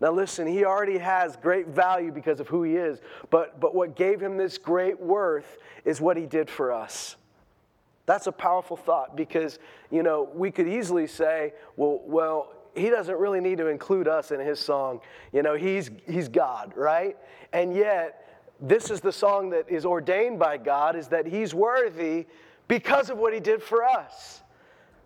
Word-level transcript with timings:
Now, 0.00 0.12
listen, 0.12 0.46
he 0.46 0.64
already 0.64 0.98
has 0.98 1.36
great 1.36 1.68
value 1.68 2.10
because 2.10 2.40
of 2.40 2.48
who 2.48 2.62
he 2.62 2.76
is, 2.76 3.00
but, 3.28 3.60
but 3.60 3.74
what 3.74 3.96
gave 3.96 4.20
him 4.20 4.38
this 4.38 4.56
great 4.56 4.98
worth 4.98 5.58
is 5.84 6.00
what 6.00 6.16
he 6.16 6.24
did 6.26 6.48
for 6.48 6.72
us. 6.72 7.16
That's 8.06 8.26
a 8.26 8.32
powerful 8.32 8.76
thought 8.76 9.14
because, 9.14 9.58
you 9.90 10.02
know, 10.02 10.28
we 10.34 10.50
could 10.50 10.66
easily 10.66 11.06
say, 11.06 11.52
well, 11.76 12.00
well, 12.06 12.52
he 12.74 12.88
doesn't 12.88 13.18
really 13.18 13.40
need 13.40 13.58
to 13.58 13.66
include 13.66 14.08
us 14.08 14.30
in 14.30 14.40
his 14.40 14.58
song. 14.58 15.00
You 15.32 15.42
know, 15.42 15.54
he's, 15.54 15.90
he's 16.06 16.28
God, 16.28 16.72
right? 16.76 17.16
And 17.52 17.74
yet, 17.74 18.26
this 18.60 18.90
is 18.90 19.00
the 19.00 19.12
song 19.12 19.50
that 19.50 19.68
is 19.68 19.84
ordained 19.84 20.38
by 20.38 20.56
God 20.56 20.96
is 20.96 21.08
that 21.08 21.26
he's 21.26 21.54
worthy 21.54 22.26
because 22.68 23.10
of 23.10 23.18
what 23.18 23.34
he 23.34 23.40
did 23.40 23.62
for 23.62 23.84
us. 23.84 24.42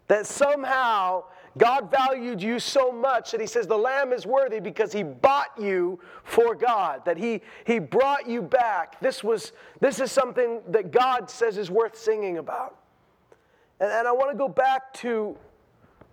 That 0.09 0.27
somehow 0.27 1.25
God 1.57 1.91
valued 1.91 2.43
you 2.43 2.59
so 2.59 2.91
much 2.91 3.31
that 3.31 3.41
he 3.41 3.47
says 3.47 3.67
the 3.67 3.79
lamb 3.79 4.13
is 4.13 4.27
worthy 4.27 4.59
because 4.59 4.93
he 4.93 5.03
bought 5.05 5.51
you 5.59 6.01
for 6.25 6.55
God, 6.55 7.05
that 7.05 7.17
he, 7.17 7.43
he 7.65 7.79
brought 7.79 8.29
you 8.29 8.43
back. 8.43 9.01
This, 9.01 9.23
was, 9.23 9.53
this 9.81 10.01
is 10.01 10.11
something 10.11 10.61
that 10.69 10.91
God 10.91 11.31
says 11.31 11.57
is 11.57 11.71
worth 11.71 11.97
singing 11.97 12.39
about. 12.39 12.79
And, 13.79 13.91
and 13.91 14.09
I 14.09 14.13
want 14.13 14.33
to 14.33 14.37
go 14.37 14.49
back 14.49 14.93
to 14.95 15.37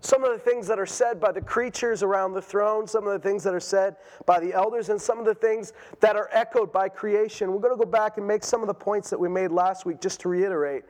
some 0.02 0.24
of 0.24 0.32
the 0.32 0.40
things 0.40 0.68
that 0.68 0.80
are 0.80 0.86
said 0.86 1.20
by 1.20 1.32
the 1.32 1.42
creatures 1.42 2.02
around 2.04 2.34
the 2.34 2.42
throne, 2.42 2.88
some 2.88 3.08
of 3.08 3.14
the 3.14 3.28
things 3.28 3.44
that 3.44 3.54
are 3.54 3.60
said 3.60 3.96
by 4.26 4.40
the 4.40 4.54
elders, 4.54 4.90
and 4.90 5.00
some 5.00 5.20
of 5.20 5.26
the 5.26 5.36
things 5.36 5.74
that 6.00 6.16
are 6.16 6.28
echoed 6.32 6.72
by 6.72 6.90
creation. 6.90 7.52
We're 7.52 7.60
going 7.60 7.78
to 7.78 7.84
go 7.84 7.90
back 7.90 8.18
and 8.18 8.28
make 8.28 8.44
some 8.44 8.62
of 8.62 8.68
the 8.68 8.74
points 8.74 9.10
that 9.12 9.20
we 9.20 9.30
made 9.30 9.52
last 9.52 9.86
week 9.86 10.02
just 10.02 10.20
to 10.22 10.30
reiterate. 10.30 10.84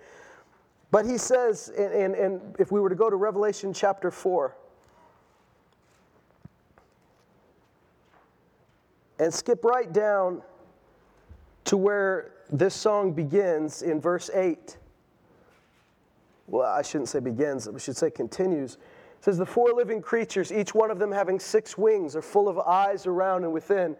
But 0.91 1.05
he 1.05 1.17
says, 1.17 1.69
and, 1.69 2.13
and, 2.13 2.55
if 2.59 2.69
we 2.71 2.81
were 2.81 2.89
to 2.89 2.95
go 2.95 3.09
to 3.09 3.15
Revelation 3.15 3.73
chapter 3.73 4.11
4, 4.11 4.55
and 9.19 9.33
skip 9.33 9.63
right 9.63 9.91
down 9.91 10.41
to 11.63 11.77
where 11.77 12.33
this 12.51 12.75
song 12.75 13.13
begins 13.13 13.83
in 13.83 14.01
verse 14.01 14.29
8. 14.33 14.77
Well, 16.47 16.69
I 16.69 16.81
shouldn't 16.81 17.07
say 17.07 17.19
begins, 17.19 17.69
we 17.69 17.79
should 17.79 17.95
say 17.95 18.09
continues. 18.09 18.73
It 18.73 19.23
says, 19.23 19.37
The 19.37 19.45
four 19.45 19.71
living 19.73 20.01
creatures, 20.01 20.51
each 20.51 20.75
one 20.75 20.91
of 20.91 20.99
them 20.99 21.11
having 21.11 21.39
six 21.39 21.77
wings, 21.77 22.15
are 22.15 22.21
full 22.21 22.49
of 22.49 22.59
eyes 22.59 23.07
around 23.07 23.45
and 23.45 23.53
within. 23.53 23.95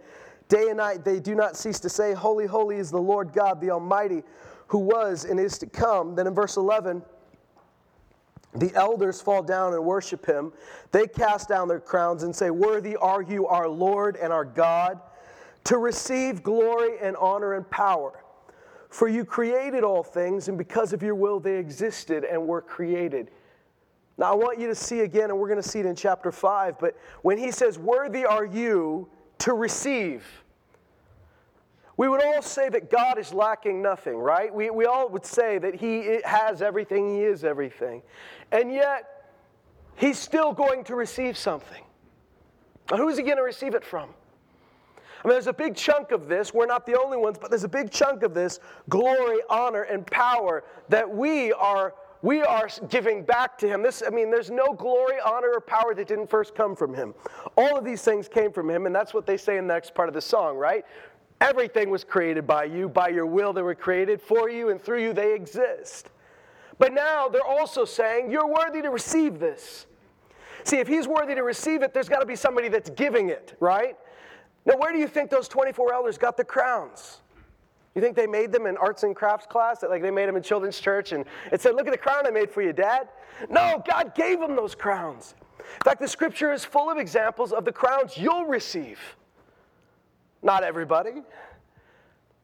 Day 0.49 0.67
and 0.67 0.77
night 0.77 1.05
they 1.05 1.21
do 1.21 1.35
not 1.35 1.55
cease 1.55 1.79
to 1.79 1.89
say, 1.89 2.13
Holy, 2.13 2.45
holy 2.45 2.77
is 2.77 2.91
the 2.91 2.99
Lord 2.99 3.31
God, 3.31 3.61
the 3.61 3.69
Almighty 3.69 4.23
who 4.72 4.77
was 4.80 5.25
and 5.25 5.38
is 5.38 5.58
to 5.58 5.66
come. 5.66 6.16
Then 6.16 6.27
in 6.27 6.33
verse 6.33 6.55
11, 6.55 7.02
the 8.55 8.73
elders 8.73 9.22
fall 9.22 9.44
down 9.44 9.73
and 9.73 9.83
worship 9.83 10.25
him. 10.25 10.53
They 10.94 11.08
cast 11.08 11.50
down 11.50 11.67
their 11.67 11.81
crowns 11.81 12.23
and 12.23 12.33
say, 12.33 12.52
Worthy 12.52 12.95
are 12.95 13.22
you, 13.22 13.47
our 13.47 13.67
Lord 13.67 14.16
and 14.16 14.31
our 14.31 14.45
God, 14.45 15.02
to 15.66 15.78
receive 15.78 16.41
glory 16.41 16.97
and 17.02 17.17
honor 17.17 17.55
and 17.55 17.69
power. 17.69 18.23
For 18.88 19.09
you 19.09 19.25
created 19.25 19.83
all 19.83 20.03
things, 20.03 20.47
and 20.47 20.58
because 20.58 20.94
of 20.94 21.03
your 21.03 21.16
will 21.16 21.41
they 21.41 21.58
existed 21.58 22.23
and 22.23 22.47
were 22.47 22.61
created. 22.61 23.30
Now, 24.17 24.31
I 24.31 24.35
want 24.35 24.58
you 24.58 24.67
to 24.67 24.75
see 24.75 25.02
again, 25.02 25.31
and 25.31 25.38
we're 25.38 25.50
going 25.50 25.61
to 25.61 25.67
see 25.67 25.80
it 25.80 25.85
in 25.85 25.97
chapter 25.97 26.31
5, 26.31 26.80
but 26.80 26.97
when 27.23 27.38
he 27.38 27.52
says, 27.52 27.78
Worthy 27.78 28.23
are 28.23 28.45
you 28.45 29.09
to 29.39 29.53
receive, 29.53 30.41
we 32.02 32.09
would 32.09 32.23
all 32.23 32.41
say 32.41 32.67
that 32.67 32.89
God 32.89 33.19
is 33.19 33.31
lacking 33.31 33.80
nothing, 33.80 34.17
right? 34.17 34.52
We, 34.52 34.71
we 34.71 34.85
all 34.85 35.07
would 35.09 35.23
say 35.23 35.59
that 35.59 35.75
He 35.75 36.19
has 36.25 36.63
everything, 36.63 37.16
He 37.16 37.21
is 37.21 37.44
everything. 37.44 38.02
And 38.52 38.73
yet, 38.73 39.03
He's 39.97 40.17
still 40.17 40.52
going 40.52 40.83
to 40.85 40.95
receive 40.95 41.38
something. 41.38 41.83
Who's 42.89 43.17
He 43.17 43.23
going 43.23 43.38
to 43.38 43.44
receive 43.44 43.75
it 43.75 43.85
from? 43.85 44.09
I 45.23 45.27
mean, 45.27 45.35
there's 45.35 45.45
a 45.45 45.53
big 45.53 45.75
chunk 45.75 46.09
of 46.09 46.27
this. 46.27 46.55
We're 46.55 46.66
not 46.66 46.88
the 46.88 46.99
only 46.99 47.17
ones, 47.17 47.38
but 47.39 47.52
there's 47.52 47.66
a 47.66 47.69
big 47.69 47.91
chunk 47.91 48.23
of 48.23 48.33
this 48.33 48.59
glory, 48.89 49.38
honor, 49.47 49.83
and 49.83 50.03
power 50.07 50.63
that 50.89 51.07
we 51.07 51.53
are 51.53 51.94
we 52.23 52.41
are 52.41 52.69
giving 52.89 53.23
back 53.23 53.57
to 53.59 53.68
him. 53.68 53.81
This, 53.81 54.03
I 54.06 54.09
mean, 54.12 54.29
there's 54.29 54.51
no 54.51 54.73
glory, 54.73 55.16
honor, 55.25 55.53
or 55.56 55.62
power 55.62 55.95
that 55.95 56.07
didn't 56.07 56.29
first 56.29 56.53
come 56.53 56.75
from 56.75 56.94
him. 56.94 57.13
All 57.57 57.78
of 57.78 57.83
these 57.83 58.03
things 58.03 58.28
came 58.28 58.51
from 58.51 58.69
him, 58.69 58.85
and 58.85 58.94
that's 58.94 59.13
what 59.13 59.25
they 59.25 59.38
say 59.38 59.57
in 59.57 59.68
the 59.68 59.73
next 59.73 59.95
part 59.95 60.07
of 60.07 60.13
the 60.13 60.22
song, 60.22 60.57
right? 60.57 60.85
Everything 61.41 61.90
was 61.90 62.03
created 62.03 62.46
by 62.46 62.66
you, 62.66 62.88
by 62.88 63.09
your 63.09 63.25
will 63.25 63.52
they 63.52 63.63
were 63.63 63.75
created, 63.75 64.22
for 64.22 64.50
you 64.50 64.69
and 64.69 64.79
through 64.79 65.02
you 65.02 65.12
they 65.12 65.34
exist. 65.34 66.12
But 66.78 66.94
now 66.94 67.28
they're 67.28 67.44
also 67.44 67.84
saying, 67.84 68.31
You're 68.31 68.47
worthy 68.47 68.81
to 68.84 68.91
receive 68.91 69.40
this. 69.40 69.88
See, 70.63 70.78
if 70.78 70.88
he's 70.88 71.07
worthy 71.07 71.34
to 71.34 71.41
receive 71.41 71.81
it, 71.81 71.94
there's 71.94 72.07
got 72.07 72.19
to 72.19 72.25
be 72.28 72.35
somebody 72.35 72.69
that's 72.69 72.91
giving 72.91 73.30
it, 73.30 73.56
right? 73.59 73.97
Now, 74.66 74.78
where 74.78 74.94
do 74.94 75.00
you 75.00 75.07
think 75.07 75.31
those 75.31 75.47
24 75.47 75.91
elders 75.91 76.19
got 76.19 76.38
the 76.38 76.44
crowns? 76.44 77.22
You 77.96 78.01
think 78.01 78.16
they 78.16 78.28
made 78.28 78.51
them 78.51 78.68
in 78.68 78.78
arts 78.78 79.01
and 79.01 79.16
crafts 79.16 79.47
class? 79.47 79.81
Like 79.81 80.03
they 80.03 80.12
made 80.12 80.30
them 80.30 80.38
in 80.38 80.44
children's 80.44 80.80
church 80.80 81.12
and 81.12 81.25
it 81.51 81.59
said, 81.59 81.75
Look 81.75 81.88
at 81.88 81.91
the 81.91 81.97
crown 81.97 82.28
I 82.28 82.30
made 82.30 82.51
for 82.51 82.62
you, 82.62 82.72
Dad? 82.72 83.09
No, 83.50 83.84
God 83.90 84.13
gave 84.13 84.40
them 84.40 84.56
those 84.56 84.75
crowns. 84.75 85.34
In 85.59 85.84
fact, 85.84 86.00
the 86.00 86.07
scripture 86.07 86.53
is 86.53 86.63
full 86.63 86.91
of 86.91 87.00
examples 87.00 87.51
of 87.51 87.66
the 87.66 87.72
crowns 87.72 88.16
you'll 88.16 88.46
receive. 88.46 89.00
Not 90.41 90.63
everybody. 90.63 91.22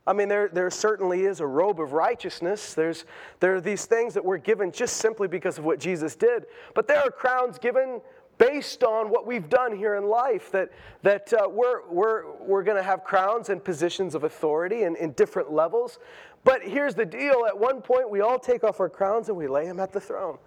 I 0.05 0.13
mean, 0.13 0.29
there, 0.29 0.47
there 0.47 0.69
certainly 0.69 1.25
is 1.25 1.41
a 1.41 1.45
robe 1.45 1.81
of 1.81 1.91
righteousness. 1.91 2.73
There's, 2.73 3.03
there 3.41 3.55
are 3.55 3.61
these 3.61 3.85
things 3.85 4.13
that 4.13 4.23
we're 4.23 4.37
given 4.37 4.71
just 4.71 4.97
simply 4.97 5.27
because 5.27 5.57
of 5.57 5.65
what 5.65 5.79
Jesus 5.79 6.15
did. 6.15 6.45
But 6.73 6.87
there 6.87 6.99
are 6.99 7.11
crowns 7.11 7.57
given 7.57 7.99
based 8.37 8.83
on 8.83 9.09
what 9.09 9.25
we've 9.25 9.49
done 9.49 9.75
here 9.75 9.95
in 9.95 10.07
life, 10.07 10.51
that, 10.51 10.69
that 11.01 11.33
uh, 11.33 11.49
we're, 11.49 11.87
we're, 11.89 12.31
we're 12.39 12.63
going 12.63 12.77
to 12.77 12.83
have 12.83 13.03
crowns 13.03 13.49
and 13.49 13.63
positions 13.63 14.15
of 14.15 14.23
authority 14.23 14.83
in, 14.83 14.95
in 14.95 15.11
different 15.13 15.51
levels. 15.51 15.99
But 16.43 16.61
here's 16.61 16.95
the 16.95 17.05
deal 17.05 17.45
at 17.47 17.57
one 17.57 17.81
point, 17.81 18.09
we 18.09 18.21
all 18.21 18.39
take 18.39 18.63
off 18.63 18.79
our 18.79 18.89
crowns 18.89 19.27
and 19.27 19.37
we 19.37 19.47
lay 19.47 19.65
them 19.65 19.79
at 19.79 19.91
the 19.91 19.99
throne. 19.99 20.37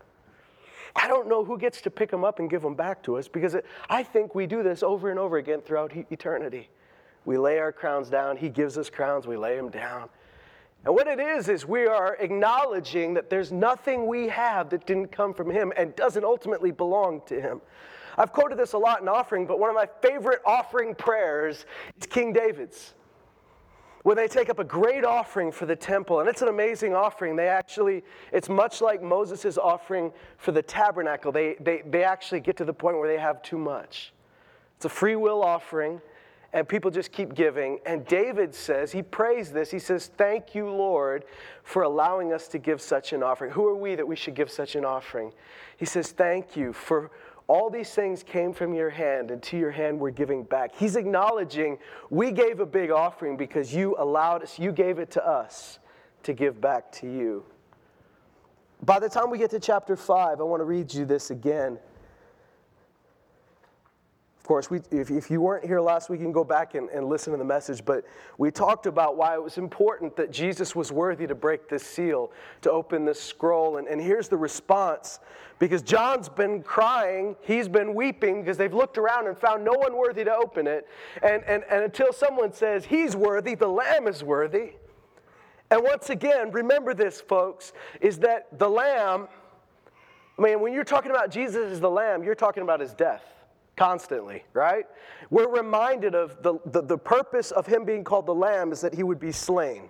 I 0.97 1.09
don't 1.09 1.29
know 1.29 1.45
who 1.45 1.59
gets 1.59 1.81
to 1.83 1.91
pick 1.91 2.11
them 2.11 2.25
up 2.25 2.39
and 2.39 2.49
give 2.49 2.63
them 2.63 2.75
back 2.75 3.03
to 3.05 3.17
us 3.17 3.29
because 3.29 3.55
it, 3.55 3.67
I 3.89 4.03
think 4.03 4.35
we 4.35 4.47
do 4.47 4.63
this 4.63 4.83
over 4.83 5.11
and 5.11 5.19
over 5.19 5.37
again 5.37 5.61
throughout 5.61 5.93
eternity. 6.11 6.69
We 7.25 7.39
lay 7.39 7.59
our 7.59 7.73
crowns 7.73 8.09
down. 8.09 8.37
He 8.37 8.49
gives 8.49 8.79
us 8.79 8.91
crowns. 8.91 9.27
We 9.27 9.37
lay 9.37 9.57
them 9.57 9.71
down. 9.71 10.09
And 10.85 10.95
what 10.95 11.07
it 11.07 11.21
is, 11.21 11.49
is 11.49 11.67
we 11.67 11.87
are 11.87 12.17
acknowledging 12.21 13.13
that 13.15 13.29
there's 13.29 13.53
nothing 13.53 14.07
we 14.07 14.29
have 14.29 14.71
that 14.71 14.87
didn't 14.87 15.13
come 15.13 15.35
from 15.35 15.51
Him 15.51 15.73
and 15.77 15.95
doesn't 15.95 16.25
ultimately 16.25 16.71
belong 16.71 17.21
to 17.27 17.41
Him. 17.41 17.61
I've 18.17 18.33
quoted 18.33 18.59
this 18.59 18.73
a 18.73 18.79
lot 18.79 19.03
in 19.03 19.09
offering, 19.09 19.47
but 19.47 19.59
one 19.59 19.69
of 19.69 19.77
my 19.77 19.89
favorite 20.01 20.41
offering 20.45 20.95
prayers 20.95 21.67
is 21.99 22.07
King 22.07 22.33
David's. 22.33 22.95
Where 24.03 24.17
they 24.17 24.29
take 24.29 24.49
up 24.49 24.59
a 24.59 24.65
great 24.65 25.05
offering 25.05 25.53
for 25.53 25.67
the 25.67 25.77
temple, 25.77 26.21
and 26.21 26.29
it's 26.29 26.41
an 26.41 26.49
amazing 26.49 26.95
offering. 26.95 27.37
They 27.37 27.49
actually, 27.49 28.03
it's 28.33 28.49
much 28.49 28.81
like 28.81 29.03
Moses' 29.03 29.59
offering 29.59 30.11
for 30.39 30.53
the 30.53 30.63
tabernacle. 30.63 31.31
They, 31.31 31.57
they, 31.61 31.83
they 31.85 32.03
actually 32.03 32.41
get 32.41 32.57
to 32.57 32.65
the 32.65 32.73
point 32.73 32.97
where 32.97 33.09
they 33.09 33.21
have 33.21 33.43
too 33.43 33.59
much. 33.59 34.15
It's 34.77 34.87
a 34.87 34.89
free 34.89 35.17
will 35.17 35.43
offering 35.43 36.01
and 36.53 36.69
people 36.69 36.91
just 36.91 37.13
keep 37.13 37.35
giving. 37.35 37.79
And 37.87 38.05
David 38.07 38.55
says, 38.55 38.93
he 38.93 39.03
prays 39.03 39.53
this. 39.53 39.71
He 39.71 39.79
says, 39.79 40.11
Thank 40.17 40.55
you, 40.55 40.69
Lord, 40.69 41.25
for 41.63 41.83
allowing 41.83 42.33
us 42.33 42.49
to 42.49 42.59
give 42.59 42.81
such 42.81 43.13
an 43.13 43.23
offering. 43.23 43.53
Who 43.53 43.67
are 43.67 43.77
we 43.77 43.95
that 43.95 44.07
we 44.07 44.17
should 44.17 44.35
give 44.35 44.51
such 44.51 44.75
an 44.75 44.85
offering? 44.85 45.33
He 45.77 45.85
says, 45.87 46.11
Thank 46.13 46.57
you 46.57 46.73
for 46.73 47.11
all 47.47 47.69
these 47.69 47.93
things 47.93 48.23
came 48.23 48.53
from 48.53 48.75
your 48.75 48.91
hand, 48.91 49.33
and 49.33 49.43
to 49.43 49.59
your 49.59 49.73
hand 49.73 49.99
we're 49.99 50.11
giving 50.11 50.45
back. 50.45 50.73
He's 50.73 50.95
acknowledging 50.95 51.79
we 52.09 52.31
gave 52.31 52.61
a 52.61 52.67
big 52.67 52.93
offering 52.93 53.37
because 53.37 53.75
you 53.75 53.97
allowed 53.99 54.45
us, 54.45 54.57
you 54.57 54.71
gave 54.71 55.01
it 55.01 55.11
to 55.13 55.27
us 55.27 55.81
to 56.23 56.33
give 56.33 56.61
back 56.61 56.93
to 56.93 57.07
you. 57.09 57.45
By 58.83 59.01
the 59.01 59.09
time 59.09 59.31
we 59.31 59.39
get 59.39 59.51
to 59.51 59.59
chapter 59.59 59.97
5, 59.97 60.41
I 60.41 60.43
want 60.45 60.61
to 60.61 60.65
read 60.65 60.95
you 60.95 61.05
this 61.05 61.31
again 61.31 61.79
course, 64.51 64.69
we, 64.69 64.81
if, 64.91 65.13
if 65.13 65.31
you 65.31 65.41
weren't 65.41 65.65
here 65.65 65.81
last 65.81 66.11
week, 66.11 66.19
you 66.19 66.27
can 66.27 66.33
go 66.33 66.43
back 66.43 66.75
and, 66.75 66.89
and 66.91 67.07
listen 67.07 67.33
to 67.33 67.39
the 67.39 67.45
message. 67.45 67.85
But 67.85 68.05
we 68.37 68.51
talked 68.51 68.87
about 68.87 69.17
why 69.17 69.35
it 69.35 69.41
was 69.41 69.59
important 69.59 70.17
that 70.17 70.33
Jesus 70.33 70.75
was 70.75 70.91
worthy 70.91 71.25
to 71.29 71.37
break 71.37 71.69
this 71.69 71.85
seal, 71.85 72.33
to 72.63 72.71
open 72.73 73.05
this 73.05 73.23
scroll. 73.23 73.77
And, 73.77 73.87
and 73.87 74.01
here's 74.01 74.27
the 74.27 74.37
response 74.37 75.21
because 75.61 75.83
John's 75.83 76.29
been 76.29 76.65
crying, 76.65 77.37
he's 77.43 77.69
been 77.69 77.95
weeping 77.95 78.41
because 78.41 78.57
they've 78.57 78.75
looked 78.75 78.99
around 78.99 79.29
and 79.29 79.39
found 79.39 79.65
no 79.65 79.71
one 79.71 79.97
worthy 79.97 80.25
to 80.25 80.35
open 80.35 80.67
it. 80.67 80.89
And, 81.23 81.45
and, 81.45 81.63
and 81.71 81.85
until 81.85 82.13
someone 82.13 82.53
says 82.53 82.85
he's 82.85 83.15
worthy, 83.15 83.55
the 83.55 83.69
Lamb 83.69 84.09
is 84.09 84.25
worthy. 84.25 84.73
And 85.71 85.81
once 85.85 86.11
again, 86.11 86.51
remember 86.51 86.93
this, 86.93 87.21
folks, 87.21 87.73
is 88.01 88.19
that 88.19 88.59
the 88.59 88.69
Lamb, 88.69 89.29
I 90.37 90.43
mean, 90.43 90.61
when 90.61 90.73
you're 90.73 90.83
talking 90.83 91.13
about 91.13 91.31
Jesus 91.31 91.71
as 91.71 91.79
the 91.79 91.89
Lamb, 91.89 92.25
you're 92.25 92.35
talking 92.35 92.65
about 92.65 92.81
his 92.81 92.95
death 92.95 93.23
constantly, 93.81 94.45
right? 94.53 94.85
We're 95.31 95.49
reminded 95.49 96.15
of 96.15 96.43
the, 96.43 96.59
the, 96.67 96.83
the, 96.83 96.99
purpose 96.99 97.51
of 97.51 97.65
him 97.65 97.87
being 97.87 98.05
called 98.05 98.27
the 98.27 98.35
Lamb 98.35 98.73
is 98.73 98.83
that 98.83 98.93
he 98.93 99.03
would 99.03 99.19
be 99.19 99.33
slain. 99.33 99.89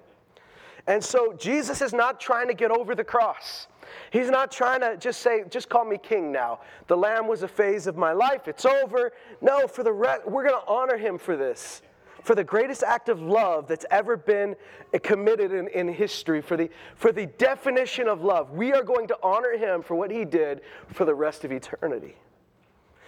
And 0.87 1.03
so 1.03 1.33
Jesus 1.33 1.83
is 1.83 1.93
not 1.93 2.21
trying 2.21 2.47
to 2.47 2.55
get 2.55 2.71
over 2.71 2.95
the 2.95 3.03
cross. 3.03 3.67
He's 4.13 4.31
not 4.31 4.53
trying 4.53 4.81
to 4.83 4.97
just 4.97 5.23
say, 5.23 5.43
just 5.51 5.69
call 5.69 5.85
me 5.85 5.99
king 5.99 6.31
now. 6.31 6.61
The 6.87 6.97
lamb 6.97 7.27
was 7.27 7.43
a 7.43 7.49
phase 7.49 7.89
of 7.89 7.97
my 7.97 8.13
life. 8.13 8.47
It's 8.47 8.65
over. 8.65 9.11
No, 9.41 9.67
for 9.67 9.83
the 9.83 9.93
rest, 9.93 10.25
we're 10.25 10.47
going 10.47 10.61
to 10.61 10.69
honor 10.69 10.97
him 10.97 11.19
for 11.19 11.37
this. 11.37 11.83
For 12.23 12.37
the 12.37 12.45
greatest 12.45 12.85
act 12.85 13.09
of 13.09 13.21
love 13.21 13.67
that's 13.67 13.87
ever 13.91 14.17
been 14.17 14.55
committed 15.03 15.53
in, 15.53 15.67
in 15.67 15.89
history, 15.89 16.41
for 16.41 16.57
the, 16.57 16.71
for 16.95 17.11
the 17.11 17.27
definition 17.27 18.07
of 18.07 18.23
love, 18.23 18.53
we 18.53 18.73
are 18.73 18.85
going 18.85 19.09
to 19.09 19.19
honor 19.21 19.59
him 19.59 19.83
for 19.83 19.97
what 19.97 20.13
he 20.13 20.25
did 20.25 20.61
for 20.87 21.05
the 21.05 21.15
rest 21.15 21.43
of 21.45 21.51
eternity. 21.51 22.15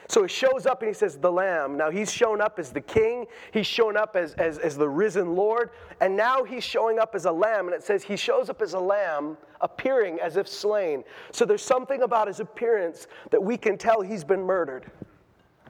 So 0.09 0.23
he 0.23 0.29
shows 0.29 0.67
up 0.67 0.83
and 0.83 0.89
he 0.89 0.95
says, 0.95 1.17
The 1.17 1.31
Lamb. 1.31 1.77
Now 1.77 1.91
he's 1.91 2.13
shown 2.13 2.41
up 2.41 2.59
as 2.59 2.71
the 2.71 2.81
king, 2.81 3.27
he's 3.53 3.67
shown 3.67 3.97
up 3.97 4.17
as, 4.17 4.35
as, 4.35 4.59
as 4.59 4.77
the 4.77 4.89
risen 4.89 5.35
Lord, 5.35 5.71
and 6.01 6.17
now 6.17 6.45
he's 6.45 6.65
showing 6.65 6.99
up 6.99 7.15
as 7.15 7.25
a 7.25 7.33
lamb. 7.33 7.67
And 7.67 7.75
it 7.75 7.83
says 7.83 8.03
he 8.03 8.17
shows 8.17 8.51
up 8.51 8.63
as 8.63 8.75
a 8.75 8.81
lamb, 8.81 9.37
appearing 9.61 10.19
as 10.21 10.37
if 10.37 10.49
slain. 10.49 11.05
So 11.31 11.45
there's 11.45 11.63
something 11.63 12.03
about 12.03 12.29
his 12.29 12.41
appearance 12.41 13.07
that 13.31 13.43
we 13.43 13.57
can 13.57 13.79
tell 13.79 14.01
he's 14.01 14.25
been 14.25 14.43
murdered, 14.43 14.91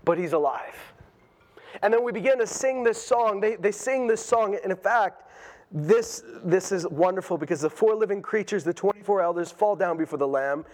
but 0.05 0.19
he's 0.19 0.32
alive. 0.32 0.76
And 1.82 1.93
then 1.93 2.05
we 2.05 2.12
begin 2.12 2.38
to 2.38 2.46
sing 2.46 2.84
this 2.84 3.02
song. 3.02 3.40
They, 3.40 3.56
they 3.56 3.73
sing 3.73 4.06
this 4.06 4.25
song, 4.25 4.56
and 4.62 4.70
in 4.70 4.76
fact, 4.76 5.29
this, 5.70 6.23
this 6.44 6.70
is 6.70 6.87
wonderful 6.87 7.38
because 7.38 7.62
the 7.62 7.70
four 7.70 7.94
living 7.94 8.20
creatures, 8.20 8.62
the 8.62 8.75
24 8.75 9.23
elders, 9.23 9.50
fall 9.50 9.75
down 9.75 9.96
before 9.96 10.19
the 10.19 10.29
Lamb 10.29 10.67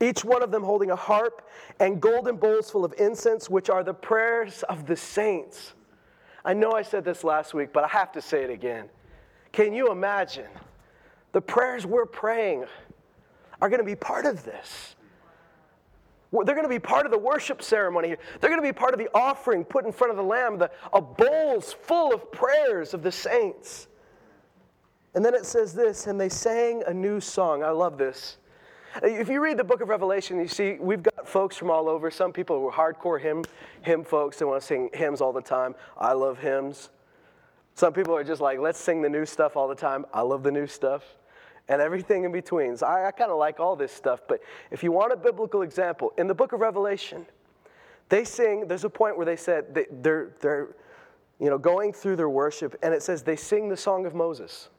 each 0.00 0.24
one 0.24 0.42
of 0.42 0.50
them 0.50 0.62
holding 0.62 0.90
a 0.90 0.96
harp 0.96 1.48
and 1.80 2.00
golden 2.00 2.36
bowls 2.36 2.70
full 2.70 2.84
of 2.84 2.94
incense, 2.98 3.48
which 3.48 3.70
are 3.70 3.82
the 3.82 3.94
prayers 3.94 4.62
of 4.64 4.86
the 4.86 4.96
saints. 4.96 5.72
I 6.44 6.52
know 6.54 6.72
I 6.72 6.82
said 6.82 7.04
this 7.04 7.24
last 7.24 7.54
week, 7.54 7.72
but 7.72 7.84
I 7.84 7.88
have 7.88 8.12
to 8.12 8.22
say 8.22 8.44
it 8.44 8.50
again. 8.50 8.88
Can 9.52 9.72
you 9.72 9.90
imagine? 9.90 10.48
The 11.32 11.40
prayers 11.40 11.86
we're 11.86 12.06
praying 12.06 12.66
are 13.60 13.68
going 13.68 13.80
to 13.80 13.84
be 13.84 13.96
part 13.96 14.26
of 14.26 14.44
this. 14.44 14.96
They're 16.32 16.54
going 16.54 16.62
to 16.62 16.68
be 16.68 16.78
part 16.78 17.06
of 17.06 17.12
the 17.12 17.18
worship 17.18 17.62
ceremony. 17.62 18.16
They're 18.40 18.50
going 18.50 18.60
to 18.60 18.66
be 18.66 18.72
part 18.72 18.92
of 18.92 18.98
the 18.98 19.08
offering 19.14 19.64
put 19.64 19.86
in 19.86 19.92
front 19.92 20.10
of 20.10 20.16
the 20.16 20.22
Lamb, 20.22 20.58
the, 20.58 20.70
a 20.92 21.00
bowls 21.00 21.72
full 21.72 22.12
of 22.12 22.30
prayers 22.30 22.92
of 22.92 23.02
the 23.02 23.12
saints. 23.12 23.88
And 25.14 25.24
then 25.24 25.34
it 25.34 25.46
says 25.46 25.72
this, 25.72 26.06
and 26.06 26.20
they 26.20 26.28
sang 26.28 26.82
a 26.86 26.92
new 26.92 27.20
song. 27.20 27.62
I 27.62 27.70
love 27.70 27.96
this. 27.96 28.36
If 29.02 29.28
you 29.28 29.42
read 29.42 29.58
the 29.58 29.64
book 29.64 29.80
of 29.80 29.88
Revelation, 29.88 30.38
you 30.38 30.48
see 30.48 30.76
we've 30.80 31.02
got 31.02 31.28
folks 31.28 31.56
from 31.56 31.70
all 31.70 31.88
over. 31.88 32.10
Some 32.10 32.32
people 32.32 32.58
who 32.58 32.68
are 32.68 32.72
hardcore 32.72 33.20
hymn, 33.20 33.44
hymn 33.82 34.04
folks, 34.04 34.38
they 34.38 34.44
want 34.44 34.60
to 34.60 34.66
sing 34.66 34.90
hymns 34.94 35.20
all 35.20 35.32
the 35.32 35.42
time. 35.42 35.74
I 35.98 36.12
love 36.12 36.38
hymns. 36.38 36.90
Some 37.74 37.92
people 37.92 38.16
are 38.16 38.24
just 38.24 38.40
like, 38.40 38.58
let's 38.58 38.78
sing 38.78 39.02
the 39.02 39.08
new 39.08 39.26
stuff 39.26 39.56
all 39.56 39.68
the 39.68 39.74
time. 39.74 40.06
I 40.14 40.22
love 40.22 40.42
the 40.42 40.50
new 40.50 40.66
stuff. 40.66 41.04
And 41.68 41.82
everything 41.82 42.24
in 42.24 42.32
between. 42.32 42.76
So 42.76 42.86
I, 42.86 43.08
I 43.08 43.10
kind 43.10 43.30
of 43.30 43.38
like 43.38 43.60
all 43.60 43.76
this 43.76 43.92
stuff. 43.92 44.20
But 44.26 44.40
if 44.70 44.82
you 44.82 44.92
want 44.92 45.12
a 45.12 45.16
biblical 45.16 45.62
example, 45.62 46.12
in 46.16 46.26
the 46.26 46.34
book 46.34 46.52
of 46.52 46.60
Revelation, 46.60 47.26
they 48.08 48.24
sing, 48.24 48.66
there's 48.66 48.84
a 48.84 48.90
point 48.90 49.16
where 49.16 49.26
they 49.26 49.36
said 49.36 49.74
they, 49.74 49.86
they're, 49.90 50.30
they're 50.40 50.68
you 51.38 51.50
know, 51.50 51.58
going 51.58 51.92
through 51.92 52.16
their 52.16 52.30
worship, 52.30 52.76
and 52.82 52.94
it 52.94 53.02
says 53.02 53.22
they 53.22 53.36
sing 53.36 53.68
the 53.68 53.76
song 53.76 54.06
of 54.06 54.14
Moses. 54.14 54.70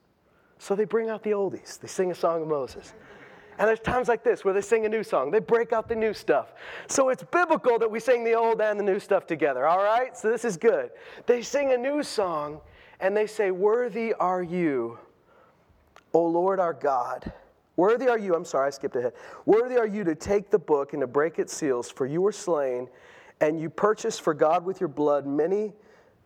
So 0.58 0.76
they 0.76 0.86
bring 0.86 1.10
out 1.10 1.22
the 1.24 1.32
oldies. 1.32 1.80
They 1.80 1.88
sing 1.88 2.10
a 2.10 2.16
song 2.16 2.42
of 2.42 2.48
Moses. 2.48 2.94
And 3.60 3.68
there's 3.68 3.80
times 3.80 4.08
like 4.08 4.24
this 4.24 4.46
where 4.46 4.54
they 4.54 4.62
sing 4.62 4.86
a 4.86 4.90
new 4.90 5.04
song. 5.04 5.32
They 5.32 5.40
break 5.40 5.74
out 5.74 5.90
the 5.90 5.96
new 5.96 6.14
stuff. 6.14 6.54
So 6.88 7.10
it's 7.10 7.24
biblical 7.24 7.80
that 7.80 7.90
we 7.90 8.00
sing 8.00 8.24
the 8.24 8.34
old 8.34 8.62
and 8.62 8.80
the 8.80 8.84
new 8.84 9.00
stuff 9.00 9.26
together, 9.26 9.66
all 9.66 9.84
right? 9.84 10.16
So 10.16 10.30
this 10.30 10.46
is 10.46 10.58
good. 10.58 10.92
They 11.26 11.42
sing 11.42 11.74
a 11.74 11.78
new 11.78 12.04
song 12.04 12.62
and 13.00 13.18
they 13.18 13.26
say, 13.28 13.52
Worthy 13.52 14.14
are 14.14 14.44
you, 14.44 15.00
O 16.14 16.26
Lord 16.26 16.60
our 16.60 16.74
God. 16.74 17.32
Worthy 17.76 18.08
are 18.08 18.18
you, 18.18 18.36
I'm 18.36 18.46
sorry, 18.46 18.68
I 18.68 18.70
skipped 18.72 18.96
ahead. 18.96 19.14
Worthy 19.46 19.78
are 19.78 19.86
you 19.86 20.04
to 20.04 20.16
take 20.16 20.50
the 20.50 20.58
book 20.60 20.94
and 20.94 21.02
to 21.02 21.08
break 21.08 21.38
its 21.38 21.54
seals, 21.54 21.92
for 21.92 22.08
you 22.08 22.22
were 22.22 22.32
slain, 22.32 22.88
and 23.40 23.60
you 23.60 23.70
purchased 23.70 24.22
for 24.22 24.34
God 24.34 24.66
with 24.66 24.80
your 24.80 24.88
blood 24.88 25.28
many 25.28 25.74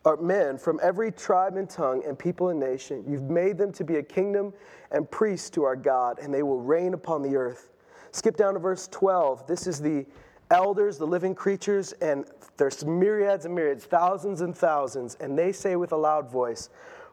or 0.04 0.18
men 0.18 0.58
from 0.58 0.80
every 0.82 1.12
tribe 1.12 1.56
and 1.58 1.70
tongue 1.70 2.04
and 2.08 2.18
people 2.18 2.50
and 2.50 2.60
nation. 2.60 3.04
You've 3.08 3.30
made 3.30 3.58
them 3.58 3.72
to 3.74 3.84
be 3.84 3.98
a 3.98 4.04
kingdom 4.04 4.54
and 4.92 5.10
priests 5.10 5.50
to 5.52 5.64
our 5.64 5.76
God, 5.76 6.20
and 6.20 6.34
they 6.34 6.44
will 6.44 6.60
reign 6.60 6.94
upon 6.94 7.22
the 7.22 7.36
earth. 7.36 7.70
Skip 8.12 8.36
down 8.36 8.54
to 8.56 8.60
verse 8.60 8.88
12. 8.88 9.48
This 9.48 9.68
is 9.68 9.80
the 9.80 10.06
elders, 10.50 10.98
the 10.98 11.08
living 11.08 11.36
creatures, 11.36 11.94
and 11.94 12.26
there's 12.58 12.84
myriads 12.84 13.46
and 13.46 13.56
myriads, 13.56 13.86
thousands 13.86 14.42
and 14.42 14.56
thousands, 14.56 15.16
and 15.20 15.38
they 15.38 15.52
say 15.52 15.76
with 15.76 15.92
a 15.92 15.98
loud 15.98 16.30
voice, 16.30 16.70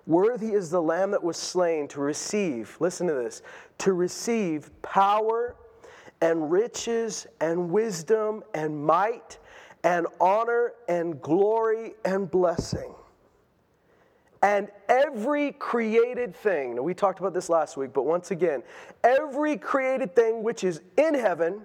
Worthy 0.07 0.53
is 0.53 0.71
the 0.71 0.81
Lamb 0.81 1.11
that 1.11 1.23
was 1.23 1.37
slain 1.37 1.87
to 1.89 2.01
receive, 2.01 2.77
listen 2.81 3.07
to 3.07 3.13
this, 3.13 3.43
to 3.79 3.93
receive 3.93 4.71
power 4.81 5.55
and 6.23 6.51
riches 6.51 7.27
and 7.41 7.71
wisdom 7.71 8.43
and 8.55 8.85
might 8.85 9.39
and 9.85 10.07
honor 10.21 10.73
and 10.89 11.21
glory 11.21 11.95
and 12.05 12.31
blessing. 12.31 12.95
And 14.43 14.69
every 14.89 15.53
created 15.53 16.35
thing, 16.35 16.77
now 16.77 16.83
we 16.83 16.95
talked 16.95 17.19
about 17.19 17.35
this 17.35 17.49
last 17.49 17.77
week, 17.77 17.93
but 17.93 18.05
once 18.05 18.31
again, 18.31 18.63
every 19.03 19.57
created 19.57 20.15
thing 20.15 20.43
which 20.43 20.63
is 20.63 20.81
in 20.97 21.15
heaven, 21.15 21.63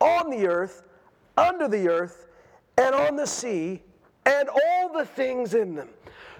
on 0.00 0.28
the 0.28 0.46
earth, 0.46 0.82
under 1.36 1.66
the 1.66 1.88
earth, 1.88 2.26
and 2.76 2.94
on 2.94 3.16
the 3.16 3.26
sea, 3.26 3.82
and 4.26 4.48
all 4.48 4.92
the 4.92 5.06
things 5.06 5.54
in 5.54 5.74
them. 5.74 5.88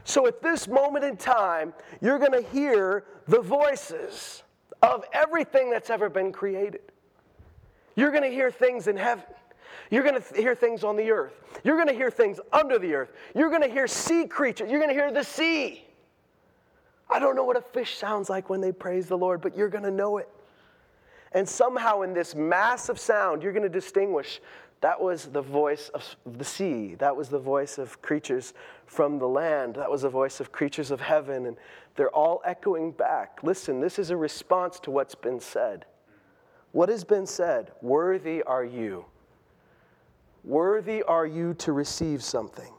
So 0.04 0.26
at 0.26 0.42
this 0.42 0.68
moment 0.68 1.04
in 1.04 1.16
time, 1.16 1.72
you're 2.02 2.18
going 2.18 2.32
to 2.32 2.46
hear 2.50 3.04
the 3.26 3.40
voices 3.40 4.42
of 4.82 5.04
everything 5.14 5.70
that's 5.70 5.88
ever 5.88 6.10
been 6.10 6.30
created. 6.30 6.92
You're 7.96 8.10
going 8.10 8.22
to 8.24 8.30
hear 8.30 8.50
things 8.50 8.86
in 8.86 8.98
heaven. 8.98 9.24
You're 9.90 10.02
going 10.02 10.20
to 10.20 10.40
hear 10.40 10.54
things 10.54 10.84
on 10.84 10.96
the 10.96 11.10
earth. 11.10 11.32
You're 11.62 11.76
going 11.76 11.88
to 11.88 11.94
hear 11.94 12.10
things 12.10 12.40
under 12.52 12.78
the 12.78 12.94
earth. 12.94 13.12
You're 13.34 13.50
going 13.50 13.62
to 13.62 13.68
hear 13.68 13.86
sea 13.86 14.26
creatures. 14.26 14.70
You're 14.70 14.80
going 14.80 14.94
to 14.94 15.00
hear 15.00 15.12
the 15.12 15.24
sea. 15.24 15.84
I 17.08 17.18
don't 17.18 17.36
know 17.36 17.44
what 17.44 17.56
a 17.56 17.62
fish 17.62 17.96
sounds 17.96 18.30
like 18.30 18.48
when 18.48 18.60
they 18.60 18.72
praise 18.72 19.06
the 19.06 19.18
Lord, 19.18 19.40
but 19.40 19.56
you're 19.56 19.68
going 19.68 19.84
to 19.84 19.90
know 19.90 20.18
it. 20.18 20.28
And 21.32 21.48
somehow, 21.48 22.02
in 22.02 22.14
this 22.14 22.34
massive 22.34 22.98
sound, 22.98 23.42
you're 23.42 23.52
going 23.52 23.64
to 23.64 23.68
distinguish 23.68 24.40
that 24.80 25.00
was 25.00 25.26
the 25.26 25.40
voice 25.40 25.88
of 25.94 26.16
the 26.26 26.44
sea. 26.44 26.94
That 26.96 27.16
was 27.16 27.30
the 27.30 27.38
voice 27.38 27.78
of 27.78 28.02
creatures 28.02 28.52
from 28.84 29.18
the 29.18 29.26
land. 29.26 29.76
That 29.76 29.90
was 29.90 30.02
the 30.02 30.10
voice 30.10 30.40
of 30.40 30.52
creatures 30.52 30.90
of 30.90 31.00
heaven. 31.00 31.46
And 31.46 31.56
they're 31.96 32.10
all 32.10 32.42
echoing 32.44 32.90
back. 32.90 33.38
Listen, 33.42 33.80
this 33.80 33.98
is 33.98 34.10
a 34.10 34.16
response 34.16 34.78
to 34.80 34.90
what's 34.90 35.14
been 35.14 35.40
said. 35.40 35.86
What 36.72 36.90
has 36.90 37.02
been 37.02 37.24
said? 37.24 37.72
Worthy 37.80 38.42
are 38.42 38.64
you. 38.64 39.06
Worthy 40.44 41.02
are 41.04 41.26
you 41.26 41.54
to 41.54 41.72
receive 41.72 42.22
something. 42.22 42.72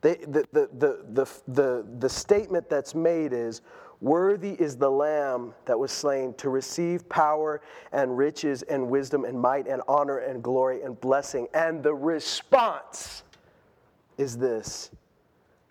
The, 0.00 0.18
the, 0.26 0.48
the, 0.52 0.98
the, 1.12 1.28
the, 1.46 1.86
the 1.98 2.08
statement 2.08 2.68
that's 2.68 2.94
made 2.94 3.32
is, 3.32 3.60
Worthy 4.00 4.54
is 4.54 4.76
the 4.76 4.90
Lamb 4.90 5.54
that 5.64 5.78
was 5.78 5.92
slain 5.92 6.34
to 6.34 6.50
receive 6.50 7.08
power 7.08 7.60
and 7.92 8.18
riches 8.18 8.62
and 8.62 8.88
wisdom 8.90 9.24
and 9.24 9.40
might 9.40 9.68
and 9.68 9.80
honor 9.86 10.18
and 10.18 10.42
glory 10.42 10.82
and 10.82 11.00
blessing. 11.00 11.46
And 11.54 11.84
the 11.84 11.94
response 11.94 13.22
is 14.18 14.36
this 14.36 14.90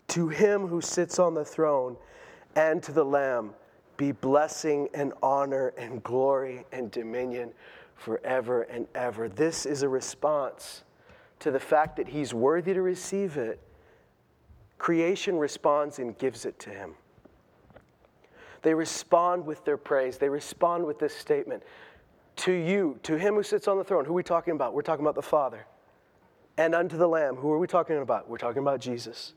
To 0.10 0.30
him 0.30 0.66
who 0.66 0.80
sits 0.80 1.20
on 1.20 1.34
the 1.34 1.44
throne 1.44 1.98
and 2.56 2.82
to 2.84 2.94
the 2.94 3.04
Lamb 3.04 3.54
be 3.98 4.14
blessing 4.14 4.88
and 4.94 5.12
honor 5.22 5.74
and 5.78 6.02
glory 6.02 6.66
and 6.72 6.90
dominion 6.90 7.52
forever 7.96 8.62
and 8.64 8.88
ever. 8.96 9.28
This 9.28 9.66
is 9.66 9.84
a 9.84 9.90
response 9.90 10.84
to 11.42 11.52
the 11.52 11.60
fact 11.60 11.98
that 11.98 12.08
he's 12.08 12.34
worthy 12.34 12.74
to 12.74 12.82
receive 12.82 13.38
it, 13.38 13.60
creation 14.78 15.38
responds 15.38 16.00
and 16.00 16.18
gives 16.18 16.46
it 16.46 16.58
to 16.60 16.70
him. 16.70 16.94
They 18.62 18.74
respond 18.74 19.46
with 19.46 19.66
their 19.66 19.78
praise. 19.78 20.18
They 20.18 20.30
respond 20.30 20.86
with 20.86 21.00
this 21.00 21.16
statement 21.16 21.64
To 22.38 22.52
you, 22.52 23.00
to 23.04 23.18
him 23.18 23.36
who 23.36 23.44
sits 23.44 23.68
on 23.68 23.78
the 23.78 23.84
throne. 23.84 24.06
Who 24.06 24.14
are 24.14 24.16
we 24.16 24.24
talking 24.24 24.54
about? 24.54 24.74
We're 24.74 24.82
talking 24.84 25.04
about 25.04 25.16
the 25.16 25.22
Father. 25.22 25.66
And 26.58 26.76
unto 26.76 26.98
the 26.98 27.08
Lamb. 27.08 27.36
Who 27.36 27.52
are 27.52 27.60
we 27.60 27.68
talking 27.68 27.98
about? 27.98 28.30
We're 28.30 28.38
talking 28.38 28.62
about 28.62 28.80
Jesus. 28.80 29.34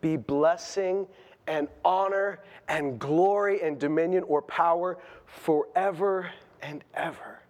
Be 0.00 0.16
blessing 0.16 1.06
and 1.46 1.68
honor 1.84 2.40
and 2.68 2.98
glory 2.98 3.60
and 3.62 3.78
dominion 3.78 4.24
or 4.26 4.40
power 4.42 4.98
forever 5.26 6.30
and 6.62 6.84
ever. 6.94 7.40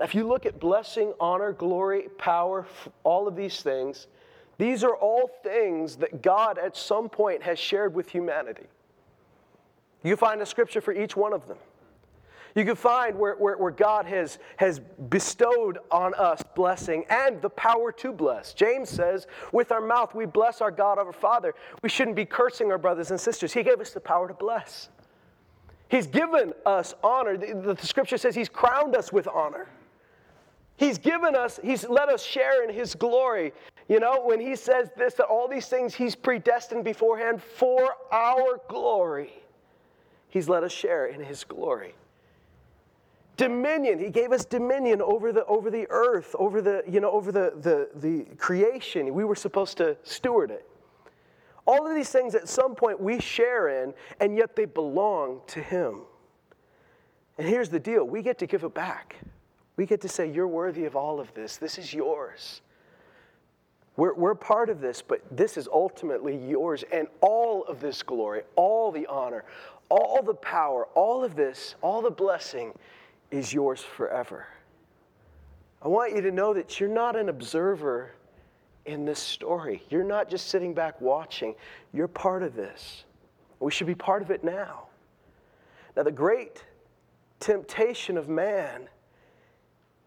If 0.00 0.14
you 0.14 0.26
look 0.26 0.46
at 0.46 0.58
blessing, 0.58 1.12
honor, 1.20 1.52
glory, 1.52 2.08
power, 2.16 2.66
all 3.04 3.28
of 3.28 3.36
these 3.36 3.62
things, 3.62 4.06
these 4.58 4.82
are 4.82 4.96
all 4.96 5.30
things 5.42 5.96
that 5.96 6.22
God 6.22 6.58
at 6.58 6.76
some 6.76 7.08
point 7.08 7.42
has 7.42 7.58
shared 7.58 7.94
with 7.94 8.10
humanity. 8.10 8.66
You 10.02 10.16
find 10.16 10.40
a 10.40 10.46
scripture 10.46 10.80
for 10.80 10.92
each 10.92 11.16
one 11.16 11.32
of 11.32 11.46
them. 11.46 11.58
You 12.54 12.64
can 12.64 12.74
find 12.74 13.16
where, 13.16 13.34
where, 13.34 13.56
where, 13.56 13.70
God 13.70 14.06
has, 14.06 14.38
has 14.56 14.80
bestowed 15.08 15.78
on 15.90 16.14
us 16.14 16.42
blessing 16.56 17.04
and 17.08 17.40
the 17.40 17.50
power 17.50 17.92
to 17.92 18.12
bless. 18.12 18.54
James 18.54 18.88
says, 18.88 19.28
with 19.52 19.70
our 19.70 19.80
mouth 19.80 20.14
we 20.14 20.26
bless 20.26 20.60
our 20.60 20.72
God, 20.72 20.98
our 20.98 21.12
Father. 21.12 21.54
We 21.82 21.88
shouldn't 21.88 22.16
be 22.16 22.24
cursing 22.24 22.72
our 22.72 22.78
brothers 22.78 23.12
and 23.12 23.20
sisters. 23.20 23.52
He 23.52 23.62
gave 23.62 23.80
us 23.80 23.90
the 23.90 24.00
power 24.00 24.26
to 24.26 24.34
bless. 24.34 24.88
He's 25.88 26.06
given 26.06 26.52
us 26.66 26.94
honor. 27.02 27.36
The, 27.36 27.74
the, 27.74 27.86
scripture 27.86 28.18
says 28.18 28.34
He's 28.34 28.48
crowned 28.48 28.94
us 28.94 29.12
with 29.12 29.26
honor. 29.26 29.68
He's 30.80 30.96
given 30.96 31.36
us, 31.36 31.60
He's 31.62 31.86
let 31.86 32.08
us 32.08 32.24
share 32.24 32.64
in 32.64 32.74
His 32.74 32.94
glory. 32.94 33.52
You 33.86 34.00
know, 34.00 34.22
when 34.24 34.40
He 34.40 34.56
says 34.56 34.88
this, 34.96 35.12
that 35.14 35.26
all 35.26 35.46
these 35.46 35.68
things 35.68 35.94
He's 35.94 36.16
predestined 36.16 36.84
beforehand 36.84 37.42
for 37.42 37.96
our 38.10 38.58
glory, 38.66 39.30
He's 40.30 40.48
let 40.48 40.64
us 40.64 40.72
share 40.72 41.04
in 41.04 41.22
His 41.22 41.44
glory. 41.44 41.94
Dominion, 43.36 43.98
He 43.98 44.08
gave 44.08 44.32
us 44.32 44.46
dominion 44.46 45.02
over 45.02 45.34
the, 45.34 45.44
over 45.44 45.70
the 45.70 45.86
earth, 45.90 46.34
over 46.38 46.62
the, 46.62 46.82
you 46.88 46.98
know, 46.98 47.10
over 47.10 47.30
the, 47.30 47.52
the, 47.60 47.90
the 47.96 48.24
creation. 48.36 49.12
We 49.12 49.24
were 49.24 49.36
supposed 49.36 49.76
to 49.76 49.98
steward 50.02 50.50
it. 50.50 50.66
All 51.66 51.86
of 51.86 51.94
these 51.94 52.08
things 52.08 52.34
at 52.34 52.48
some 52.48 52.74
point 52.74 52.98
we 52.98 53.20
share 53.20 53.82
in, 53.84 53.92
and 54.18 54.34
yet 54.34 54.56
they 54.56 54.64
belong 54.64 55.42
to 55.48 55.60
Him. 55.60 56.00
And 57.36 57.46
here's 57.46 57.68
the 57.68 57.80
deal 57.80 58.02
we 58.04 58.22
get 58.22 58.38
to 58.38 58.46
give 58.46 58.64
it 58.64 58.72
back. 58.72 59.16
We 59.80 59.86
get 59.86 60.02
to 60.02 60.10
say, 60.10 60.30
You're 60.30 60.46
worthy 60.46 60.84
of 60.84 60.94
all 60.94 61.20
of 61.20 61.32
this. 61.32 61.56
This 61.56 61.78
is 61.78 61.94
yours. 61.94 62.60
We're, 63.96 64.12
we're 64.12 64.34
part 64.34 64.68
of 64.68 64.82
this, 64.82 65.00
but 65.00 65.22
this 65.34 65.56
is 65.56 65.70
ultimately 65.72 66.36
yours. 66.36 66.84
And 66.92 67.08
all 67.22 67.64
of 67.64 67.80
this 67.80 68.02
glory, 68.02 68.42
all 68.56 68.92
the 68.92 69.06
honor, 69.06 69.42
all 69.88 70.22
the 70.22 70.34
power, 70.34 70.84
all 70.94 71.24
of 71.24 71.34
this, 71.34 71.76
all 71.80 72.02
the 72.02 72.10
blessing 72.10 72.78
is 73.30 73.54
yours 73.54 73.80
forever. 73.80 74.46
I 75.80 75.88
want 75.88 76.14
you 76.14 76.20
to 76.20 76.30
know 76.30 76.52
that 76.52 76.78
you're 76.78 76.90
not 76.90 77.16
an 77.16 77.30
observer 77.30 78.12
in 78.84 79.06
this 79.06 79.18
story. 79.18 79.82
You're 79.88 80.04
not 80.04 80.28
just 80.28 80.48
sitting 80.48 80.74
back 80.74 81.00
watching, 81.00 81.54
you're 81.94 82.06
part 82.06 82.42
of 82.42 82.54
this. 82.54 83.04
We 83.60 83.70
should 83.70 83.86
be 83.86 83.94
part 83.94 84.20
of 84.20 84.30
it 84.30 84.44
now. 84.44 84.88
Now, 85.96 86.02
the 86.02 86.12
great 86.12 86.66
temptation 87.40 88.18
of 88.18 88.28
man 88.28 88.86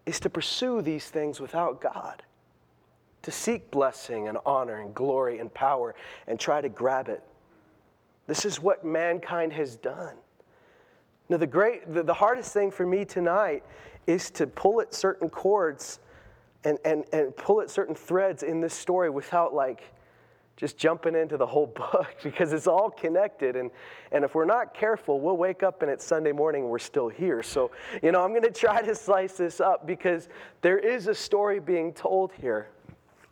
is 0.06 0.20
to 0.20 0.30
pursue 0.30 0.82
these 0.82 1.08
things 1.08 1.40
without 1.40 1.80
God, 1.80 2.22
to 3.22 3.30
seek 3.30 3.70
blessing 3.70 4.28
and 4.28 4.38
honor 4.44 4.80
and 4.80 4.94
glory 4.94 5.38
and 5.38 5.52
power 5.52 5.94
and 6.26 6.38
try 6.38 6.60
to 6.60 6.68
grab 6.68 7.08
it. 7.08 7.22
This 8.26 8.44
is 8.44 8.60
what 8.60 8.84
mankind 8.84 9.52
has 9.52 9.76
done. 9.76 10.14
Now, 11.28 11.38
the, 11.38 11.46
great, 11.46 11.92
the, 11.92 12.02
the 12.02 12.14
hardest 12.14 12.52
thing 12.52 12.70
for 12.70 12.86
me 12.86 13.04
tonight 13.04 13.64
is 14.06 14.30
to 14.32 14.46
pull 14.46 14.80
at 14.80 14.92
certain 14.92 15.30
cords 15.30 16.00
and, 16.64 16.78
and, 16.84 17.04
and 17.12 17.34
pull 17.36 17.60
at 17.60 17.70
certain 17.70 17.94
threads 17.94 18.42
in 18.42 18.60
this 18.60 18.74
story 18.74 19.10
without 19.10 19.54
like 19.54 19.84
just 20.56 20.78
jumping 20.78 21.14
into 21.14 21.36
the 21.36 21.46
whole 21.46 21.66
book 21.92 22.14
because 22.22 22.52
it's 22.52 22.66
all 22.66 22.90
connected. 22.90 23.56
And, 23.56 23.70
and 24.12 24.24
if 24.24 24.34
we're 24.34 24.44
not 24.44 24.74
careful, 24.74 25.20
we'll 25.20 25.36
wake 25.36 25.62
up 25.62 25.82
and 25.82 25.90
it's 25.90 26.04
Sunday 26.04 26.32
morning 26.32 26.68
we're 26.68 26.78
still 26.78 27.08
here. 27.08 27.42
So, 27.42 27.70
you 28.02 28.12
know, 28.12 28.22
I'm 28.22 28.30
going 28.30 28.42
to 28.42 28.50
try 28.50 28.82
to 28.82 28.94
slice 28.94 29.34
this 29.34 29.60
up 29.60 29.86
because 29.86 30.28
there 30.60 30.78
is 30.78 31.06
a 31.06 31.14
story 31.14 31.60
being 31.60 31.92
told 31.92 32.32
here. 32.32 32.68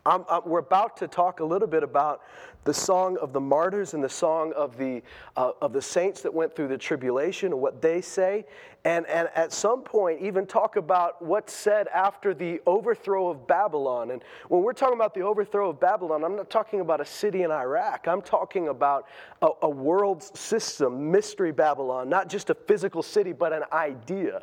I'm, 0.05 0.25
I'm, 0.29 0.43
we're 0.45 0.59
about 0.59 0.97
to 0.99 1.09
talk 1.09 1.41
a 1.41 1.45
little 1.45 1.69
bit 1.69 1.83
about 1.83 2.23
the 2.65 2.75
song 2.75 3.17
of 3.19 3.33
the 3.33 3.41
martyrs 3.41 3.95
and 3.95 4.03
the 4.03 4.09
song 4.09 4.53
of 4.55 4.77
the, 4.77 5.03
uh, 5.37 5.51
of 5.61 5.73
the 5.73 5.83
saints 5.83 6.23
that 6.23 6.33
went 6.33 6.55
through 6.55 6.69
the 6.69 6.79
tribulation 6.79 7.53
and 7.53 7.61
what 7.61 7.83
they 7.83 8.01
say. 8.01 8.45
And, 8.85 9.07
and 9.07 9.29
at 9.35 9.53
some 9.53 9.83
point, 9.83 10.21
even 10.21 10.47
talk 10.47 10.77
about 10.77 11.23
what's 11.23 11.53
said 11.53 11.89
after 11.89 12.35
the 12.35 12.61
overthrow 12.67 13.29
of 13.29 13.47
Babylon. 13.47 14.11
And 14.11 14.23
when 14.49 14.63
we're 14.63 14.73
talking 14.73 14.97
about 14.97 15.15
the 15.15 15.23
overthrow 15.23 15.71
of 15.71 15.81
Babylon, 15.81 16.25
I'm 16.25 16.37
not 16.37 16.51
talking 16.51 16.81
about 16.81 17.01
a 17.01 17.07
city 17.07 17.43
in 17.43 17.51
Iraq. 17.51 18.07
I'm 18.09 18.23
talking 18.23 18.69
about 18.69 19.07
a, 19.41 19.51
a 19.63 19.71
world 19.71 20.23
system, 20.37 21.11
mystery 21.11 21.53
Babylon, 21.53 22.09
not 22.09 22.29
just 22.29 22.51
a 22.51 22.55
physical 22.55 23.03
city, 23.03 23.33
but 23.33 23.53
an 23.53 23.65
idea. 23.73 24.43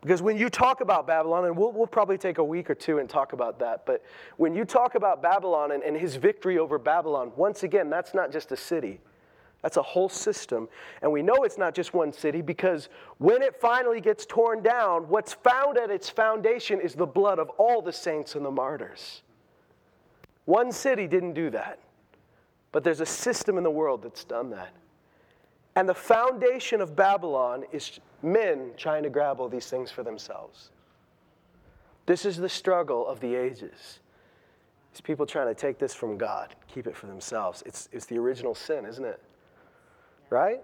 Because 0.00 0.22
when 0.22 0.36
you 0.36 0.48
talk 0.48 0.80
about 0.80 1.06
Babylon, 1.06 1.46
and 1.46 1.56
we'll, 1.56 1.72
we'll 1.72 1.86
probably 1.86 2.18
take 2.18 2.38
a 2.38 2.44
week 2.44 2.70
or 2.70 2.74
two 2.74 2.98
and 2.98 3.08
talk 3.08 3.32
about 3.32 3.58
that, 3.58 3.84
but 3.84 4.04
when 4.36 4.54
you 4.54 4.64
talk 4.64 4.94
about 4.94 5.22
Babylon 5.22 5.72
and, 5.72 5.82
and 5.82 5.96
his 5.96 6.16
victory 6.16 6.58
over 6.58 6.78
Babylon, 6.78 7.32
once 7.36 7.64
again, 7.64 7.90
that's 7.90 8.14
not 8.14 8.30
just 8.30 8.52
a 8.52 8.56
city. 8.56 9.00
That's 9.62 9.76
a 9.76 9.82
whole 9.82 10.08
system. 10.08 10.68
And 11.02 11.10
we 11.10 11.20
know 11.20 11.42
it's 11.42 11.58
not 11.58 11.74
just 11.74 11.92
one 11.92 12.12
city 12.12 12.42
because 12.42 12.88
when 13.18 13.42
it 13.42 13.60
finally 13.60 14.00
gets 14.00 14.24
torn 14.24 14.62
down, 14.62 15.08
what's 15.08 15.32
found 15.32 15.76
at 15.78 15.90
its 15.90 16.08
foundation 16.08 16.80
is 16.80 16.94
the 16.94 17.06
blood 17.06 17.40
of 17.40 17.48
all 17.50 17.82
the 17.82 17.92
saints 17.92 18.36
and 18.36 18.44
the 18.44 18.50
martyrs. 18.52 19.22
One 20.44 20.70
city 20.70 21.08
didn't 21.08 21.34
do 21.34 21.50
that, 21.50 21.80
but 22.70 22.84
there's 22.84 23.00
a 23.00 23.06
system 23.06 23.58
in 23.58 23.64
the 23.64 23.70
world 23.70 24.02
that's 24.02 24.22
done 24.22 24.50
that. 24.50 24.72
And 25.74 25.88
the 25.88 25.94
foundation 25.94 26.80
of 26.80 26.94
Babylon 26.94 27.64
is 27.72 27.98
men 28.22 28.72
trying 28.76 29.02
to 29.02 29.10
grab 29.10 29.40
all 29.40 29.48
these 29.48 29.66
things 29.66 29.90
for 29.90 30.02
themselves. 30.02 30.70
This 32.06 32.24
is 32.24 32.36
the 32.36 32.48
struggle 32.48 33.06
of 33.06 33.20
the 33.20 33.34
ages. 33.34 34.00
It's 34.90 35.00
people 35.00 35.26
trying 35.26 35.48
to 35.48 35.54
take 35.54 35.78
this 35.78 35.94
from 35.94 36.16
God, 36.16 36.54
keep 36.66 36.86
it 36.86 36.96
for 36.96 37.06
themselves. 37.06 37.62
It's, 37.66 37.88
it's 37.92 38.06
the 38.06 38.18
original 38.18 38.54
sin, 38.54 38.86
isn't 38.86 39.04
it? 39.04 39.22
Right? 40.30 40.62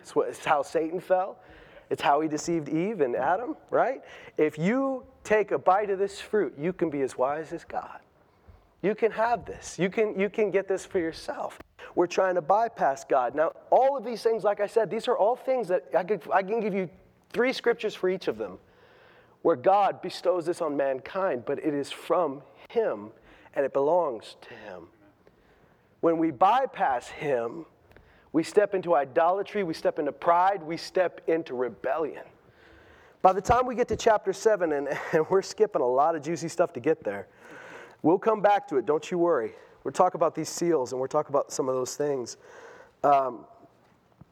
It's, 0.00 0.14
what, 0.14 0.28
it's 0.28 0.44
how 0.44 0.62
Satan 0.62 1.00
fell. 1.00 1.38
It's 1.90 2.02
how 2.02 2.20
he 2.20 2.28
deceived 2.28 2.68
Eve 2.68 3.00
and 3.00 3.16
Adam, 3.16 3.56
right? 3.70 4.02
If 4.36 4.58
you 4.58 5.04
take 5.22 5.50
a 5.50 5.58
bite 5.58 5.90
of 5.90 5.98
this 5.98 6.20
fruit, 6.20 6.54
you 6.58 6.72
can 6.72 6.90
be 6.90 7.02
as 7.02 7.16
wise 7.16 7.52
as 7.52 7.64
God. 7.64 8.00
You 8.84 8.94
can 8.94 9.12
have 9.12 9.46
this. 9.46 9.78
You 9.78 9.88
can, 9.88 10.20
you 10.20 10.28
can 10.28 10.50
get 10.50 10.68
this 10.68 10.84
for 10.84 10.98
yourself. 10.98 11.58
We're 11.94 12.06
trying 12.06 12.34
to 12.34 12.42
bypass 12.42 13.02
God. 13.02 13.34
Now, 13.34 13.52
all 13.70 13.96
of 13.96 14.04
these 14.04 14.22
things, 14.22 14.44
like 14.44 14.60
I 14.60 14.66
said, 14.66 14.90
these 14.90 15.08
are 15.08 15.16
all 15.16 15.36
things 15.36 15.68
that 15.68 15.86
I, 15.96 16.04
could, 16.04 16.20
I 16.30 16.42
can 16.42 16.60
give 16.60 16.74
you 16.74 16.90
three 17.32 17.54
scriptures 17.54 17.94
for 17.94 18.10
each 18.10 18.28
of 18.28 18.36
them 18.36 18.58
where 19.40 19.56
God 19.56 20.02
bestows 20.02 20.44
this 20.44 20.60
on 20.60 20.76
mankind, 20.76 21.44
but 21.46 21.58
it 21.60 21.72
is 21.72 21.90
from 21.90 22.42
Him 22.68 23.08
and 23.54 23.64
it 23.64 23.72
belongs 23.72 24.36
to 24.42 24.50
Him. 24.50 24.88
When 26.00 26.18
we 26.18 26.30
bypass 26.30 27.08
Him, 27.08 27.64
we 28.34 28.42
step 28.42 28.74
into 28.74 28.94
idolatry, 28.94 29.62
we 29.62 29.72
step 29.72 29.98
into 29.98 30.12
pride, 30.12 30.62
we 30.62 30.76
step 30.76 31.22
into 31.26 31.54
rebellion. 31.54 32.24
By 33.22 33.32
the 33.32 33.40
time 33.40 33.64
we 33.64 33.76
get 33.76 33.88
to 33.88 33.96
chapter 33.96 34.34
7, 34.34 34.72
and, 34.72 34.88
and 35.12 35.26
we're 35.30 35.40
skipping 35.40 35.80
a 35.80 35.86
lot 35.86 36.16
of 36.16 36.22
juicy 36.22 36.48
stuff 36.48 36.74
to 36.74 36.80
get 36.80 37.02
there, 37.02 37.28
we'll 38.04 38.18
come 38.18 38.40
back 38.40 38.68
to 38.68 38.76
it, 38.76 38.86
don't 38.86 39.10
you 39.10 39.18
worry. 39.18 39.52
We're 39.82 39.90
talking 39.90 40.18
about 40.18 40.36
these 40.36 40.48
seals 40.48 40.92
and 40.92 41.00
we're 41.00 41.08
talking 41.08 41.32
about 41.32 41.50
some 41.50 41.68
of 41.68 41.74
those 41.74 41.96
things. 41.96 42.36
Um, 43.02 43.44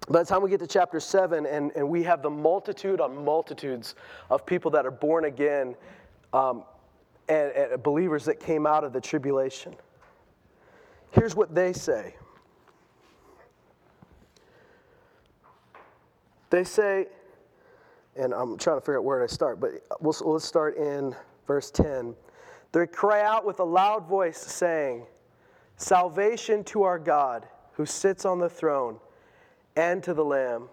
by 0.08 0.20
the 0.20 0.24
time 0.24 0.42
we 0.42 0.50
get 0.50 0.60
to 0.60 0.66
chapter 0.66 1.00
7, 1.00 1.46
and, 1.46 1.72
and 1.74 1.88
we 1.88 2.02
have 2.04 2.22
the 2.22 2.30
multitude 2.30 3.00
on 3.00 3.24
multitudes 3.24 3.94
of 4.30 4.46
people 4.46 4.70
that 4.72 4.86
are 4.86 4.90
born 4.90 5.24
again 5.24 5.74
um, 6.32 6.64
and, 7.28 7.50
and 7.52 7.82
believers 7.82 8.24
that 8.26 8.38
came 8.38 8.66
out 8.66 8.84
of 8.84 8.92
the 8.92 9.00
tribulation. 9.00 9.74
Here's 11.10 11.34
what 11.34 11.54
they 11.54 11.72
say 11.72 12.14
They 16.52 16.64
say, 16.64 17.06
and 18.14 18.34
I'm 18.34 18.58
trying 18.58 18.76
to 18.76 18.82
figure 18.82 18.98
out 18.98 19.04
where 19.04 19.26
to 19.26 19.32
start, 19.32 19.58
but 19.58 19.70
we'll, 20.00 20.14
let's 20.20 20.44
start 20.44 20.76
in 20.76 21.16
verse 21.46 21.70
10. 21.70 22.14
They 22.72 22.86
cry 22.86 23.22
out 23.22 23.44
with 23.44 23.60
a 23.60 23.64
loud 23.64 24.06
voice, 24.06 24.38
saying, 24.38 25.06
Salvation 25.76 26.64
to 26.64 26.82
our 26.84 26.98
God 26.98 27.46
who 27.74 27.86
sits 27.86 28.24
on 28.24 28.38
the 28.38 28.48
throne 28.48 28.98
and 29.76 30.02
to 30.02 30.14
the 30.14 30.24
Lamb. 30.24 30.68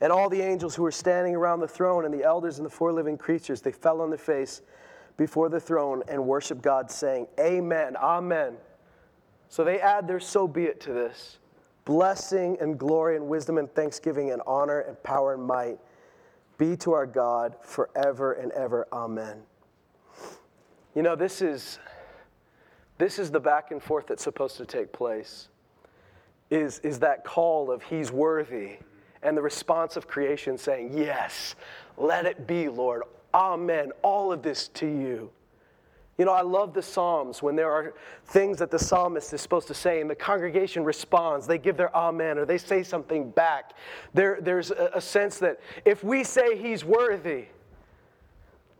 And 0.00 0.12
all 0.12 0.28
the 0.28 0.40
angels 0.40 0.74
who 0.74 0.82
were 0.82 0.90
standing 0.90 1.34
around 1.34 1.60
the 1.60 1.68
throne 1.68 2.04
and 2.04 2.12
the 2.12 2.24
elders 2.24 2.58
and 2.58 2.66
the 2.66 2.70
four 2.70 2.92
living 2.92 3.16
creatures, 3.16 3.60
they 3.60 3.72
fell 3.72 4.00
on 4.00 4.10
their 4.10 4.18
face 4.18 4.62
before 5.16 5.48
the 5.48 5.60
throne 5.60 6.02
and 6.08 6.26
worshiped 6.26 6.62
God, 6.62 6.90
saying, 6.90 7.28
Amen, 7.38 7.96
Amen. 7.96 8.56
So 9.48 9.64
they 9.64 9.80
add 9.80 10.08
their 10.08 10.20
so 10.20 10.48
be 10.48 10.64
it 10.64 10.80
to 10.80 10.92
this 10.92 11.38
blessing 11.84 12.56
and 12.60 12.78
glory 12.78 13.16
and 13.16 13.28
wisdom 13.28 13.58
and 13.58 13.72
thanksgiving 13.74 14.30
and 14.30 14.40
honor 14.46 14.80
and 14.80 15.00
power 15.02 15.34
and 15.34 15.42
might 15.42 15.78
be 16.58 16.76
to 16.76 16.92
our 16.92 17.06
God 17.06 17.56
forever 17.62 18.32
and 18.34 18.52
ever. 18.52 18.86
Amen. 18.92 19.42
You 20.94 21.02
know, 21.02 21.16
this 21.16 21.40
is 21.40 21.78
this 22.98 23.18
is 23.18 23.30
the 23.30 23.40
back 23.40 23.70
and 23.70 23.82
forth 23.82 24.06
that's 24.06 24.22
supposed 24.22 24.56
to 24.58 24.66
take 24.66 24.92
place. 24.92 25.48
Is, 26.50 26.78
is 26.80 26.98
that 27.00 27.24
call 27.24 27.70
of 27.70 27.82
He's 27.82 28.12
worthy 28.12 28.76
and 29.22 29.36
the 29.36 29.42
response 29.42 29.96
of 29.96 30.06
creation 30.06 30.58
saying, 30.58 30.96
Yes, 30.96 31.54
let 31.96 32.26
it 32.26 32.46
be, 32.46 32.68
Lord. 32.68 33.02
Amen. 33.34 33.92
All 34.02 34.32
of 34.32 34.42
this 34.42 34.68
to 34.68 34.86
you. 34.86 35.30
You 36.18 36.26
know, 36.26 36.32
I 36.32 36.42
love 36.42 36.74
the 36.74 36.82
Psalms 36.82 37.42
when 37.42 37.56
there 37.56 37.72
are 37.72 37.94
things 38.26 38.58
that 38.58 38.70
the 38.70 38.78
psalmist 38.78 39.32
is 39.32 39.40
supposed 39.40 39.66
to 39.68 39.74
say 39.74 40.02
and 40.02 40.10
the 40.10 40.14
congregation 40.14 40.84
responds. 40.84 41.46
They 41.46 41.56
give 41.56 41.78
their 41.78 41.94
amen 41.96 42.36
or 42.38 42.44
they 42.44 42.58
say 42.58 42.82
something 42.82 43.30
back. 43.30 43.72
There, 44.12 44.38
there's 44.40 44.70
a, 44.70 44.90
a 44.94 45.00
sense 45.00 45.38
that 45.38 45.58
if 45.86 46.04
we 46.04 46.22
say 46.22 46.56
he's 46.56 46.84
worthy, 46.84 47.46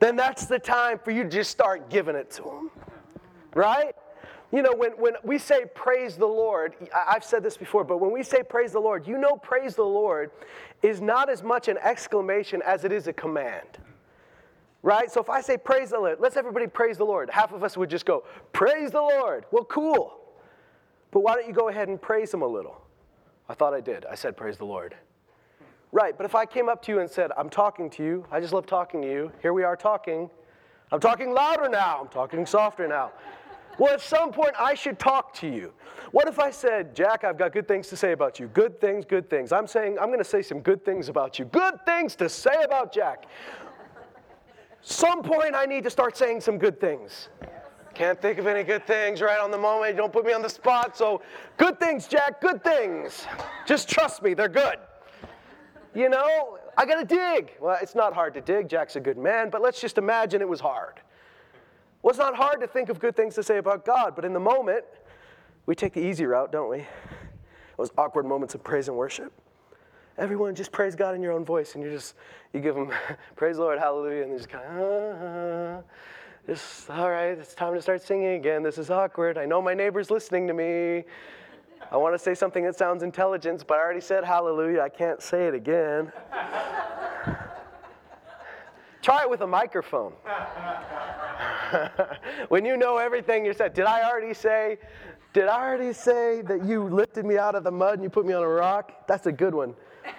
then 0.03 0.17
that's 0.17 0.47
the 0.47 0.59
time 0.59 0.99
for 0.99 1.11
you 1.11 1.23
to 1.25 1.29
just 1.29 1.51
start 1.51 1.89
giving 1.89 2.17
it 2.17 2.31
to 2.33 2.43
him. 2.43 2.71
Right? 3.55 3.95
You 4.51 4.61
know, 4.61 4.75
when, 4.77 4.93
when 4.93 5.15
we 5.23 5.39
say 5.39 5.65
praise 5.75 6.17
the 6.17 6.27
Lord, 6.27 6.75
I've 6.95 7.25
said 7.25 7.43
this 7.43 7.57
before, 7.57 7.85
but 7.85 7.99
when 7.99 8.13
we 8.13 8.23
say 8.23 8.43
praise 8.43 8.73
the 8.73 8.81
Lord, 8.81 9.07
you 9.07 9.17
know, 9.17 9.37
praise 9.37 9.75
the 9.75 9.85
Lord 9.85 10.31
is 10.83 11.01
not 11.01 11.31
as 11.31 11.43
much 11.43 11.69
an 11.69 11.79
exclamation 11.79 12.61
as 12.67 12.85
it 12.85 12.93
is 12.93 13.07
a 13.07 13.13
command. 13.13 13.79
Right? 14.83 15.11
So 15.11 15.21
if 15.21 15.31
I 15.31 15.41
say 15.41 15.57
praise 15.57 15.91
the 15.91 15.99
Lord, 15.99 16.19
let's 16.21 16.37
everybody 16.37 16.67
praise 16.67 16.99
the 16.99 17.05
Lord. 17.05 17.31
Half 17.31 17.53
of 17.53 17.63
us 17.63 17.77
would 17.77 17.89
just 17.89 18.05
go, 18.05 18.25
praise 18.53 18.91
the 18.91 19.01
Lord. 19.01 19.47
Well, 19.53 19.65
cool. 19.65 20.19
But 21.13 21.21
why 21.21 21.35
don't 21.35 21.47
you 21.47 21.55
go 21.55 21.69
ahead 21.69 21.89
and 21.89 22.01
praise 22.01 22.35
him 22.35 22.43
a 22.43 22.47
little? 22.47 22.83
I 23.49 23.55
thought 23.55 23.75
I 23.75 23.81
did. 23.81 24.05
I 24.07 24.17
said, 24.17 24.37
praise 24.37 24.59
the 24.59 24.65
Lord. 24.65 24.95
Right, 25.93 26.17
but 26.17 26.25
if 26.25 26.35
I 26.35 26.47
came 26.47 26.71
up 26.71 26.81
to 26.83 26.93
you 26.93 27.01
and 27.01 27.11
said, 27.11 27.31
I'm 27.37 27.51
talking 27.51 27.91
to 27.91 28.03
you, 28.03 28.27
I 28.31 28.41
just 28.41 28.55
love 28.55 28.65
talking 28.65 29.03
to 29.03 29.09
you, 29.09 29.31
here 29.43 29.53
we 29.53 29.63
are 29.63 29.77
talking. 29.77 30.31
I'm 30.91 31.01
talking 31.01 31.35
louder 31.35 31.69
now, 31.69 32.01
I'm 32.01 32.09
talking 32.09 32.47
softer 32.47 32.89
now. 32.89 33.13
Well, 33.79 33.93
at 33.93 34.01
some 34.01 34.33
point, 34.33 34.53
I 34.59 34.73
should 34.73 34.99
talk 34.99 35.35
to 35.35 35.47
you. 35.47 35.73
What 36.11 36.29
if 36.29 36.39
I 36.39 36.51
said, 36.51 36.95
Jack, 36.95 37.25
I've 37.25 37.37
got 37.37 37.53
good 37.53 37.69
things 37.69 37.89
to 37.89 37.97
say 37.97 38.13
about 38.13 38.41
you? 38.41 38.49
Good 38.49 38.81
things, 38.81 39.05
good 39.05 39.29
things. 39.29 39.53
I'm 39.53 39.67
saying, 39.67 39.99
I'm 39.99 40.07
going 40.07 40.19
to 40.19 40.25
say 40.25 40.43
some 40.43 40.61
good 40.61 40.85
things 40.85 41.11
about 41.11 41.39
you. 41.39 41.45
Good 41.47 41.75
things 41.85 42.17
to 42.17 42.29
say 42.29 42.63
about 42.65 42.93
Jack. 42.93 43.25
Some 44.81 45.23
point, 45.23 45.55
I 45.55 45.67
need 45.67 45.85
to 45.85 45.91
start 45.91 46.17
saying 46.17 46.41
some 46.41 46.59
good 46.59 46.81
things. 46.81 47.29
Can't 47.95 48.21
think 48.21 48.39
of 48.39 48.47
any 48.47 48.63
good 48.63 48.87
things 48.87 49.21
right 49.21 49.39
on 49.39 49.51
the 49.51 49.59
moment. 49.59 49.97
Don't 49.97 50.13
put 50.13 50.25
me 50.25 50.33
on 50.33 50.41
the 50.41 50.49
spot. 50.49 50.97
So, 50.97 51.23
good 51.59 51.79
things, 51.79 52.07
Jack, 52.07 52.41
good 52.41 52.65
things. 52.65 53.27
Just 53.67 53.89
trust 53.89 54.23
me, 54.23 54.33
they're 54.33 54.49
good. 54.49 54.77
You 55.95 56.09
know, 56.09 56.59
I 56.77 56.87
got 56.87 56.97
to 56.97 57.05
dig. 57.05 57.53
Well, 57.61 57.79
it's 57.83 57.95
not 57.95 58.15
hard 58.15 58.35
to 58.35 58.41
dig. 58.41 58.69
Jack's 58.69 58.97
a 58.97 59.01
good 59.01 59.19
man, 59.19 59.51
but 59.51 59.61
let's 59.61 59.81
just 59.81 59.99
imagine 59.99 60.41
it 60.41 60.49
was 60.49 60.61
hard. 60.61 61.01
Well, 62.03 62.11
it's 62.11 62.19
not 62.19 62.35
hard 62.35 62.61
to 62.61 62.67
think 62.67 62.89
of 62.89 62.99
good 62.99 63.15
things 63.15 63.35
to 63.35 63.43
say 63.43 63.59
about 63.59 63.85
God, 63.85 64.17
but 64.17 64.25
in 64.25 64.33
the 64.33 64.41
moment, 64.41 64.85
we 65.67 65.75
take 65.75 65.93
the 65.93 66.01
easy 66.01 66.25
route, 66.25 66.51
don't 66.51 66.71
we? 66.71 66.85
Those 67.77 67.91
awkward 67.97 68.27
moments 68.27 68.55
of 68.55 68.65
praise 68.65 68.89
and 68.89 68.97
worship. 68.97 69.33
Everyone 70.19 70.55
just 70.55 70.73
praise 70.73 70.95
God 70.95 71.15
in 71.15 71.23
your 71.23 71.33
own 71.33 71.45
voice, 71.45 71.75
and 71.75 71.85
you 71.85 71.91
just 71.91 72.15
you 72.53 72.61
give 72.61 72.75
them 72.75 72.91
praise 73.37 73.59
Lord, 73.59 73.79
hallelujah, 73.79 74.25
and 74.25 74.33
they 74.33 74.37
just 74.37 74.49
kind 74.49 74.65
of 74.79 75.23
uh, 75.23 75.83
just 76.47 76.91
all 76.91 77.11
right. 77.11 77.39
It's 77.39 77.55
time 77.55 77.75
to 77.75 77.83
start 77.83 78.03
singing 78.03 78.35
again. 78.35 78.63
This 78.63 78.79
is 78.79 78.91
awkward. 78.91 79.39
I 79.39 79.47
know 79.47 79.63
my 79.63 79.75
neighbor's 79.75 80.11
listening 80.11 80.47
to 80.49 80.55
me. 80.55 81.05
I 81.93 81.99
want 81.99 82.15
to 82.15 82.19
say 82.19 82.35
something 82.35 82.65
that 82.65 82.79
sounds 82.79 83.03
intelligent, 83.03 83.67
but 83.67 83.77
I 83.77 83.83
already 83.83 84.01
said 84.01 84.25
hallelujah. 84.25 84.81
I 84.81 84.89
can't 84.89 85.21
say 85.21 85.47
it 85.47 85.53
again. 85.55 86.11
Try 89.03 89.21
it 89.21 89.29
with 89.29 89.43
a 89.43 89.47
microphone. 89.47 90.15
when 92.49 92.65
you 92.65 92.79
know 92.79 92.97
everything 92.97 93.45
you 93.45 93.53
said, 93.53 93.75
did 93.75 93.85
I 93.85 94.09
already 94.09 94.33
say, 94.33 94.79
did 95.35 95.49
I 95.49 95.61
already 95.61 95.93
say 95.93 96.41
that 96.41 96.65
you 96.65 96.85
lifted 96.85 97.27
me 97.27 97.37
out 97.37 97.55
of 97.55 97.63
the 97.63 97.71
mud 97.71 97.95
and 97.95 98.03
you 98.03 98.09
put 98.09 98.25
me 98.25 98.33
on 98.33 98.43
a 98.43 98.49
rock? 98.49 99.07
That's 99.07 99.27
a 99.27 99.33
good 99.33 99.55
one. 99.55 99.75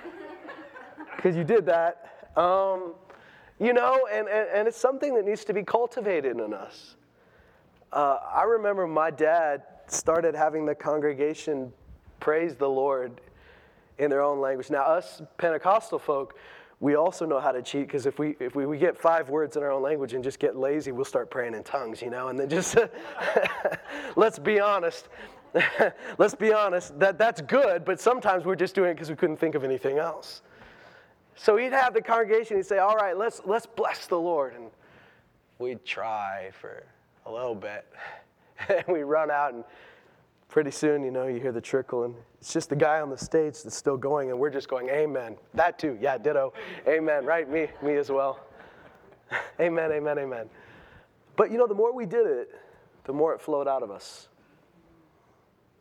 Because 1.15 1.35
you 1.37 1.43
did 1.45 1.65
that. 1.67 2.27
Um, 2.35 2.95
you 3.59 3.71
know, 3.71 4.07
and, 4.11 4.27
and, 4.27 4.49
and, 4.53 4.67
it's 4.67 4.75
something 4.75 5.13
that 5.15 5.23
needs 5.23 5.45
to 5.45 5.53
be 5.53 5.63
cultivated 5.63 6.37
in 6.37 6.53
us. 6.53 6.97
Uh, 7.93 8.17
I 8.33 8.43
remember 8.43 8.85
my 8.87 9.09
dad 9.09 9.63
started 9.87 10.35
having 10.35 10.65
the 10.65 10.75
congregation 10.75 11.71
praise 12.19 12.55
the 12.55 12.69
Lord 12.69 13.21
in 13.97 14.09
their 14.09 14.21
own 14.21 14.39
language. 14.39 14.69
Now, 14.69 14.83
us 14.83 15.21
Pentecostal 15.37 15.99
folk, 15.99 16.37
we 16.79 16.95
also 16.95 17.25
know 17.25 17.39
how 17.39 17.51
to 17.51 17.61
cheat 17.61 17.87
because 17.87 18.05
if 18.05 18.19
we 18.19 18.35
if 18.39 18.55
we, 18.55 18.65
we 18.65 18.77
get 18.77 18.97
five 18.97 19.29
words 19.29 19.55
in 19.55 19.63
our 19.63 19.71
own 19.71 19.81
language 19.81 20.13
and 20.13 20.23
just 20.23 20.39
get 20.39 20.57
lazy, 20.57 20.91
we'll 20.91 21.05
start 21.05 21.31
praying 21.31 21.53
in 21.53 21.63
tongues, 21.63 22.01
you 22.01 22.09
know. 22.09 22.27
And 22.27 22.37
then 22.37 22.49
just 22.49 22.77
let's 24.15 24.37
be 24.37 24.59
honest, 24.59 25.07
let's 26.17 26.35
be 26.35 26.51
honest 26.51 26.99
that 26.99 27.17
that's 27.17 27.41
good, 27.41 27.85
but 27.85 28.01
sometimes 28.01 28.43
we're 28.43 28.55
just 28.55 28.75
doing 28.75 28.91
it 28.91 28.93
because 28.95 29.09
we 29.09 29.15
couldn't 29.15 29.37
think 29.37 29.55
of 29.55 29.63
anything 29.63 29.97
else. 29.97 30.41
So 31.35 31.55
he'd 31.55 31.71
have 31.71 31.93
the 31.93 32.01
congregation. 32.01 32.57
He'd 32.57 32.65
say, 32.65 32.79
"All 32.79 32.95
right, 32.95 33.17
let's 33.17 33.41
let's 33.45 33.65
bless 33.65 34.05
the 34.07 34.19
Lord," 34.19 34.53
and 34.53 34.69
we'd 35.59 35.85
try 35.85 36.51
for 36.59 36.83
a 37.25 37.31
little 37.31 37.55
bit, 37.55 37.85
and 38.69 38.85
we 38.87 39.03
run 39.03 39.31
out 39.31 39.53
and 39.53 39.63
pretty 40.49 40.71
soon, 40.71 41.03
you 41.03 41.11
know, 41.11 41.25
you 41.25 41.39
hear 41.39 41.51
the 41.51 41.61
trickle, 41.61 42.03
and 42.03 42.15
it's 42.39 42.53
just 42.53 42.69
the 42.69 42.75
guy 42.75 43.01
on 43.01 43.09
the 43.09 43.17
stage 43.17 43.63
that's 43.63 43.75
still 43.75 43.97
going, 43.97 44.29
and 44.29 44.39
we're 44.39 44.51
just 44.51 44.67
going, 44.67 44.89
Amen. 44.89 45.35
That 45.53 45.79
too, 45.79 45.97
yeah, 45.99 46.17
ditto. 46.17 46.53
Amen, 46.87 47.25
right? 47.25 47.49
Me, 47.49 47.67
me 47.81 47.95
as 47.95 48.11
well. 48.11 48.39
amen, 49.59 49.91
amen, 49.91 50.19
amen. 50.19 50.49
But 51.35 51.51
you 51.51 51.57
know, 51.57 51.67
the 51.67 51.73
more 51.73 51.93
we 51.93 52.05
did 52.05 52.27
it, 52.27 52.49
the 53.05 53.13
more 53.13 53.33
it 53.33 53.41
flowed 53.41 53.67
out 53.67 53.83
of 53.83 53.91
us. 53.91 54.27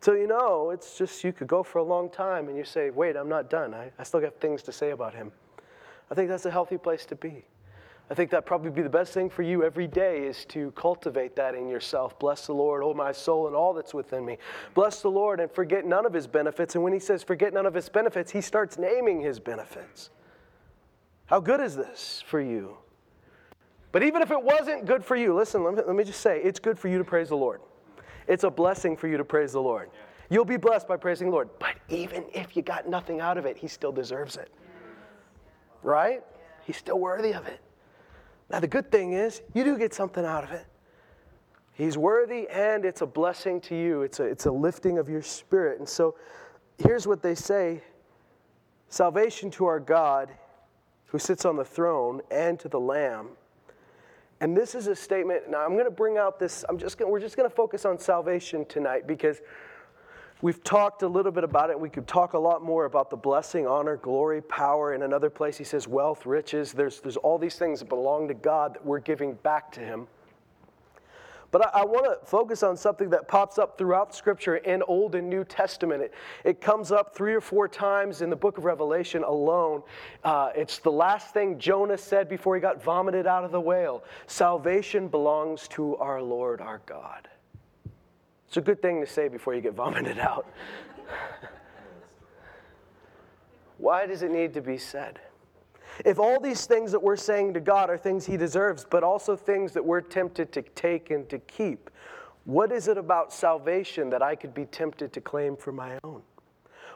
So, 0.01 0.15
you 0.15 0.27
know, 0.27 0.71
it's 0.71 0.99
just 0.99 1.23
you 1.23 1.33
could 1.33 1.47
go 1.47 1.63
for 1.63 1.79
a 1.79 1.85
long 1.85 2.11
time 2.11 2.49
and 2.49 2.57
you 2.57 2.65
say, 2.65 2.91
Wait, 2.91 3.17
I'm 3.17 3.29
not 3.29 3.49
done. 3.49 3.73
I, 3.73 3.93
I 3.99 4.03
still 4.03 4.21
got 4.21 4.41
things 4.41 4.63
to 4.65 4.73
say 4.73 4.91
about 4.91 5.15
him. 5.15 5.31
I 6.11 6.15
think 6.15 6.29
that's 6.29 6.45
a 6.45 6.51
healthy 6.51 6.77
place 6.77 7.07
to 7.07 7.15
be. 7.15 7.45
I 8.13 8.15
think 8.15 8.31
that 8.33 8.45
probably 8.45 8.71
be 8.71 8.83
the 8.83 8.91
best 8.91 9.15
thing 9.15 9.31
for 9.31 9.41
you 9.41 9.65
every 9.65 9.87
day 9.87 10.27
is 10.27 10.45
to 10.51 10.71
cultivate 10.73 11.35
that 11.37 11.55
in 11.55 11.67
yourself. 11.67 12.19
Bless 12.19 12.47
the 12.47 12.53
Lord, 12.53 12.83
oh 12.85 12.93
my 12.93 13.11
soul, 13.11 13.47
and 13.47 13.57
all 13.57 13.73
that's 13.73 13.95
within 13.95 14.23
me. 14.23 14.37
Bless 14.75 15.01
the 15.01 15.09
Lord 15.09 15.41
and 15.41 15.51
forget 15.51 15.87
none 15.87 16.05
of 16.05 16.13
his 16.13 16.27
benefits. 16.27 16.75
And 16.75 16.85
when 16.85 16.93
he 16.93 16.99
says 16.99 17.23
forget 17.23 17.55
none 17.55 17.65
of 17.65 17.73
his 17.73 17.89
benefits, 17.89 18.31
he 18.31 18.43
starts 18.43 18.77
naming 18.77 19.23
his 19.23 19.41
benefits. 19.41 20.11
How 21.25 21.41
good 21.41 21.63
is 21.63 21.75
this 21.75 22.23
for 22.27 22.39
you? 22.39 22.77
But 23.93 24.03
even 24.03 24.21
if 24.21 24.31
it 24.31 24.43
wasn't 24.43 24.85
good 24.85 25.03
for 25.03 25.17
you, 25.17 25.35
listen, 25.35 25.65
let 25.65 25.75
me, 25.75 25.81
let 25.87 25.97
me 25.97 26.05
just 26.05 26.21
say 26.21 26.39
it's 26.43 26.61
good 26.61 26.79
for 26.79 26.89
you 26.89 26.99
to 26.99 27.05
praise 27.05 27.31
the 27.31 27.37
Lord. 27.39 27.63
It's 28.29 28.45
a 28.45 28.51
blessing 28.51 28.95
for 28.95 29.09
you 29.09 29.17
to 29.17 29.25
praise 29.25 29.53
the 29.53 29.63
Lord. 29.63 29.89
You'll 30.29 30.45
be 30.45 30.59
blessed 30.59 30.87
by 30.87 30.99
praising 30.99 31.29
the 31.29 31.33
Lord. 31.33 31.49
But 31.59 31.77
even 31.89 32.27
if 32.35 32.59
you 32.59 32.63
got 32.63 32.87
nothing 32.87 33.21
out 33.21 33.39
of 33.39 33.47
it, 33.47 33.57
he 33.57 33.69
still 33.69 33.91
deserves 33.91 34.37
it. 34.37 34.53
Right? 35.83 36.23
He's 36.67 36.77
still 36.77 36.99
worthy 36.99 37.33
of 37.33 37.47
it. 37.47 37.59
Now, 38.53 38.61
the 38.61 38.69
good 38.69 38.93
thing 38.93 39.15
is, 39.15 39.41
you 39.55 39.65
do 39.65 39.79
get 39.79 39.95
something 39.95 40.25
out 40.25 40.45
of 40.45 40.53
it. 40.53 40.67
He's 41.73 41.97
worthy 41.97 42.47
and 42.51 42.85
it's 42.85 43.01
a 43.01 43.07
blessing 43.07 43.63
to 43.63 43.75
you, 43.75 44.03
it's 44.03 44.21
a, 44.21 44.25
it's 44.25 44.45
a 44.45 44.53
lifting 44.53 44.99
of 44.99 45.09
your 45.09 45.23
spirit. 45.23 45.79
And 45.79 45.89
so, 45.89 46.17
here's 46.77 47.07
what 47.07 47.23
they 47.23 47.35
say 47.35 47.83
salvation 48.89 49.51
to 49.53 49.65
our 49.65 49.81
God 49.81 50.29
who 51.07 51.19
sits 51.19 51.47
on 51.47 51.57
the 51.57 51.65
throne 51.65 52.21
and 52.31 52.61
to 52.61 52.69
the 52.69 52.79
Lamb. 52.79 53.29
And 54.41 54.55
this 54.57 54.75
is 54.75 54.87
a 54.87 54.97
statement. 54.97 55.49
Now, 55.49 55.65
I'm 55.65 55.73
going 55.73 55.85
to 55.85 55.91
bring 55.91 56.19
out 56.19 56.39
this, 56.39 56.65
I'm 56.69 56.77
just 56.77 56.99
gonna, 56.99 57.11
we're 57.11 57.21
just 57.21 57.37
going 57.37 57.49
to 57.49 57.55
focus 57.55 57.87
on 57.87 57.99
salvation 57.99 58.67
tonight 58.67 59.07
because 59.07 59.41
We've 60.43 60.63
talked 60.65 61.03
a 61.03 61.09
little 61.09 61.31
bit 61.31 61.45
about 61.45 61.71
it. 61.71 61.79
We 61.79 61.89
could 61.89 62.09
talk 62.09 62.33
a 62.33 62.39
lot 62.39 62.65
more 62.65 62.85
about 62.85 63.11
the 63.11 63.17
blessing, 63.17 63.65
honor, 63.65 63.97
glory, 63.97 64.43
power. 64.43 64.93
In 64.93 65.03
another 65.03 65.31
place, 65.31 65.57
he 65.57 65.63
says 65.63 65.87
wealth, 65.87 66.27
riches. 66.27 66.73
There's, 66.73 66.99
there's 67.01 67.17
all 67.17 67.39
these 67.39 67.55
things 67.55 67.79
that 67.79 67.89
belong 67.89 68.27
to 68.27 68.35
God 68.35 68.75
that 68.75 68.85
we're 68.85 68.99
giving 68.99 69.35
back 69.35 69.71
to 69.73 69.81
him. 69.81 70.09
But 71.53 71.67
I, 71.67 71.83
I 71.83 71.85
want 71.85 72.07
to 72.07 72.27
focus 72.27 72.65
on 72.65 72.77
something 72.77 73.09
that 73.11 73.29
pops 73.29 73.57
up 73.57 73.79
throughout 73.79 74.17
Scripture 74.17 74.57
in 74.57 74.83
Old 74.89 75.15
and 75.15 75.31
New 75.31 75.45
Testament. 75.45 76.03
It, 76.03 76.15
it 76.45 76.61
comes 76.61 76.91
up 76.91 77.15
three 77.15 77.35
or 77.35 77.41
four 77.41 77.69
times 77.69 78.21
in 78.21 78.29
the 78.29 78.35
book 78.35 78.59
of 78.59 78.65
Revelation 78.65 79.23
alone. 79.23 79.85
Uh, 80.25 80.51
it's 80.57 80.79
the 80.79 80.91
last 80.91 81.33
thing 81.33 81.57
Jonah 81.57 81.99
said 81.99 82.29
before 82.29 82.57
he 82.57 82.61
got 82.61 82.83
vomited 82.83 83.29
out 83.29 83.45
of 83.45 83.53
the 83.53 83.61
whale 83.61 84.03
Salvation 84.27 85.07
belongs 85.07 85.69
to 85.69 85.97
our 85.99 86.21
Lord 86.21 86.61
our 86.61 86.81
God. 86.85 87.29
It's 88.53 88.59
a 88.59 88.61
good 88.61 88.83
thing 88.83 89.01
to 89.01 89.07
say 89.07 89.29
before 89.29 89.55
you 89.55 89.63
get 89.63 89.73
vomited 89.85 90.19
out. 90.19 90.47
Why 93.79 94.05
does 94.05 94.21
it 94.21 94.31
need 94.31 94.53
to 94.53 94.61
be 94.61 94.77
said? 94.77 95.21
If 96.05 96.19
all 96.19 96.39
these 96.39 96.67
things 96.67 96.93
that 96.93 97.03
we're 97.03 97.17
saying 97.17 97.55
to 97.55 97.61
God 97.61 97.89
are 97.89 97.97
things 97.97 98.27
He 98.27 98.37
deserves, 98.37 98.85
but 98.85 99.03
also 99.03 99.37
things 99.37 99.73
that 99.73 99.83
we're 99.83 100.03
tempted 100.03 100.53
to 100.53 100.61
take 100.61 101.11
and 101.11 101.27
to 101.31 101.39
keep, 101.39 101.89
what 102.45 102.73
is 102.73 102.89
it 102.89 102.99
about 102.99 103.33
salvation 103.33 104.11
that 104.11 104.21
I 104.21 104.37
could 104.37 104.53
be 104.53 104.67
tempted 104.67 105.15
to 105.15 105.23
claim 105.23 105.57
for 105.57 105.73
my 105.73 105.99
own? 106.05 106.21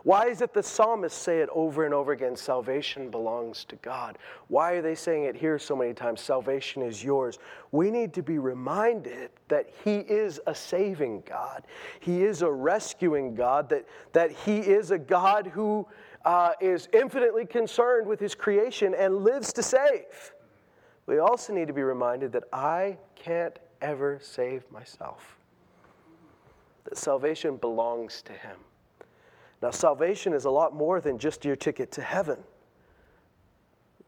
Why 0.03 0.27
is 0.27 0.41
it 0.41 0.53
the 0.53 0.63
psalmists 0.63 1.21
say 1.21 1.41
it 1.41 1.49
over 1.53 1.85
and 1.85 1.95
over 1.95 2.13
again 2.13 2.37
salvation 2.37 3.11
belongs 3.11 3.65
to 3.65 3.77
God? 3.77 4.19
Why 4.49 4.73
are 4.73 4.83
they 4.83 4.95
saying 4.95 5.25
it 5.25 5.37
here 5.37 5.59
so 5.59 5.75
many 5.75 5.95
times 5.95 6.21
salvation 6.21 6.83
is 6.83 7.03
yours? 7.03 7.39
We 7.73 7.91
need 7.91 8.13
to 8.15 8.23
be 8.23 8.39
reminded 8.39 9.31
that 9.49 9.71
He 9.85 9.97
is 9.97 10.41
a 10.47 10.55
saving 10.55 11.25
God, 11.27 11.65
He 12.01 12.23
is 12.25 12.43
a 12.43 12.51
rescuing 12.51 13.35
God, 13.35 13.69
that, 13.71 13.87
that 14.13 14.31
He 14.31 14.59
is 14.59 14.91
a 14.91 14.99
God 14.99 15.49
who 15.49 15.87
uh, 16.25 16.53
is 16.61 16.89
infinitely 16.93 17.47
concerned 17.47 18.07
with 18.07 18.21
His 18.21 18.35
creation 18.35 18.95
and 18.95 19.25
lives 19.25 19.53
to 19.55 19.63
save. 19.63 20.33
We 21.07 21.19
also 21.19 21.53
need 21.53 21.69
to 21.69 21.73
be 21.73 21.85
reminded 21.85 22.33
that 22.33 22.45
I 22.53 22.99
can't 23.15 23.59
ever 23.81 24.19
save 24.23 24.71
myself, 24.71 25.39
that 26.85 26.97
salvation 26.97 27.57
belongs 27.57 28.23
to 28.23 28.33
Him. 28.33 28.57
Now, 29.63 29.71
salvation 29.71 30.33
is 30.33 30.45
a 30.45 30.51
lot 30.51 30.75
more 30.75 31.01
than 31.01 31.19
just 31.19 31.45
your 31.45 31.57
ticket 31.57 31.91
to 31.93 32.03
heaven. 32.03 32.39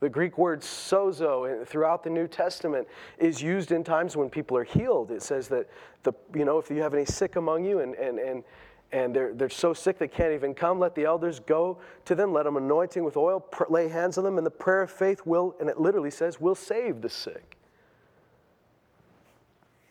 The 0.00 0.08
Greek 0.08 0.38
word 0.38 0.60
sozo 0.60 1.66
throughout 1.66 2.04
the 2.04 2.10
New 2.10 2.28
Testament 2.28 2.86
is 3.18 3.42
used 3.42 3.72
in 3.72 3.82
times 3.82 4.16
when 4.16 4.30
people 4.30 4.56
are 4.56 4.64
healed. 4.64 5.10
It 5.10 5.22
says 5.22 5.48
that 5.48 5.68
the, 6.04 6.12
you 6.34 6.44
know, 6.44 6.58
if 6.58 6.70
you 6.70 6.80
have 6.82 6.94
any 6.94 7.04
sick 7.04 7.36
among 7.36 7.64
you 7.64 7.80
and, 7.80 7.94
and, 7.96 8.18
and, 8.18 8.44
and 8.92 9.14
they're, 9.14 9.34
they're 9.34 9.48
so 9.48 9.74
sick 9.74 9.98
they 9.98 10.06
can't 10.06 10.32
even 10.32 10.54
come, 10.54 10.78
let 10.78 10.94
the 10.94 11.04
elders 11.04 11.40
go 11.40 11.78
to 12.04 12.14
them, 12.14 12.32
let 12.32 12.44
them 12.44 12.56
anointing 12.56 13.02
with 13.02 13.16
oil, 13.16 13.44
lay 13.68 13.88
hands 13.88 14.18
on 14.18 14.24
them, 14.24 14.38
and 14.38 14.46
the 14.46 14.50
prayer 14.50 14.82
of 14.82 14.90
faith 14.90 15.22
will, 15.24 15.56
and 15.58 15.68
it 15.68 15.80
literally 15.80 16.10
says, 16.10 16.40
will 16.40 16.54
save 16.54 17.02
the 17.02 17.10
sick. 17.10 17.56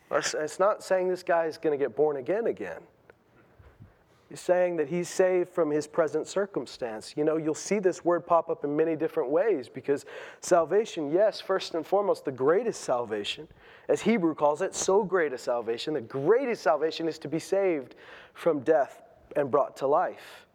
It's 0.09 0.57
not 0.57 0.83
saying 0.83 1.09
this 1.09 1.23
guy 1.23 1.45
is 1.45 1.57
going 1.57 1.77
to 1.77 1.83
get 1.83 1.97
born 1.97 2.15
again 2.15 2.47
again. 2.47 2.79
Saying 4.33 4.75
that 4.77 4.89
he's 4.89 5.07
saved 5.07 5.49
from 5.49 5.71
his 5.71 5.87
present 5.87 6.27
circumstance. 6.27 7.13
You 7.15 7.23
know, 7.23 7.37
you'll 7.37 7.55
see 7.55 7.79
this 7.79 8.03
word 8.03 8.25
pop 8.25 8.49
up 8.49 8.65
in 8.65 8.75
many 8.75 8.95
different 8.95 9.29
ways 9.29 9.69
because 9.69 10.05
salvation, 10.41 11.11
yes, 11.11 11.39
first 11.39 11.75
and 11.75 11.85
foremost, 11.87 12.25
the 12.25 12.31
greatest 12.31 12.81
salvation, 12.81 13.47
as 13.87 14.01
Hebrew 14.01 14.35
calls 14.35 14.61
it, 14.61 14.75
so 14.75 15.03
great 15.03 15.31
a 15.31 15.37
salvation. 15.37 15.93
The 15.93 16.01
greatest 16.01 16.61
salvation 16.61 17.07
is 17.07 17.17
to 17.19 17.29
be 17.29 17.39
saved 17.39 17.95
from 18.33 18.59
death 18.61 19.01
and 19.37 19.49
brought 19.49 19.77
to 19.77 19.87
life. 19.87 20.45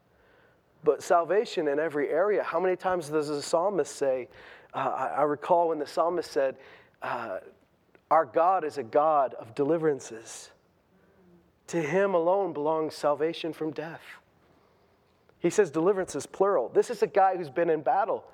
But 0.85 1.03
salvation 1.03 1.69
in 1.69 1.79
every 1.79 2.11
area, 2.11 2.43
how 2.43 2.61
many 2.61 2.77
times 2.77 3.09
does 3.09 3.29
the 3.29 3.41
psalmist 3.41 3.95
say, 3.95 4.29
uh, 4.75 4.79
I, 4.79 5.07
I, 5.21 5.23
recall 5.23 5.69
when 5.69 5.79
the 5.79 5.87
psalmist 5.87 6.31
said, 6.31 6.57
uh, 7.03 7.39
Our 8.11 8.25
God 8.25 8.65
is 8.65 8.79
a 8.79 8.83
God 8.83 9.35
of 9.35 9.55
deliverances. 9.55 10.51
To 11.73 11.81
him 11.81 12.13
alone 12.13 12.53
belongs 12.53 12.95
salvation 12.95 13.55
from 13.55 13.71
death. 13.71 14.03
He 15.39 15.49
says 15.49 15.71
deliverance 15.71 16.15
is 16.15 16.27
plural. 16.27 16.69
This 16.69 16.91
is 16.91 17.03
a 17.03 17.07
guy 17.07 17.35
who's 17.35 17.49
been 17.49 17.71
in 17.71 17.81
battle. 17.81 18.25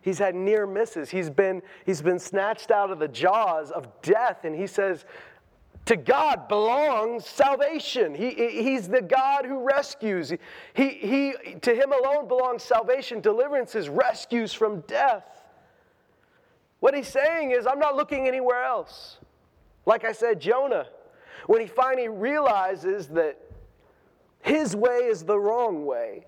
He's 0.00 0.18
had 0.18 0.34
near 0.34 0.66
misses. 0.66 1.08
He's 1.08 1.30
been, 1.30 1.62
he's 1.86 2.02
been 2.02 2.18
snatched 2.18 2.72
out 2.72 2.90
of 2.90 2.98
the 2.98 3.06
jaws 3.06 3.70
of 3.70 3.86
death. 4.02 4.42
And 4.42 4.52
he 4.52 4.66
says, 4.66 5.04
to 5.84 5.94
God 5.94 6.48
belongs 6.48 7.24
salvation. 7.24 8.16
He, 8.16 8.30
he's 8.30 8.88
the 8.88 9.00
God 9.00 9.46
who 9.46 9.60
rescues. 9.60 10.32
He, 10.74 10.88
he, 10.88 11.34
to 11.62 11.72
him 11.76 11.92
alone 11.92 12.26
belongs 12.26 12.64
salvation, 12.64 13.20
deliverances, 13.20 13.88
rescues 13.88 14.52
from 14.52 14.80
death. 14.88 15.44
What 16.80 16.94
he's 16.94 17.06
saying 17.06 17.52
is, 17.52 17.64
I'm 17.64 17.78
not 17.78 17.94
looking 17.94 18.26
anywhere 18.26 18.64
else. 18.64 19.18
Like 19.86 20.04
I 20.04 20.10
said, 20.10 20.40
Jonah, 20.40 20.88
when 21.48 21.62
he 21.62 21.66
finally 21.66 22.08
realizes 22.08 23.08
that 23.08 23.40
his 24.42 24.76
way 24.76 24.98
is 24.98 25.22
the 25.24 25.38
wrong 25.38 25.86
way, 25.86 26.26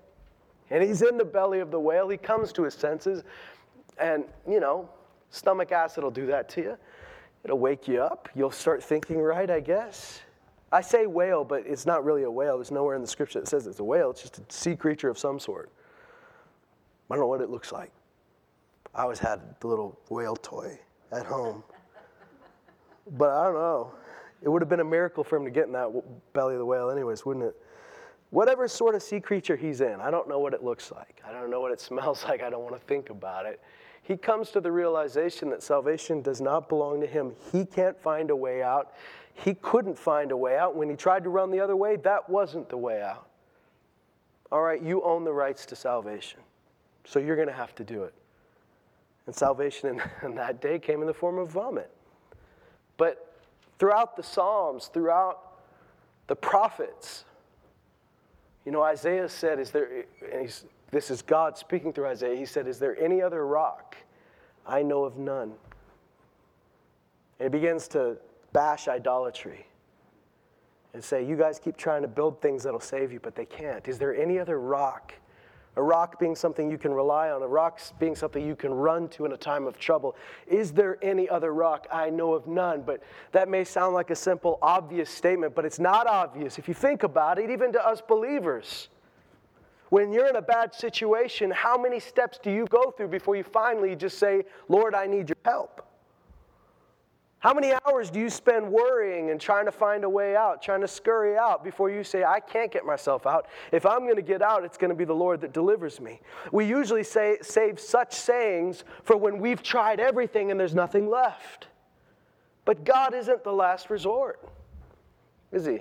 and 0.71 0.83
he's 0.83 1.03
in 1.03 1.15
the 1.15 1.23
belly 1.23 1.59
of 1.59 1.69
the 1.69 1.79
whale, 1.79 2.09
he 2.09 2.17
comes 2.17 2.51
to 2.53 2.63
his 2.63 2.73
senses, 2.73 3.23
and, 3.99 4.23
you 4.49 4.59
know, 4.59 4.89
stomach 5.29 5.71
acid 5.71 6.03
will 6.03 6.09
do 6.09 6.25
that 6.25 6.49
to 6.49 6.61
you. 6.61 6.77
It'll 7.43 7.59
wake 7.59 7.87
you 7.87 8.01
up. 8.01 8.29
You'll 8.33 8.49
start 8.49 8.83
thinking 8.83 9.21
right, 9.21 9.49
I 9.49 9.59
guess. 9.59 10.21
I 10.71 10.81
say 10.81 11.05
whale, 11.05 11.43
but 11.43 11.67
it's 11.67 11.85
not 11.85 12.03
really 12.03 12.23
a 12.23 12.31
whale. 12.31 12.57
There's 12.57 12.71
nowhere 12.71 12.95
in 12.95 13.01
the 13.01 13.07
scripture 13.07 13.41
that 13.41 13.47
says 13.47 13.67
it's 13.67 13.79
a 13.79 13.83
whale. 13.83 14.09
It's 14.09 14.23
just 14.23 14.39
a 14.39 14.43
sea 14.49 14.75
creature 14.75 15.09
of 15.09 15.19
some 15.19 15.39
sort. 15.39 15.69
I 17.11 17.13
don't 17.13 17.21
know 17.21 17.27
what 17.27 17.41
it 17.41 17.51
looks 17.51 17.71
like. 17.71 17.91
I 18.95 19.03
always 19.03 19.19
had 19.19 19.39
the 19.59 19.67
little 19.67 19.99
whale 20.09 20.35
toy 20.35 20.79
at 21.11 21.27
home. 21.27 21.63
But 23.11 23.29
I 23.29 23.43
don't 23.45 23.53
know. 23.53 23.91
It 24.41 24.49
would 24.49 24.61
have 24.61 24.69
been 24.69 24.79
a 24.79 24.85
miracle 24.85 25.23
for 25.23 25.37
him 25.37 25.45
to 25.45 25.51
get 25.51 25.67
in 25.67 25.73
that 25.73 25.91
belly 26.33 26.55
of 26.55 26.59
the 26.59 26.65
whale, 26.65 26.89
anyways, 26.89 27.25
wouldn't 27.25 27.45
it? 27.45 27.55
Whatever 28.31 28.67
sort 28.67 28.95
of 28.95 29.03
sea 29.03 29.19
creature 29.19 29.55
he's 29.55 29.81
in, 29.81 29.99
I 29.99 30.09
don't 30.09 30.27
know 30.27 30.39
what 30.39 30.53
it 30.53 30.63
looks 30.63 30.91
like. 30.91 31.21
I 31.27 31.31
don't 31.31 31.51
know 31.51 31.59
what 31.59 31.71
it 31.71 31.81
smells 31.81 32.23
like. 32.27 32.41
I 32.41 32.49
don't 32.49 32.63
want 32.63 32.75
to 32.75 32.81
think 32.87 33.09
about 33.09 33.45
it. 33.45 33.61
He 34.03 34.17
comes 34.17 34.49
to 34.51 34.61
the 34.61 34.71
realization 34.71 35.49
that 35.51 35.61
salvation 35.61 36.21
does 36.21 36.41
not 36.41 36.69
belong 36.69 37.01
to 37.01 37.07
him. 37.07 37.33
He 37.51 37.65
can't 37.65 37.99
find 38.01 38.31
a 38.31 38.35
way 38.35 38.63
out. 38.63 38.93
He 39.33 39.53
couldn't 39.53 39.97
find 39.97 40.31
a 40.31 40.37
way 40.37 40.57
out. 40.57 40.75
When 40.75 40.89
he 40.89 40.95
tried 40.95 41.23
to 41.23 41.29
run 41.29 41.51
the 41.51 41.59
other 41.59 41.75
way, 41.75 41.97
that 41.97 42.27
wasn't 42.29 42.67
the 42.69 42.77
way 42.77 43.01
out. 43.01 43.27
All 44.51 44.61
right, 44.61 44.81
you 44.81 45.01
own 45.03 45.23
the 45.23 45.31
rights 45.31 45.65
to 45.67 45.75
salvation, 45.75 46.39
so 47.05 47.19
you're 47.19 47.37
going 47.37 47.47
to 47.47 47.53
have 47.53 47.73
to 47.75 47.83
do 47.83 48.03
it. 48.03 48.13
And 49.25 49.35
salvation 49.35 49.89
in, 49.89 50.01
in 50.29 50.35
that 50.35 50.61
day 50.61 50.79
came 50.79 51.01
in 51.01 51.07
the 51.07 51.13
form 51.13 51.37
of 51.37 51.49
vomit. 51.49 51.91
But 52.97 53.30
throughout 53.81 54.15
the 54.15 54.21
Psalms, 54.21 54.91
throughout 54.93 55.53
the 56.27 56.35
prophets. 56.35 57.25
You 58.63 58.71
know, 58.71 58.83
Isaiah 58.83 59.27
said, 59.27 59.59
Is 59.59 59.71
there, 59.71 60.05
this 60.91 61.09
is 61.09 61.23
God 61.23 61.57
speaking 61.57 61.91
through 61.91 62.05
Isaiah, 62.05 62.35
he 62.35 62.45
said, 62.45 62.67
Is 62.67 62.77
there 62.77 62.95
any 63.03 63.23
other 63.23 63.43
rock? 63.43 63.97
I 64.67 64.83
know 64.83 65.03
of 65.03 65.17
none. 65.17 65.53
And 67.39 67.51
he 67.51 67.59
begins 67.59 67.87
to 67.87 68.17
bash 68.53 68.87
idolatry 68.87 69.65
and 70.93 71.03
say, 71.03 71.25
You 71.25 71.35
guys 71.35 71.57
keep 71.57 71.75
trying 71.75 72.03
to 72.03 72.07
build 72.07 72.39
things 72.39 72.61
that'll 72.61 72.79
save 72.79 73.11
you, 73.11 73.19
but 73.19 73.35
they 73.35 73.45
can't. 73.45 73.87
Is 73.87 73.97
there 73.97 74.15
any 74.15 74.37
other 74.37 74.59
rock 74.59 75.15
a 75.77 75.81
rock 75.81 76.19
being 76.19 76.35
something 76.35 76.69
you 76.69 76.77
can 76.77 76.93
rely 76.93 77.29
on, 77.31 77.41
a 77.41 77.47
rock 77.47 77.79
being 77.97 78.15
something 78.15 78.45
you 78.45 78.55
can 78.55 78.73
run 78.73 79.07
to 79.09 79.25
in 79.25 79.31
a 79.31 79.37
time 79.37 79.65
of 79.65 79.79
trouble. 79.79 80.15
Is 80.47 80.73
there 80.73 80.97
any 81.01 81.29
other 81.29 81.53
rock? 81.53 81.87
I 81.91 82.09
know 82.09 82.33
of 82.33 82.45
none. 82.45 82.81
But 82.81 83.01
that 83.31 83.47
may 83.47 83.63
sound 83.63 83.93
like 83.93 84.09
a 84.09 84.15
simple, 84.15 84.59
obvious 84.61 85.09
statement, 85.09 85.55
but 85.55 85.63
it's 85.63 85.79
not 85.79 86.07
obvious. 86.07 86.57
If 86.59 86.67
you 86.67 86.73
think 86.73 87.03
about 87.03 87.39
it, 87.39 87.49
even 87.49 87.71
to 87.71 87.85
us 87.85 88.01
believers, 88.01 88.89
when 89.89 90.11
you're 90.11 90.27
in 90.27 90.35
a 90.37 90.41
bad 90.41 90.73
situation, 90.73 91.51
how 91.51 91.77
many 91.77 91.99
steps 91.99 92.39
do 92.41 92.51
you 92.51 92.65
go 92.67 92.91
through 92.91 93.09
before 93.09 93.35
you 93.35 93.43
finally 93.43 93.95
just 93.95 94.17
say, 94.17 94.43
Lord, 94.67 94.93
I 94.93 95.07
need 95.07 95.29
your 95.29 95.37
help? 95.45 95.85
How 97.41 97.55
many 97.55 97.73
hours 97.85 98.11
do 98.11 98.19
you 98.19 98.29
spend 98.29 98.71
worrying 98.71 99.31
and 99.31 99.41
trying 99.41 99.65
to 99.65 99.71
find 99.71 100.03
a 100.03 100.09
way 100.09 100.35
out, 100.35 100.61
trying 100.61 100.81
to 100.81 100.87
scurry 100.87 101.35
out 101.35 101.63
before 101.63 101.89
you 101.89 102.03
say, 102.03 102.23
I 102.23 102.39
can't 102.39 102.71
get 102.71 102.85
myself 102.85 103.25
out? 103.25 103.47
If 103.71 103.83
I'm 103.83 104.01
going 104.01 104.15
to 104.15 104.21
get 104.21 104.43
out, 104.43 104.63
it's 104.63 104.77
going 104.77 104.89
to 104.89 104.95
be 104.95 105.05
the 105.05 105.15
Lord 105.15 105.41
that 105.41 105.51
delivers 105.51 105.99
me. 105.99 106.21
We 106.51 106.65
usually 106.65 107.03
say, 107.03 107.39
save 107.41 107.79
such 107.79 108.13
sayings 108.13 108.83
for 109.03 109.17
when 109.17 109.39
we've 109.39 109.63
tried 109.63 109.99
everything 109.99 110.51
and 110.51 110.59
there's 110.59 110.75
nothing 110.75 111.09
left. 111.09 111.65
But 112.63 112.85
God 112.85 113.15
isn't 113.15 113.43
the 113.43 113.51
last 113.51 113.89
resort, 113.89 114.47
is 115.51 115.65
He? 115.65 115.79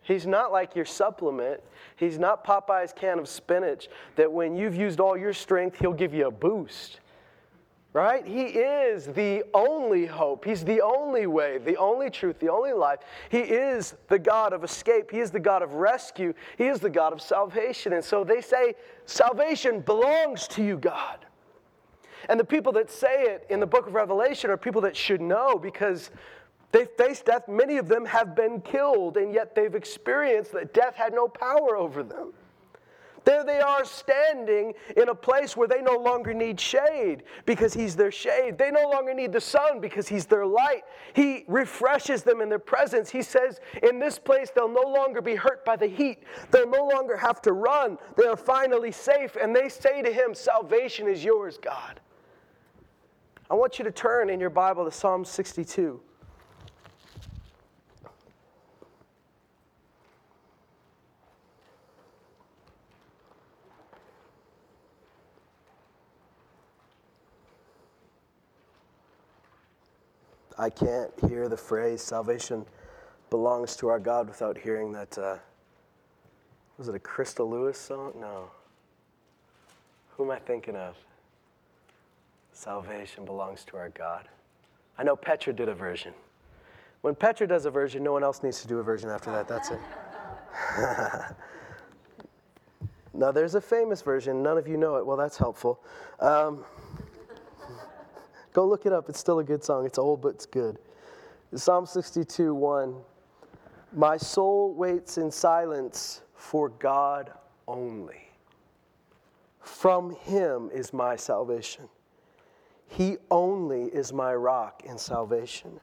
He's 0.00 0.26
not 0.26 0.52
like 0.52 0.74
your 0.74 0.86
supplement. 0.86 1.60
He's 1.96 2.18
not 2.18 2.46
Popeye's 2.46 2.94
can 2.94 3.18
of 3.18 3.28
spinach 3.28 3.88
that 4.16 4.32
when 4.32 4.56
you've 4.56 4.74
used 4.74 5.00
all 5.00 5.18
your 5.18 5.34
strength, 5.34 5.78
He'll 5.78 5.92
give 5.92 6.14
you 6.14 6.28
a 6.28 6.30
boost 6.30 7.00
right? 7.92 8.24
He 8.24 8.42
is 8.42 9.06
the 9.06 9.44
only 9.52 10.06
hope. 10.06 10.44
He's 10.44 10.64
the 10.64 10.80
only 10.80 11.26
way, 11.26 11.58
the 11.58 11.76
only 11.76 12.08
truth, 12.08 12.38
the 12.38 12.50
only 12.50 12.72
life. 12.72 13.00
He 13.30 13.38
is 13.38 13.94
the 14.08 14.18
God 14.18 14.52
of 14.52 14.62
escape. 14.62 15.10
He 15.10 15.18
is 15.18 15.30
the 15.30 15.40
God 15.40 15.62
of 15.62 15.74
rescue. 15.74 16.32
He 16.56 16.66
is 16.66 16.78
the 16.78 16.90
God 16.90 17.12
of 17.12 17.20
salvation. 17.20 17.92
And 17.92 18.04
so 18.04 18.22
they 18.22 18.40
say, 18.40 18.74
salvation 19.06 19.80
belongs 19.80 20.46
to 20.48 20.62
you, 20.62 20.76
God. 20.76 21.26
And 22.28 22.38
the 22.38 22.44
people 22.44 22.72
that 22.74 22.90
say 22.90 23.24
it 23.24 23.46
in 23.50 23.58
the 23.58 23.66
book 23.66 23.88
of 23.88 23.94
Revelation 23.94 24.50
are 24.50 24.56
people 24.56 24.82
that 24.82 24.96
should 24.96 25.20
know 25.20 25.58
because 25.58 26.10
they 26.70 26.84
faced 26.84 27.26
death. 27.26 27.48
Many 27.48 27.78
of 27.78 27.88
them 27.88 28.04
have 28.04 28.36
been 28.36 28.60
killed, 28.60 29.16
and 29.16 29.34
yet 29.34 29.56
they've 29.56 29.74
experienced 29.74 30.52
that 30.52 30.72
death 30.72 30.94
had 30.94 31.12
no 31.12 31.26
power 31.26 31.76
over 31.76 32.04
them. 32.04 32.32
There 33.24 33.44
they 33.44 33.60
are 33.60 33.84
standing 33.84 34.74
in 34.96 35.08
a 35.08 35.14
place 35.14 35.56
where 35.56 35.68
they 35.68 35.82
no 35.82 35.96
longer 35.96 36.32
need 36.32 36.58
shade 36.58 37.24
because 37.44 37.74
He's 37.74 37.96
their 37.96 38.10
shade. 38.10 38.56
They 38.58 38.70
no 38.70 38.88
longer 38.88 39.14
need 39.14 39.32
the 39.32 39.40
sun 39.40 39.80
because 39.80 40.08
He's 40.08 40.26
their 40.26 40.46
light. 40.46 40.82
He 41.14 41.44
refreshes 41.48 42.22
them 42.22 42.40
in 42.40 42.48
their 42.48 42.58
presence. 42.58 43.10
He 43.10 43.22
says, 43.22 43.60
In 43.82 43.98
this 43.98 44.18
place, 44.18 44.50
they'll 44.50 44.68
no 44.68 44.88
longer 44.88 45.20
be 45.20 45.34
hurt 45.34 45.64
by 45.64 45.76
the 45.76 45.86
heat. 45.86 46.22
They'll 46.50 46.70
no 46.70 46.86
longer 46.86 47.16
have 47.16 47.42
to 47.42 47.52
run. 47.52 47.98
They 48.16 48.26
are 48.26 48.36
finally 48.36 48.92
safe. 48.92 49.36
And 49.40 49.54
they 49.54 49.68
say 49.68 50.02
to 50.02 50.12
Him, 50.12 50.34
Salvation 50.34 51.08
is 51.08 51.22
yours, 51.22 51.58
God. 51.58 52.00
I 53.50 53.54
want 53.54 53.78
you 53.78 53.84
to 53.84 53.90
turn 53.90 54.30
in 54.30 54.38
your 54.38 54.50
Bible 54.50 54.84
to 54.84 54.92
Psalm 54.92 55.24
62. 55.24 56.00
I 70.60 70.68
can't 70.68 71.10
hear 71.26 71.48
the 71.48 71.56
phrase 71.56 72.02
salvation 72.02 72.66
belongs 73.30 73.76
to 73.76 73.88
our 73.88 73.98
God 73.98 74.28
without 74.28 74.58
hearing 74.58 74.92
that. 74.92 75.16
Uh, 75.16 75.36
was 76.76 76.88
it 76.88 76.94
a 76.94 76.98
Crystal 76.98 77.48
Lewis 77.48 77.78
song? 77.78 78.12
No. 78.20 78.50
Who 80.16 80.24
am 80.24 80.30
I 80.30 80.38
thinking 80.38 80.76
of? 80.76 80.96
Salvation 82.52 83.24
belongs 83.24 83.64
to 83.64 83.78
our 83.78 83.88
God. 83.88 84.28
I 84.98 85.02
know 85.02 85.16
Petra 85.16 85.54
did 85.54 85.70
a 85.70 85.74
version. 85.74 86.12
When 87.00 87.14
Petra 87.14 87.46
does 87.46 87.64
a 87.64 87.70
version, 87.70 88.04
no 88.04 88.12
one 88.12 88.22
else 88.22 88.42
needs 88.42 88.60
to 88.60 88.68
do 88.68 88.80
a 88.80 88.82
version 88.82 89.08
after 89.08 89.30
that. 89.32 89.48
That's 89.48 89.70
it. 89.70 89.80
Now, 93.12 93.32
there's 93.32 93.54
a 93.54 93.60
famous 93.60 94.02
version. 94.02 94.42
None 94.42 94.56
of 94.56 94.68
you 94.68 94.76
know 94.76 94.96
it. 94.96 95.04
Well, 95.04 95.16
that's 95.16 95.36
helpful. 95.36 95.80
Um, 96.20 96.64
go 98.52 98.66
look 98.66 98.86
it 98.86 98.92
up. 98.92 99.08
It's 99.08 99.20
still 99.20 99.38
a 99.38 99.44
good 99.44 99.64
song. 99.64 99.86
It's 99.86 99.98
old, 99.98 100.22
but 100.22 100.30
it's 100.30 100.46
good. 100.46 100.78
Psalm 101.54 101.86
62 101.86 102.54
1. 102.54 102.94
My 103.92 104.16
soul 104.16 104.72
waits 104.74 105.18
in 105.18 105.30
silence 105.30 106.22
for 106.34 106.68
God 106.68 107.32
only. 107.66 108.28
From 109.60 110.14
him 110.14 110.70
is 110.72 110.92
my 110.92 111.16
salvation. 111.16 111.88
He 112.86 113.18
only 113.30 113.84
is 113.84 114.12
my 114.12 114.34
rock 114.34 114.82
and 114.88 114.98
salvation. 114.98 115.80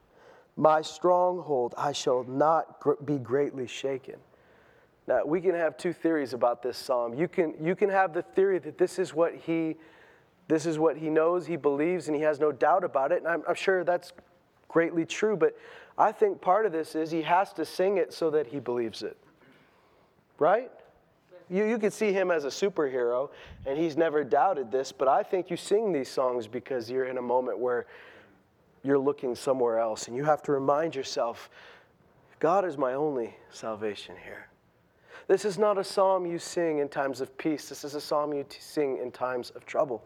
My 0.56 0.82
stronghold, 0.82 1.74
I 1.78 1.92
shall 1.92 2.24
not 2.24 2.80
gr- 2.80 2.94
be 3.06 3.18
greatly 3.18 3.68
shaken. 3.68 4.16
Now, 5.08 5.24
we 5.24 5.40
can 5.40 5.56
have 5.56 5.78
two 5.78 5.94
theories 5.94 6.34
about 6.34 6.62
this 6.62 6.78
psalm. 6.78 7.14
You 7.14 7.28
can, 7.28 7.54
you 7.62 7.76
can 7.76 7.90
have 7.90 8.14
the 8.14 8.24
theory 8.24 8.60
that 8.60 8.78
this 8.78 9.00
is 9.00 9.14
what 9.14 9.36
he 9.36 9.78
this 10.48 10.66
is 10.66 10.80
what 10.80 10.98
he 10.98 11.10
knows, 11.10 11.46
he 11.46 11.58
believes, 11.58 12.08
and 12.08 12.16
he 12.16 12.24
has 12.24 12.40
no 12.40 12.52
doubt 12.52 12.84
about 12.84 13.12
it. 13.12 13.20
And 13.20 13.28
I'm, 13.28 13.44
I'm 13.48 13.56
sure 13.56 13.84
that's 13.84 14.14
greatly 14.68 15.06
true, 15.06 15.36
but 15.36 15.58
I 15.98 16.12
think 16.12 16.42
part 16.42 16.66
of 16.66 16.72
this 16.72 16.96
is 16.96 17.12
he 17.12 17.22
has 17.24 17.52
to 17.54 17.66
sing 17.66 17.98
it 17.98 18.14
so 18.14 18.30
that 18.30 18.48
he 18.48 18.60
believes 18.60 19.04
it. 19.04 19.18
Right? 20.40 20.72
You, 21.50 21.66
you 21.66 21.80
could 21.80 21.94
see 21.94 22.12
him 22.12 22.32
as 22.32 22.46
a 22.46 22.50
superhero, 22.50 23.30
and 23.66 23.78
he's 23.78 23.98
never 23.98 24.24
doubted 24.24 24.72
this, 24.72 24.92
but 24.92 25.08
I 25.08 25.24
think 25.24 25.50
you 25.50 25.58
sing 25.58 25.92
these 25.92 26.10
songs 26.10 26.48
because 26.48 26.90
you're 26.90 27.06
in 27.06 27.18
a 27.18 27.22
moment 27.22 27.58
where 27.60 27.86
you're 28.84 29.00
looking 29.00 29.36
somewhere 29.36 29.80
else, 29.80 30.08
and 30.08 30.16
you 30.16 30.24
have 30.24 30.42
to 30.44 30.52
remind 30.52 30.96
yourself 30.96 31.50
God 32.40 32.66
is 32.66 32.78
my 32.78 32.94
only 32.94 33.36
salvation 33.50 34.16
here. 34.24 34.48
This 35.28 35.44
is 35.44 35.58
not 35.58 35.78
a 35.78 35.84
psalm 35.84 36.26
you 36.26 36.38
sing 36.38 36.80
in 36.80 36.88
times 36.88 37.20
of 37.20 37.36
peace, 37.38 37.70
this 37.70 37.84
is 37.84 37.96
a 37.96 38.02
psalm 38.02 38.34
you 38.34 38.46
sing 38.50 39.00
in 39.02 39.12
times 39.12 39.50
of 39.52 39.66
trouble. 39.66 40.04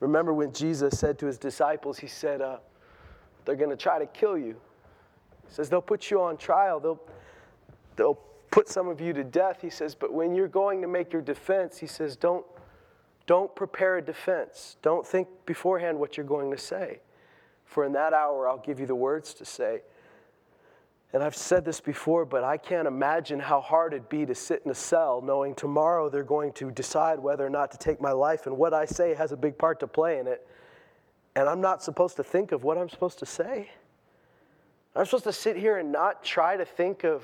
Remember 0.00 0.34
when 0.34 0.52
Jesus 0.52 0.98
said 0.98 1.18
to 1.20 1.26
his 1.26 1.38
disciples, 1.38 1.98
He 1.98 2.06
said, 2.06 2.40
uh, 2.40 2.58
They're 3.44 3.56
going 3.56 3.70
to 3.70 3.76
try 3.76 3.98
to 3.98 4.06
kill 4.06 4.36
you. 4.36 4.56
He 5.48 5.54
says, 5.54 5.68
They'll 5.68 5.80
put 5.80 6.10
you 6.10 6.20
on 6.20 6.36
trial, 6.36 6.80
they'll, 6.80 7.00
they'll 7.96 8.20
put 8.50 8.68
some 8.68 8.88
of 8.88 9.00
you 9.00 9.12
to 9.12 9.24
death. 9.24 9.60
He 9.62 9.70
says, 9.70 9.94
But 9.94 10.12
when 10.12 10.34
you're 10.34 10.48
going 10.48 10.82
to 10.82 10.88
make 10.88 11.12
your 11.12 11.22
defense, 11.22 11.78
He 11.78 11.86
says, 11.86 12.16
Don't, 12.16 12.44
don't 13.26 13.54
prepare 13.54 13.96
a 13.98 14.02
defense. 14.02 14.76
Don't 14.82 15.06
think 15.06 15.28
beforehand 15.46 15.98
what 15.98 16.16
you're 16.16 16.26
going 16.26 16.50
to 16.50 16.58
say. 16.58 17.00
For 17.64 17.84
in 17.84 17.92
that 17.92 18.12
hour, 18.12 18.48
I'll 18.48 18.58
give 18.58 18.78
you 18.78 18.86
the 18.86 18.94
words 18.94 19.34
to 19.34 19.44
say. 19.44 19.80
And 21.12 21.22
I've 21.22 21.36
said 21.36 21.64
this 21.64 21.80
before, 21.80 22.24
but 22.24 22.44
I 22.44 22.56
can't 22.56 22.86
imagine 22.86 23.38
how 23.38 23.60
hard 23.60 23.94
it'd 23.94 24.08
be 24.08 24.26
to 24.26 24.34
sit 24.34 24.62
in 24.64 24.70
a 24.70 24.74
cell 24.74 25.22
knowing 25.24 25.54
tomorrow 25.54 26.08
they're 26.10 26.24
going 26.24 26.52
to 26.54 26.70
decide 26.70 27.18
whether 27.18 27.46
or 27.46 27.50
not 27.50 27.70
to 27.72 27.78
take 27.78 28.00
my 28.00 28.12
life, 28.12 28.46
and 28.46 28.58
what 28.58 28.74
I 28.74 28.84
say 28.84 29.14
has 29.14 29.32
a 29.32 29.36
big 29.36 29.56
part 29.56 29.80
to 29.80 29.86
play 29.86 30.18
in 30.18 30.26
it. 30.26 30.46
And 31.36 31.48
I'm 31.48 31.60
not 31.60 31.82
supposed 31.82 32.16
to 32.16 32.24
think 32.24 32.52
of 32.52 32.64
what 32.64 32.76
I'm 32.76 32.88
supposed 32.88 33.18
to 33.20 33.26
say. 33.26 33.70
I'm 34.94 35.04
supposed 35.04 35.24
to 35.24 35.32
sit 35.32 35.56
here 35.56 35.78
and 35.78 35.92
not 35.92 36.24
try 36.24 36.56
to 36.56 36.64
think 36.64 37.04
of 37.04 37.22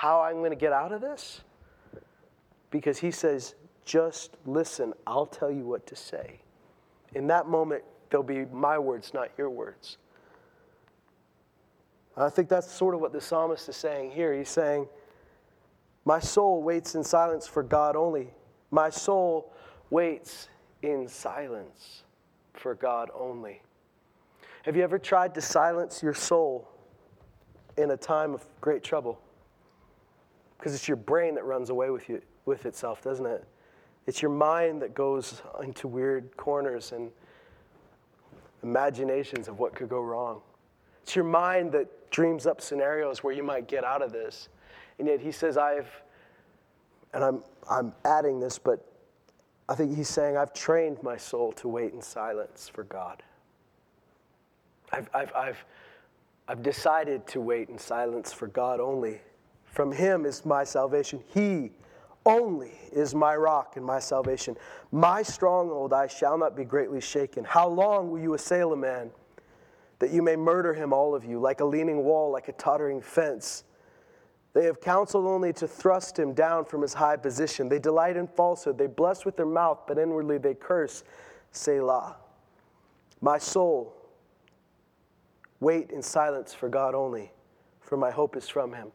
how 0.00 0.22
I'm 0.22 0.36
going 0.36 0.50
to 0.50 0.56
get 0.56 0.72
out 0.72 0.92
of 0.92 1.02
this? 1.02 1.42
Because 2.70 2.96
he 2.96 3.10
says, 3.10 3.54
just 3.84 4.38
listen, 4.46 4.94
I'll 5.06 5.26
tell 5.26 5.50
you 5.50 5.64
what 5.66 5.86
to 5.88 5.94
say. 5.94 6.40
In 7.14 7.26
that 7.26 7.48
moment, 7.48 7.82
they'll 8.08 8.22
be 8.22 8.46
my 8.46 8.78
words, 8.78 9.12
not 9.12 9.28
your 9.36 9.50
words. 9.50 9.98
I 12.22 12.30
think 12.30 12.48
that's 12.48 12.70
sort 12.70 12.94
of 12.94 13.00
what 13.00 13.12
the 13.12 13.20
psalmist 13.20 13.68
is 13.68 13.76
saying 13.76 14.10
here. 14.10 14.36
He's 14.36 14.48
saying, 14.48 14.88
My 16.04 16.20
soul 16.20 16.62
waits 16.62 16.94
in 16.94 17.04
silence 17.04 17.46
for 17.46 17.62
God 17.62 17.96
only. 17.96 18.28
My 18.70 18.90
soul 18.90 19.52
waits 19.90 20.48
in 20.82 21.08
silence 21.08 22.04
for 22.54 22.74
God 22.74 23.10
only. 23.14 23.62
Have 24.64 24.76
you 24.76 24.82
ever 24.82 24.98
tried 24.98 25.34
to 25.34 25.40
silence 25.40 26.02
your 26.02 26.14
soul 26.14 26.68
in 27.78 27.92
a 27.92 27.96
time 27.96 28.34
of 28.34 28.44
great 28.60 28.82
trouble? 28.82 29.18
Because 30.58 30.74
it's 30.74 30.86
your 30.86 30.98
brain 30.98 31.34
that 31.36 31.44
runs 31.44 31.70
away 31.70 31.90
with, 31.90 32.08
you, 32.08 32.20
with 32.44 32.66
itself, 32.66 33.02
doesn't 33.02 33.24
it? 33.24 33.44
It's 34.06 34.20
your 34.20 34.30
mind 34.30 34.82
that 34.82 34.94
goes 34.94 35.40
into 35.62 35.88
weird 35.88 36.36
corners 36.36 36.92
and 36.92 37.10
imaginations 38.62 39.48
of 39.48 39.58
what 39.58 39.74
could 39.74 39.88
go 39.88 40.00
wrong. 40.00 40.42
It's 41.02 41.16
your 41.16 41.24
mind 41.24 41.72
that 41.72 41.88
dreams 42.10 42.46
up 42.46 42.60
scenarios 42.60 43.22
where 43.22 43.34
you 43.34 43.42
might 43.42 43.68
get 43.68 43.84
out 43.84 44.02
of 44.02 44.12
this. 44.12 44.48
And 44.98 45.08
yet 45.08 45.20
he 45.20 45.32
says, 45.32 45.56
I've, 45.56 45.90
and 47.14 47.24
I'm, 47.24 47.42
I'm 47.70 47.92
adding 48.04 48.40
this, 48.40 48.58
but 48.58 48.84
I 49.68 49.74
think 49.74 49.96
he's 49.96 50.08
saying, 50.08 50.36
I've 50.36 50.52
trained 50.52 51.02
my 51.02 51.16
soul 51.16 51.52
to 51.52 51.68
wait 51.68 51.92
in 51.92 52.02
silence 52.02 52.68
for 52.68 52.84
God. 52.84 53.22
I've, 54.92 55.08
I've, 55.14 55.32
I've, 55.34 55.64
I've 56.48 56.62
decided 56.62 57.26
to 57.28 57.40
wait 57.40 57.68
in 57.68 57.78
silence 57.78 58.32
for 58.32 58.48
God 58.48 58.80
only. 58.80 59.20
From 59.64 59.92
him 59.92 60.26
is 60.26 60.44
my 60.44 60.64
salvation. 60.64 61.22
He 61.32 61.70
only 62.26 62.72
is 62.92 63.14
my 63.14 63.36
rock 63.36 63.76
and 63.76 63.84
my 63.84 64.00
salvation. 64.00 64.56
My 64.90 65.22
stronghold, 65.22 65.92
I 65.92 66.08
shall 66.08 66.36
not 66.36 66.56
be 66.56 66.64
greatly 66.64 67.00
shaken. 67.00 67.44
How 67.44 67.68
long 67.68 68.10
will 68.10 68.18
you 68.18 68.34
assail 68.34 68.72
a 68.72 68.76
man? 68.76 69.10
That 70.00 70.10
you 70.10 70.22
may 70.22 70.34
murder 70.34 70.74
him, 70.74 70.92
all 70.92 71.14
of 71.14 71.24
you, 71.24 71.38
like 71.38 71.60
a 71.60 71.64
leaning 71.64 72.02
wall, 72.02 72.32
like 72.32 72.48
a 72.48 72.52
tottering 72.52 73.00
fence. 73.00 73.64
They 74.54 74.64
have 74.64 74.80
counseled 74.80 75.26
only 75.26 75.52
to 75.52 75.68
thrust 75.68 76.18
him 76.18 76.32
down 76.32 76.64
from 76.64 76.82
his 76.82 76.94
high 76.94 77.16
position. 77.16 77.68
They 77.68 77.78
delight 77.78 78.16
in 78.16 78.26
falsehood. 78.26 78.78
They 78.78 78.88
bless 78.88 79.24
with 79.24 79.36
their 79.36 79.46
mouth, 79.46 79.80
but 79.86 79.98
inwardly 79.98 80.38
they 80.38 80.54
curse. 80.54 81.04
Selah. 81.52 82.16
My 83.20 83.38
soul, 83.38 83.94
wait 85.60 85.90
in 85.90 86.02
silence 86.02 86.54
for 86.54 86.68
God 86.68 86.94
only, 86.94 87.30
for 87.80 87.96
my 87.96 88.10
hope 88.10 88.36
is 88.36 88.48
from 88.48 88.72
him. 88.72 88.90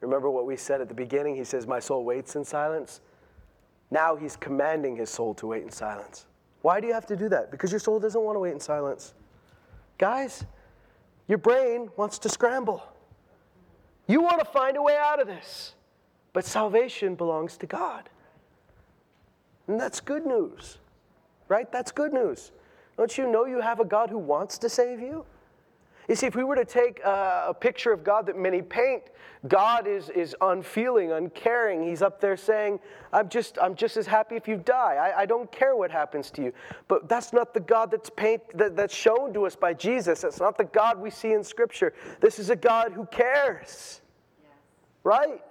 Remember 0.00 0.30
what 0.30 0.46
we 0.46 0.56
said 0.56 0.80
at 0.80 0.88
the 0.88 0.94
beginning? 0.94 1.34
He 1.34 1.44
says, 1.44 1.66
My 1.66 1.80
soul 1.80 2.04
waits 2.04 2.36
in 2.36 2.44
silence. 2.44 3.00
Now 3.90 4.14
he's 4.14 4.36
commanding 4.36 4.96
his 4.96 5.10
soul 5.10 5.34
to 5.34 5.48
wait 5.48 5.64
in 5.64 5.70
silence. 5.70 6.26
Why 6.62 6.80
do 6.80 6.86
you 6.86 6.94
have 6.94 7.06
to 7.06 7.16
do 7.16 7.28
that? 7.30 7.50
Because 7.50 7.72
your 7.72 7.80
soul 7.80 7.98
doesn't 7.98 8.20
want 8.20 8.36
to 8.36 8.40
wait 8.40 8.52
in 8.52 8.60
silence. 8.60 9.14
Guys, 9.98 10.44
your 11.28 11.38
brain 11.38 11.90
wants 11.96 12.18
to 12.20 12.28
scramble. 12.28 12.82
You 14.06 14.20
want 14.20 14.38
to 14.40 14.44
find 14.44 14.76
a 14.76 14.82
way 14.82 14.96
out 14.96 15.20
of 15.20 15.26
this. 15.26 15.74
But 16.32 16.44
salvation 16.44 17.14
belongs 17.14 17.56
to 17.58 17.66
God. 17.66 18.10
And 19.68 19.80
that's 19.80 20.00
good 20.00 20.26
news, 20.26 20.78
right? 21.48 21.70
That's 21.70 21.92
good 21.92 22.12
news. 22.12 22.50
Don't 22.96 23.16
you 23.16 23.30
know 23.30 23.46
you 23.46 23.60
have 23.60 23.80
a 23.80 23.84
God 23.84 24.10
who 24.10 24.18
wants 24.18 24.58
to 24.58 24.68
save 24.68 25.00
you? 25.00 25.24
You 26.08 26.14
see, 26.14 26.26
if 26.26 26.36
we 26.36 26.44
were 26.44 26.56
to 26.56 26.64
take 26.66 27.00
a, 27.00 27.46
a, 27.48 27.54
picture 27.54 27.90
of 27.90 28.04
God 28.04 28.26
that 28.26 28.36
many 28.36 28.60
paint, 28.60 29.04
God 29.48 29.86
is, 29.86 30.10
is 30.10 30.36
unfeeling, 30.40 31.12
uncaring. 31.12 31.82
He's 31.82 32.02
up 32.02 32.20
there 32.20 32.36
saying, 32.36 32.78
I'm 33.12 33.28
just, 33.30 33.58
I'm 33.60 33.74
just 33.74 33.96
as 33.96 34.06
happy 34.06 34.36
if 34.36 34.46
you 34.46 34.56
die. 34.56 34.96
I, 34.96 35.22
I 35.22 35.26
don't 35.26 35.50
care 35.50 35.76
what 35.76 35.90
happens 35.90 36.30
to 36.32 36.42
you. 36.42 36.52
But 36.88 37.08
that's 37.08 37.32
not 37.32 37.54
the 37.54 37.60
God 37.60 37.90
that's, 37.90 38.10
paint, 38.10 38.42
that, 38.56 38.76
that's 38.76 38.94
shown 38.94 39.32
to 39.32 39.46
us 39.46 39.56
by 39.56 39.72
Jesus. 39.72 40.20
That's 40.20 40.40
not 40.40 40.58
the 40.58 40.64
God 40.64 41.00
we 41.00 41.10
see 41.10 41.32
in 41.32 41.42
Scripture. 41.42 41.94
This 42.20 42.38
is 42.38 42.50
a 42.50 42.56
God 42.56 42.92
who 42.92 43.06
cares. 43.06 44.02
Yes. 44.42 44.52
Right? 45.04 45.42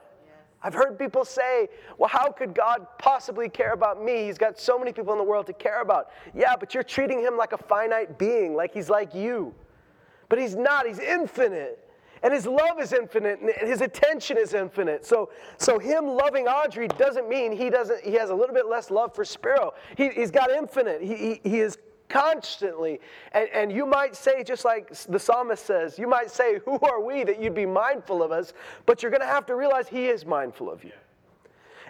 I've 0.63 0.73
heard 0.73 0.97
people 0.97 1.25
say, 1.25 1.67
well, 1.97 2.07
how 2.07 2.31
could 2.31 2.55
God 2.55 2.87
possibly 2.97 3.49
care 3.49 3.73
about 3.73 4.01
me? 4.01 4.25
He's 4.25 4.37
got 4.37 4.57
so 4.57 4.79
many 4.79 4.93
people 4.93 5.11
in 5.11 5.19
the 5.19 5.25
world 5.25 5.45
to 5.47 5.53
care 5.53 5.81
about. 5.81 6.11
Yeah, 6.33 6.55
but 6.57 6.73
you're 6.73 6.83
treating 6.83 7.19
him 7.19 7.35
like 7.35 7.51
a 7.51 7.57
finite 7.57 8.17
being, 8.17 8.55
like 8.55 8.73
he's 8.73 8.89
like 8.89 9.13
you. 9.13 9.53
But 10.29 10.39
he's 10.39 10.55
not, 10.55 10.87
he's 10.87 10.99
infinite. 10.99 11.79
And 12.23 12.33
his 12.33 12.45
love 12.45 12.79
is 12.79 12.93
infinite 12.93 13.41
and 13.41 13.67
his 13.67 13.81
attention 13.81 14.37
is 14.37 14.53
infinite. 14.53 15.05
So, 15.05 15.29
so 15.57 15.77
him 15.77 16.07
loving 16.07 16.47
Audrey 16.47 16.87
doesn't 16.87 17.27
mean 17.27 17.51
he 17.51 17.69
doesn't 17.69 18.01
he 18.01 18.13
has 18.13 18.29
a 18.29 18.35
little 18.35 18.55
bit 18.55 18.67
less 18.67 18.89
love 18.89 19.13
for 19.13 19.25
Sparrow. 19.25 19.73
He, 19.97 20.07
he's 20.09 20.31
got 20.31 20.49
infinite. 20.49 21.01
He, 21.01 21.15
he, 21.15 21.41
he 21.43 21.59
is 21.59 21.77
constantly. 22.07 23.01
And, 23.33 23.49
and 23.53 23.71
you 23.73 23.85
might 23.85 24.15
say, 24.15 24.43
just 24.43 24.63
like 24.63 24.93
the 24.93 25.19
psalmist 25.19 25.65
says, 25.65 25.99
you 25.99 26.07
might 26.07 26.31
say, 26.31 26.59
Who 26.63 26.79
are 26.79 27.01
we 27.01 27.25
that 27.25 27.41
you'd 27.41 27.55
be 27.55 27.65
mindful 27.65 28.23
of 28.23 28.31
us? 28.31 28.53
But 28.85 29.01
you're 29.01 29.11
going 29.11 29.21
to 29.21 29.27
have 29.27 29.45
to 29.47 29.55
realize 29.55 29.87
He 29.89 30.07
is 30.07 30.25
mindful 30.25 30.71
of 30.71 30.83
you. 30.83 30.93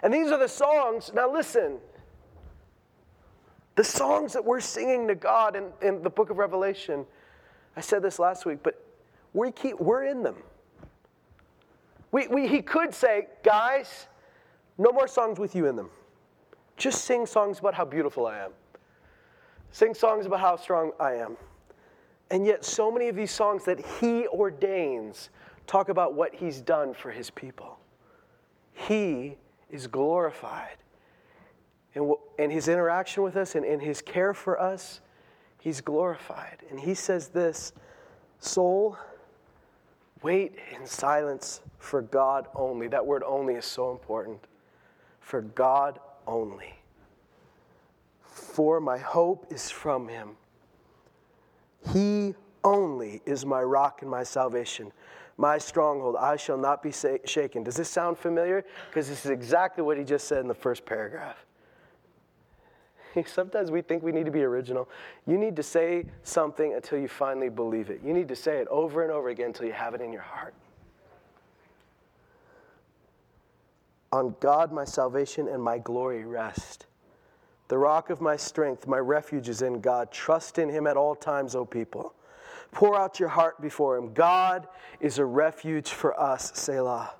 And 0.02 0.12
these 0.12 0.32
are 0.32 0.38
the 0.38 0.48
songs. 0.48 1.12
Now, 1.14 1.32
listen. 1.32 1.78
The 3.76 3.84
songs 3.84 4.32
that 4.32 4.44
we're 4.44 4.60
singing 4.60 5.08
to 5.08 5.16
God 5.16 5.56
in, 5.56 5.64
in 5.82 6.02
the 6.02 6.10
book 6.10 6.30
of 6.30 6.38
Revelation 6.38 7.06
I 7.76 7.80
said 7.80 8.02
this 8.02 8.18
last 8.18 8.46
week, 8.46 8.58
but 8.62 8.80
we 9.32 9.50
keep, 9.50 9.80
we're 9.80 10.04
in 10.04 10.22
them. 10.22 10.36
We, 12.12 12.28
we, 12.28 12.46
he 12.46 12.62
could 12.62 12.94
say, 12.94 13.26
guys, 13.42 14.06
no 14.78 14.92
more 14.92 15.08
songs 15.08 15.38
with 15.38 15.54
you 15.56 15.66
in 15.66 15.76
them. 15.76 15.90
Just 16.76 17.04
sing 17.04 17.26
songs 17.26 17.58
about 17.58 17.74
how 17.74 17.84
beautiful 17.84 18.26
I 18.26 18.38
am. 18.38 18.52
Sing 19.70 19.94
songs 19.94 20.26
about 20.26 20.40
how 20.40 20.56
strong 20.56 20.92
I 21.00 21.14
am. 21.14 21.36
And 22.30 22.46
yet, 22.46 22.64
so 22.64 22.90
many 22.90 23.08
of 23.08 23.16
these 23.16 23.30
songs 23.30 23.64
that 23.64 23.84
he 24.00 24.26
ordains 24.28 25.30
talk 25.66 25.88
about 25.88 26.14
what 26.14 26.34
he's 26.34 26.60
done 26.60 26.94
for 26.94 27.10
his 27.10 27.30
people. 27.30 27.78
He 28.72 29.36
is 29.70 29.86
glorified. 29.86 30.76
And, 31.94 32.12
and 32.38 32.50
his 32.50 32.68
interaction 32.68 33.22
with 33.22 33.36
us 33.36 33.54
and, 33.54 33.64
and 33.64 33.80
his 33.80 34.00
care 34.02 34.34
for 34.34 34.60
us, 34.60 35.00
he's 35.64 35.80
glorified. 35.80 36.58
And 36.70 36.78
he 36.78 36.94
says 36.94 37.28
this 37.28 37.72
Soul, 38.38 38.98
wait 40.22 40.56
in 40.78 40.86
silence 40.86 41.62
for 41.78 42.02
God 42.02 42.46
only. 42.54 42.86
That 42.86 43.04
word 43.04 43.22
only 43.26 43.54
is 43.54 43.64
so 43.64 43.90
important. 43.90 44.40
For 45.20 45.40
God 45.40 45.98
only. 46.26 46.74
For 48.22 48.78
my 48.78 48.98
hope 48.98 49.46
is 49.50 49.70
from 49.70 50.06
him. 50.06 50.36
He 51.92 52.34
only 52.62 53.22
is 53.24 53.46
my 53.46 53.62
rock 53.62 54.02
and 54.02 54.10
my 54.10 54.22
salvation, 54.22 54.92
my 55.38 55.56
stronghold. 55.56 56.16
I 56.16 56.36
shall 56.36 56.58
not 56.58 56.82
be 56.82 56.92
shaken. 57.24 57.62
Does 57.62 57.76
this 57.76 57.88
sound 57.88 58.18
familiar? 58.18 58.64
Because 58.90 59.08
this 59.08 59.24
is 59.24 59.30
exactly 59.30 59.82
what 59.82 59.96
he 59.96 60.04
just 60.04 60.28
said 60.28 60.40
in 60.40 60.48
the 60.48 60.54
first 60.54 60.84
paragraph. 60.84 61.43
Sometimes 63.26 63.70
we 63.70 63.82
think 63.82 64.02
we 64.02 64.12
need 64.12 64.26
to 64.26 64.30
be 64.30 64.42
original. 64.42 64.88
You 65.26 65.38
need 65.38 65.56
to 65.56 65.62
say 65.62 66.06
something 66.22 66.74
until 66.74 66.98
you 66.98 67.08
finally 67.08 67.48
believe 67.48 67.90
it. 67.90 68.00
You 68.04 68.12
need 68.12 68.28
to 68.28 68.36
say 68.36 68.58
it 68.58 68.68
over 68.68 69.02
and 69.02 69.12
over 69.12 69.28
again 69.28 69.46
until 69.46 69.66
you 69.66 69.72
have 69.72 69.94
it 69.94 70.00
in 70.00 70.12
your 70.12 70.22
heart. 70.22 70.54
On 74.12 74.34
God, 74.40 74.72
my 74.72 74.84
salvation 74.84 75.48
and 75.48 75.62
my 75.62 75.78
glory 75.78 76.24
rest. 76.24 76.86
The 77.68 77.78
rock 77.78 78.10
of 78.10 78.20
my 78.20 78.36
strength, 78.36 78.86
my 78.86 78.98
refuge 78.98 79.48
is 79.48 79.62
in 79.62 79.80
God. 79.80 80.12
Trust 80.12 80.58
in 80.58 80.68
him 80.68 80.86
at 80.86 80.96
all 80.96 81.14
times, 81.14 81.54
O 81.54 81.64
people. 81.64 82.14
Pour 82.70 82.98
out 82.98 83.18
your 83.18 83.28
heart 83.28 83.60
before 83.60 83.96
him. 83.96 84.12
God 84.12 84.68
is 85.00 85.18
a 85.18 85.24
refuge 85.24 85.88
for 85.90 86.18
us, 86.20 86.52
Selah. 86.54 87.14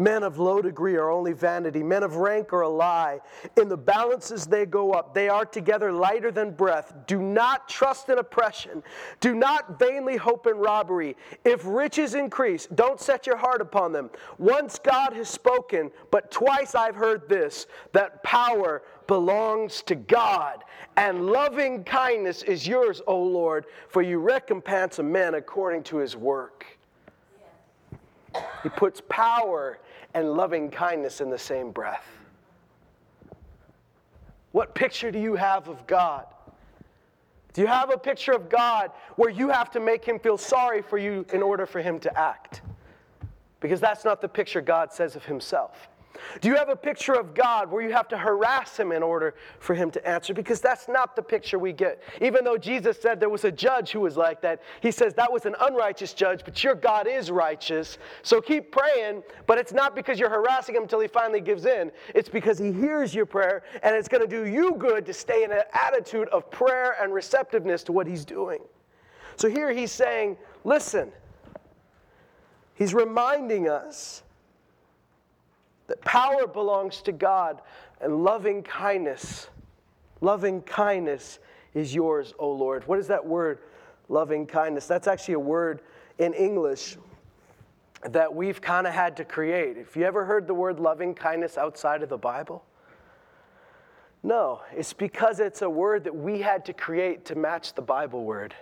Men 0.00 0.22
of 0.22 0.38
low 0.38 0.62
degree 0.62 0.94
are 0.94 1.10
only 1.10 1.32
vanity. 1.32 1.82
Men 1.82 2.04
of 2.04 2.16
rank 2.16 2.52
are 2.52 2.60
a 2.60 2.68
lie. 2.68 3.18
In 3.56 3.68
the 3.68 3.76
balances 3.76 4.46
they 4.46 4.64
go 4.64 4.92
up. 4.92 5.12
They 5.12 5.28
are 5.28 5.44
together 5.44 5.92
lighter 5.92 6.30
than 6.30 6.52
breath. 6.52 6.94
Do 7.08 7.20
not 7.20 7.68
trust 7.68 8.08
in 8.08 8.18
oppression. 8.18 8.84
Do 9.18 9.34
not 9.34 9.76
vainly 9.76 10.16
hope 10.16 10.46
in 10.46 10.56
robbery. 10.56 11.16
If 11.44 11.62
riches 11.64 12.14
increase, 12.14 12.66
don't 12.76 13.00
set 13.00 13.26
your 13.26 13.36
heart 13.36 13.60
upon 13.60 13.90
them. 13.90 14.10
Once 14.38 14.78
God 14.78 15.14
has 15.14 15.28
spoken, 15.28 15.90
but 16.12 16.30
twice 16.30 16.76
I've 16.76 16.94
heard 16.94 17.28
this 17.28 17.66
that 17.92 18.22
power 18.22 18.82
belongs 19.08 19.82
to 19.82 19.96
God, 19.96 20.62
and 20.96 21.26
loving 21.26 21.82
kindness 21.82 22.44
is 22.44 22.68
yours, 22.68 23.02
O 23.08 23.20
Lord, 23.20 23.66
for 23.88 24.02
you 24.02 24.20
recompense 24.20 25.00
a 25.00 25.02
man 25.02 25.34
according 25.34 25.82
to 25.84 25.96
his 25.96 26.14
work. 26.14 26.66
He 28.62 28.68
puts 28.68 29.00
power 29.08 29.78
and 30.18 30.32
loving 30.32 30.68
kindness 30.68 31.20
in 31.20 31.30
the 31.30 31.38
same 31.38 31.70
breath. 31.70 32.04
What 34.50 34.74
picture 34.74 35.12
do 35.12 35.18
you 35.20 35.36
have 35.36 35.68
of 35.68 35.86
God? 35.86 36.26
Do 37.52 37.60
you 37.60 37.68
have 37.68 37.90
a 37.90 37.98
picture 37.98 38.32
of 38.32 38.48
God 38.48 38.90
where 39.14 39.30
you 39.30 39.48
have 39.48 39.70
to 39.70 39.80
make 39.80 40.04
him 40.04 40.18
feel 40.18 40.36
sorry 40.36 40.82
for 40.82 40.98
you 40.98 41.24
in 41.32 41.40
order 41.40 41.66
for 41.66 41.80
him 41.80 42.00
to 42.00 42.18
act? 42.18 42.62
Because 43.60 43.80
that's 43.80 44.04
not 44.04 44.20
the 44.20 44.28
picture 44.28 44.60
God 44.60 44.92
says 44.92 45.14
of 45.14 45.24
himself. 45.24 45.88
Do 46.40 46.48
you 46.48 46.56
have 46.56 46.68
a 46.68 46.76
picture 46.76 47.14
of 47.14 47.34
God 47.34 47.70
where 47.70 47.82
you 47.82 47.92
have 47.92 48.08
to 48.08 48.18
harass 48.18 48.78
him 48.78 48.92
in 48.92 49.02
order 49.02 49.34
for 49.58 49.74
him 49.74 49.90
to 49.92 50.08
answer? 50.08 50.34
Because 50.34 50.60
that's 50.60 50.88
not 50.88 51.16
the 51.16 51.22
picture 51.22 51.58
we 51.58 51.72
get. 51.72 52.02
Even 52.20 52.44
though 52.44 52.56
Jesus 52.56 53.00
said 53.00 53.20
there 53.20 53.28
was 53.28 53.44
a 53.44 53.52
judge 53.52 53.90
who 53.90 54.00
was 54.00 54.16
like 54.16 54.40
that, 54.42 54.62
he 54.80 54.90
says 54.90 55.14
that 55.14 55.32
was 55.32 55.46
an 55.46 55.54
unrighteous 55.60 56.14
judge, 56.14 56.42
but 56.44 56.62
your 56.62 56.74
God 56.74 57.06
is 57.06 57.30
righteous. 57.30 57.98
So 58.22 58.40
keep 58.40 58.72
praying, 58.72 59.22
but 59.46 59.58
it's 59.58 59.72
not 59.72 59.94
because 59.94 60.18
you're 60.18 60.30
harassing 60.30 60.76
him 60.76 60.82
until 60.82 61.00
he 61.00 61.08
finally 61.08 61.40
gives 61.40 61.66
in. 61.66 61.90
It's 62.14 62.28
because 62.28 62.58
he 62.58 62.72
hears 62.72 63.14
your 63.14 63.26
prayer, 63.26 63.62
and 63.82 63.94
it's 63.96 64.08
going 64.08 64.22
to 64.22 64.28
do 64.28 64.46
you 64.46 64.74
good 64.78 65.06
to 65.06 65.12
stay 65.12 65.44
in 65.44 65.52
an 65.52 65.62
attitude 65.72 66.28
of 66.28 66.50
prayer 66.50 66.96
and 67.00 67.12
receptiveness 67.12 67.82
to 67.84 67.92
what 67.92 68.06
he's 68.06 68.24
doing. 68.24 68.60
So 69.36 69.48
here 69.48 69.72
he's 69.72 69.92
saying, 69.92 70.36
listen, 70.64 71.12
he's 72.74 72.92
reminding 72.92 73.68
us 73.68 74.22
that 75.88 76.00
power 76.02 76.46
belongs 76.46 77.02
to 77.02 77.12
God 77.12 77.60
and 78.00 78.22
loving 78.22 78.62
kindness, 78.62 79.48
loving 80.20 80.62
kindness 80.62 81.40
is 81.74 81.94
yours, 81.94 82.32
O 82.38 82.50
Lord. 82.50 82.86
What 82.86 82.98
is 82.98 83.08
that 83.08 83.24
word, 83.24 83.58
loving 84.08 84.46
kindness? 84.46 84.86
That's 84.86 85.08
actually 85.08 85.34
a 85.34 85.40
word 85.40 85.82
in 86.18 86.32
English 86.34 86.96
that 88.02 88.32
we've 88.32 88.60
kind 88.60 88.86
of 88.86 88.92
had 88.92 89.16
to 89.16 89.24
create. 89.24 89.76
If 89.76 89.96
you 89.96 90.04
ever 90.04 90.24
heard 90.24 90.46
the 90.46 90.54
word 90.54 90.78
loving 90.78 91.14
kindness 91.14 91.58
outside 91.58 92.02
of 92.02 92.08
the 92.08 92.18
Bible? 92.18 92.64
No, 94.22 94.60
it's 94.72 94.92
because 94.92 95.40
it's 95.40 95.62
a 95.62 95.70
word 95.70 96.04
that 96.04 96.14
we 96.14 96.40
had 96.40 96.64
to 96.66 96.72
create 96.72 97.24
to 97.26 97.34
match 97.34 97.74
the 97.74 97.82
Bible 97.82 98.24
word. 98.24 98.54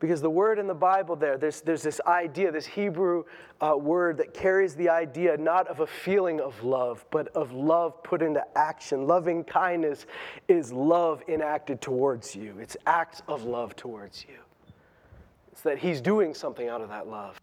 Because 0.00 0.20
the 0.20 0.30
word 0.30 0.58
in 0.58 0.66
the 0.68 0.74
Bible 0.74 1.16
there, 1.16 1.36
there's, 1.36 1.60
there's 1.60 1.82
this 1.82 2.00
idea, 2.06 2.52
this 2.52 2.66
Hebrew 2.66 3.24
uh, 3.60 3.76
word 3.76 4.18
that 4.18 4.32
carries 4.32 4.74
the 4.76 4.88
idea 4.88 5.36
not 5.36 5.66
of 5.66 5.80
a 5.80 5.86
feeling 5.86 6.40
of 6.40 6.62
love, 6.62 7.04
but 7.10 7.28
of 7.28 7.52
love 7.52 8.00
put 8.04 8.22
into 8.22 8.44
action. 8.56 9.06
Loving 9.06 9.42
kindness 9.42 10.06
is 10.46 10.72
love 10.72 11.22
enacted 11.26 11.80
towards 11.80 12.36
you, 12.36 12.56
it's 12.60 12.76
acts 12.86 13.22
of 13.26 13.44
love 13.44 13.74
towards 13.74 14.24
you. 14.28 14.36
It's 15.50 15.62
that 15.62 15.78
He's 15.78 16.00
doing 16.00 16.32
something 16.32 16.68
out 16.68 16.80
of 16.80 16.88
that 16.90 17.08
love. 17.08 17.38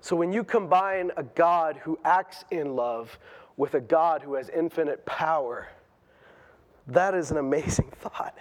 So 0.00 0.14
when 0.14 0.32
you 0.32 0.44
combine 0.44 1.10
a 1.16 1.24
God 1.24 1.78
who 1.78 1.98
acts 2.04 2.44
in 2.52 2.76
love 2.76 3.18
with 3.56 3.74
a 3.74 3.80
God 3.80 4.22
who 4.22 4.34
has 4.34 4.48
infinite 4.50 5.04
power, 5.04 5.66
that 6.86 7.14
is 7.14 7.32
an 7.32 7.38
amazing 7.38 7.90
thought 7.98 8.38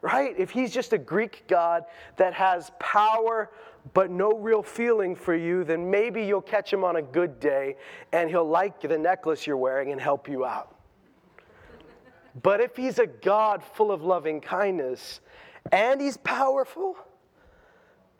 right? 0.00 0.34
If 0.38 0.50
he's 0.50 0.72
just 0.72 0.92
a 0.92 0.98
Greek 0.98 1.44
god 1.48 1.84
that 2.16 2.34
has 2.34 2.70
power 2.78 3.50
but 3.94 4.10
no 4.10 4.32
real 4.32 4.62
feeling 4.62 5.14
for 5.14 5.34
you, 5.34 5.64
then 5.64 5.90
maybe 5.90 6.24
you'll 6.24 6.40
catch 6.40 6.72
him 6.72 6.84
on 6.84 6.96
a 6.96 7.02
good 7.02 7.40
day 7.40 7.76
and 8.12 8.28
he'll 8.28 8.48
like 8.48 8.80
the 8.80 8.98
necklace 8.98 9.46
you're 9.46 9.56
wearing 9.56 9.92
and 9.92 10.00
help 10.00 10.28
you 10.28 10.44
out. 10.44 10.74
But 12.42 12.60
if 12.60 12.76
he's 12.76 12.98
a 12.98 13.06
God 13.06 13.62
full 13.62 13.90
of 13.90 14.02
loving 14.02 14.40
kindness 14.40 15.20
and 15.72 16.00
he's 16.00 16.16
powerful, 16.18 16.96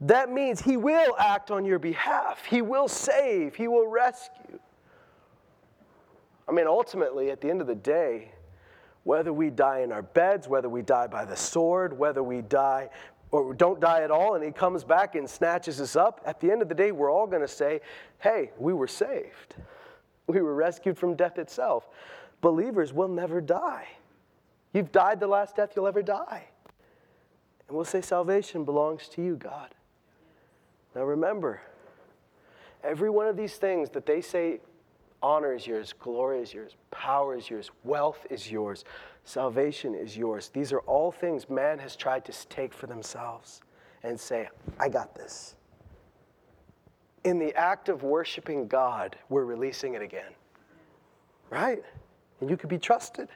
that 0.01 0.31
means 0.31 0.61
he 0.61 0.77
will 0.77 1.15
act 1.19 1.51
on 1.51 1.65
your 1.65 1.79
behalf. 1.79 2.45
He 2.45 2.63
will 2.63 2.89
save. 2.89 3.55
He 3.55 3.69
will 3.69 3.89
rescue. 3.89 4.59
I 6.49 6.53
mean, 6.53 6.67
ultimately, 6.67 7.31
at 7.31 7.41
the 7.41 7.51
end 7.51 7.61
of 7.61 7.67
the 7.67 7.75
day, 7.75 8.33
whether 9.05 9.33
we 9.33 9.51
die 9.51 9.81
in 9.81 9.93
our 9.93 10.03
beds, 10.03 10.49
whether 10.49 10.69
we 10.69 10.83
die 10.83 11.07
by 11.07 11.25
the 11.25 11.37
sword, 11.37 11.97
whether 11.99 12.23
we 12.23 12.43
die 12.43 12.91
or 13.31 13.53
don't 13.53 13.81
die 13.81 14.03
at 14.03 14.11
all 14.11 14.35
and 14.35 14.45
he 14.45 14.51
comes 14.51 14.85
back 14.85 15.15
and 15.15 15.29
snatches 15.29 15.81
us 15.81 15.97
up, 15.97 16.21
at 16.25 16.41
the 16.41 16.51
end 16.51 16.63
of 16.63 16.69
the 16.69 16.75
day, 16.75 16.93
we're 16.93 17.13
all 17.13 17.27
going 17.27 17.43
to 17.43 17.49
say, 17.49 17.81
hey, 18.21 18.51
we 18.59 18.73
were 18.73 18.87
saved. 18.87 19.55
We 20.27 20.41
were 20.41 20.55
rescued 20.55 20.99
from 20.99 21.15
death 21.15 21.39
itself. 21.39 21.89
Believers 22.41 22.93
will 22.93 23.09
never 23.09 23.41
die. 23.41 23.89
You've 24.73 24.93
died 24.93 25.21
the 25.21 25.27
last 25.27 25.57
death 25.57 25.73
you'll 25.75 25.87
ever 25.87 26.03
die. 26.03 26.45
And 27.67 27.77
we'll 27.77 27.85
say, 27.85 28.01
salvation 28.01 28.65
belongs 28.65 29.09
to 29.09 29.23
you, 29.23 29.37
God. 29.37 29.75
Now 30.95 31.05
remember, 31.05 31.61
every 32.83 33.11
one 33.11 33.27
of 33.27 33.37
these 33.37 33.57
things 33.57 33.91
that 33.91 34.07
they 34.07 34.21
say 34.21 34.61
Honor 35.23 35.55
is 35.55 35.67
yours, 35.67 35.93
glory 35.99 36.41
is 36.41 36.55
yours, 36.55 36.77
power 36.91 37.37
is 37.37 37.51
yours, 37.51 37.71
wealth 37.83 38.25
is 38.31 38.51
yours, 38.51 38.85
salvation 39.25 39.95
is 39.95 40.17
yours. 40.17 40.49
These 40.49 40.73
are 40.73 40.81
all 40.81 41.11
things 41.11 41.51
man 41.51 41.79
has 41.81 41.97
tried 41.97 42.25
to 42.27 42.49
take 42.49 42.73
for 42.73 42.87
themselves 42.87 43.63
and 44.05 44.19
say, 44.19 44.49
I 44.79 44.89
got 44.89 45.15
this. 45.15 45.57
In 47.25 47.39
the 47.39 47.55
act 47.57 47.89
of 47.89 48.05
worshiping 48.05 48.69
God, 48.69 49.17
we're 49.29 49.45
releasing 49.45 49.95
it 49.95 50.03
again. 50.03 50.33
Right? 51.51 51.83
And 52.41 52.49
you 52.49 52.57
can 52.57 52.69
be 52.69 52.79
trusted. 52.79 53.29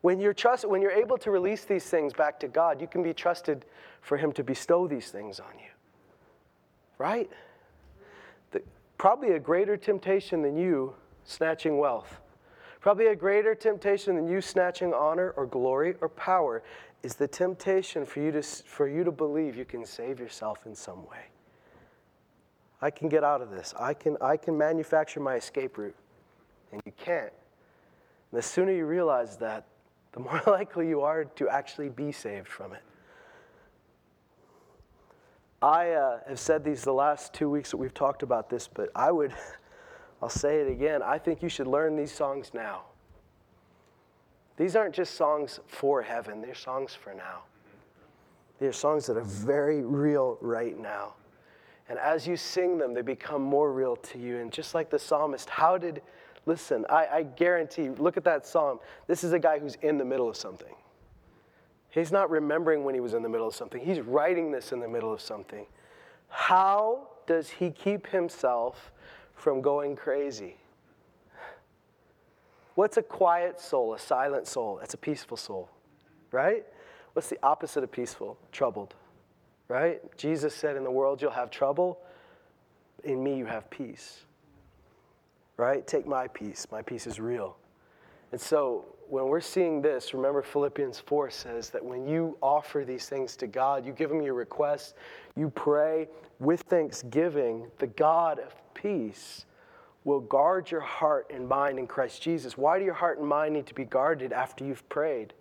When 0.00 0.18
you're, 0.18 0.34
trust, 0.34 0.68
when 0.68 0.82
you're 0.82 0.90
able 0.90 1.18
to 1.18 1.30
release 1.30 1.64
these 1.64 1.84
things 1.84 2.12
back 2.12 2.40
to 2.40 2.48
God, 2.48 2.80
you 2.80 2.88
can 2.88 3.02
be 3.02 3.12
trusted 3.12 3.64
for 4.00 4.16
Him 4.16 4.32
to 4.32 4.42
bestow 4.42 4.88
these 4.88 5.10
things 5.10 5.38
on 5.38 5.52
you. 5.58 5.70
Right? 6.98 7.30
Probably 8.98 9.32
a 9.32 9.38
greater 9.38 9.76
temptation 9.76 10.42
than 10.42 10.56
you 10.56 10.94
snatching 11.24 11.78
wealth, 11.78 12.20
probably 12.80 13.06
a 13.06 13.16
greater 13.16 13.54
temptation 13.54 14.16
than 14.16 14.28
you 14.28 14.40
snatching 14.40 14.92
honor 14.92 15.30
or 15.36 15.46
glory 15.46 15.94
or 16.00 16.08
power 16.08 16.62
is 17.02 17.14
the 17.14 17.28
temptation 17.28 18.04
for 18.04 18.20
you 18.20 18.32
to, 18.32 18.42
for 18.42 18.88
you 18.88 19.04
to 19.04 19.12
believe 19.12 19.56
you 19.56 19.64
can 19.64 19.84
save 19.86 20.18
yourself 20.18 20.66
in 20.66 20.74
some 20.74 21.06
way. 21.06 21.26
I 22.80 22.90
can 22.90 23.08
get 23.08 23.24
out 23.24 23.40
of 23.40 23.50
this. 23.50 23.74
I 23.78 23.94
can, 23.94 24.16
I 24.20 24.36
can 24.36 24.56
manufacture 24.56 25.20
my 25.20 25.34
escape 25.34 25.78
route. 25.78 25.96
And 26.72 26.80
you 26.84 26.92
can't. 26.92 27.32
And 28.30 28.38
the 28.38 28.42
sooner 28.42 28.72
you 28.72 28.86
realize 28.86 29.36
that, 29.38 29.66
the 30.12 30.20
more 30.20 30.42
likely 30.46 30.88
you 30.88 31.02
are 31.02 31.24
to 31.24 31.48
actually 31.48 31.88
be 31.88 32.12
saved 32.12 32.48
from 32.48 32.72
it. 32.72 32.82
I 35.60 35.90
uh, 35.90 36.20
have 36.28 36.38
said 36.38 36.64
these 36.64 36.82
the 36.82 36.92
last 36.92 37.34
two 37.34 37.50
weeks 37.50 37.70
that 37.72 37.76
we've 37.78 37.94
talked 37.94 38.22
about 38.22 38.48
this, 38.48 38.68
but 38.68 38.90
I 38.94 39.10
would 39.10 39.34
I'll 40.22 40.28
say 40.28 40.60
it 40.60 40.68
again. 40.68 41.02
I 41.02 41.18
think 41.18 41.42
you 41.42 41.48
should 41.48 41.66
learn 41.66 41.96
these 41.96 42.12
songs 42.12 42.50
now. 42.52 42.82
These 44.56 44.74
aren't 44.74 44.94
just 44.94 45.14
songs 45.14 45.60
for 45.68 46.02
heaven, 46.02 46.40
they're 46.40 46.54
songs 46.54 46.94
for 46.94 47.14
now. 47.14 47.42
They're 48.58 48.72
songs 48.72 49.06
that 49.06 49.16
are 49.16 49.22
very 49.22 49.84
real 49.84 50.36
right 50.40 50.76
now. 50.76 51.14
And 51.88 51.98
as 51.98 52.26
you 52.26 52.36
sing 52.36 52.76
them, 52.76 52.92
they 52.92 53.02
become 53.02 53.40
more 53.40 53.72
real 53.72 53.94
to 53.96 54.18
you. 54.18 54.38
And 54.38 54.52
just 54.52 54.74
like 54.74 54.90
the 54.90 54.98
psalmist, 54.98 55.48
how 55.48 55.78
did, 55.78 56.02
listen, 56.44 56.84
I, 56.90 57.06
I 57.06 57.22
guarantee, 57.22 57.90
look 57.90 58.16
at 58.16 58.24
that 58.24 58.46
psalm. 58.46 58.80
This 59.06 59.22
is 59.22 59.32
a 59.32 59.38
guy 59.38 59.60
who's 59.60 59.76
in 59.76 59.96
the 59.96 60.04
middle 60.04 60.28
of 60.28 60.36
something. 60.36 60.74
He's 61.90 62.12
not 62.12 62.30
remembering 62.30 62.84
when 62.84 62.94
he 62.94 63.00
was 63.00 63.14
in 63.14 63.22
the 63.22 63.28
middle 63.28 63.46
of 63.46 63.54
something, 63.54 63.84
he's 63.84 64.00
writing 64.00 64.50
this 64.50 64.72
in 64.72 64.80
the 64.80 64.88
middle 64.88 65.12
of 65.12 65.20
something. 65.20 65.66
How 66.28 67.08
does 67.26 67.48
he 67.48 67.70
keep 67.70 68.06
himself 68.08 68.92
from 69.34 69.62
going 69.62 69.96
crazy? 69.96 70.56
What's 72.74 72.96
a 72.96 73.02
quiet 73.02 73.58
soul, 73.58 73.94
a 73.94 73.98
silent 73.98 74.46
soul? 74.46 74.76
That's 74.78 74.94
a 74.94 74.98
peaceful 74.98 75.36
soul, 75.36 75.68
right? 76.30 76.64
What's 77.14 77.28
the 77.28 77.38
opposite 77.42 77.82
of 77.82 77.90
peaceful? 77.90 78.38
Troubled, 78.52 78.94
right? 79.66 80.00
Jesus 80.16 80.54
said, 80.54 80.76
In 80.76 80.84
the 80.84 80.90
world 80.90 81.20
you'll 81.20 81.32
have 81.32 81.50
trouble, 81.50 81.98
in 83.02 83.22
me 83.22 83.36
you 83.36 83.46
have 83.46 83.68
peace, 83.70 84.20
right? 85.56 85.84
Take 85.86 86.06
my 86.06 86.28
peace. 86.28 86.66
My 86.70 86.82
peace 86.82 87.06
is 87.06 87.18
real. 87.18 87.56
And 88.32 88.40
so 88.40 88.84
when 89.08 89.26
we're 89.26 89.40
seeing 89.40 89.80
this, 89.80 90.12
remember 90.12 90.42
Philippians 90.42 90.98
4 91.00 91.30
says 91.30 91.70
that 91.70 91.84
when 91.84 92.06
you 92.06 92.36
offer 92.42 92.84
these 92.84 93.08
things 93.08 93.36
to 93.36 93.46
God, 93.46 93.86
you 93.86 93.92
give 93.92 94.10
Him 94.10 94.20
your 94.20 94.34
requests, 94.34 94.94
you 95.36 95.50
pray 95.50 96.08
with 96.38 96.62
thanksgiving, 96.62 97.70
the 97.78 97.86
God 97.86 98.38
of 98.38 98.54
peace 98.74 99.46
will 100.04 100.20
guard 100.20 100.70
your 100.70 100.80
heart 100.80 101.30
and 101.34 101.48
mind 101.48 101.78
in 101.78 101.86
Christ 101.86 102.22
Jesus. 102.22 102.56
Why 102.56 102.78
do 102.78 102.84
your 102.84 102.94
heart 102.94 103.18
and 103.18 103.28
mind 103.28 103.54
need 103.54 103.66
to 103.66 103.74
be 103.74 103.84
guarded 103.84 104.32
after 104.32 104.64
you've 104.64 104.88
prayed? 104.88 105.34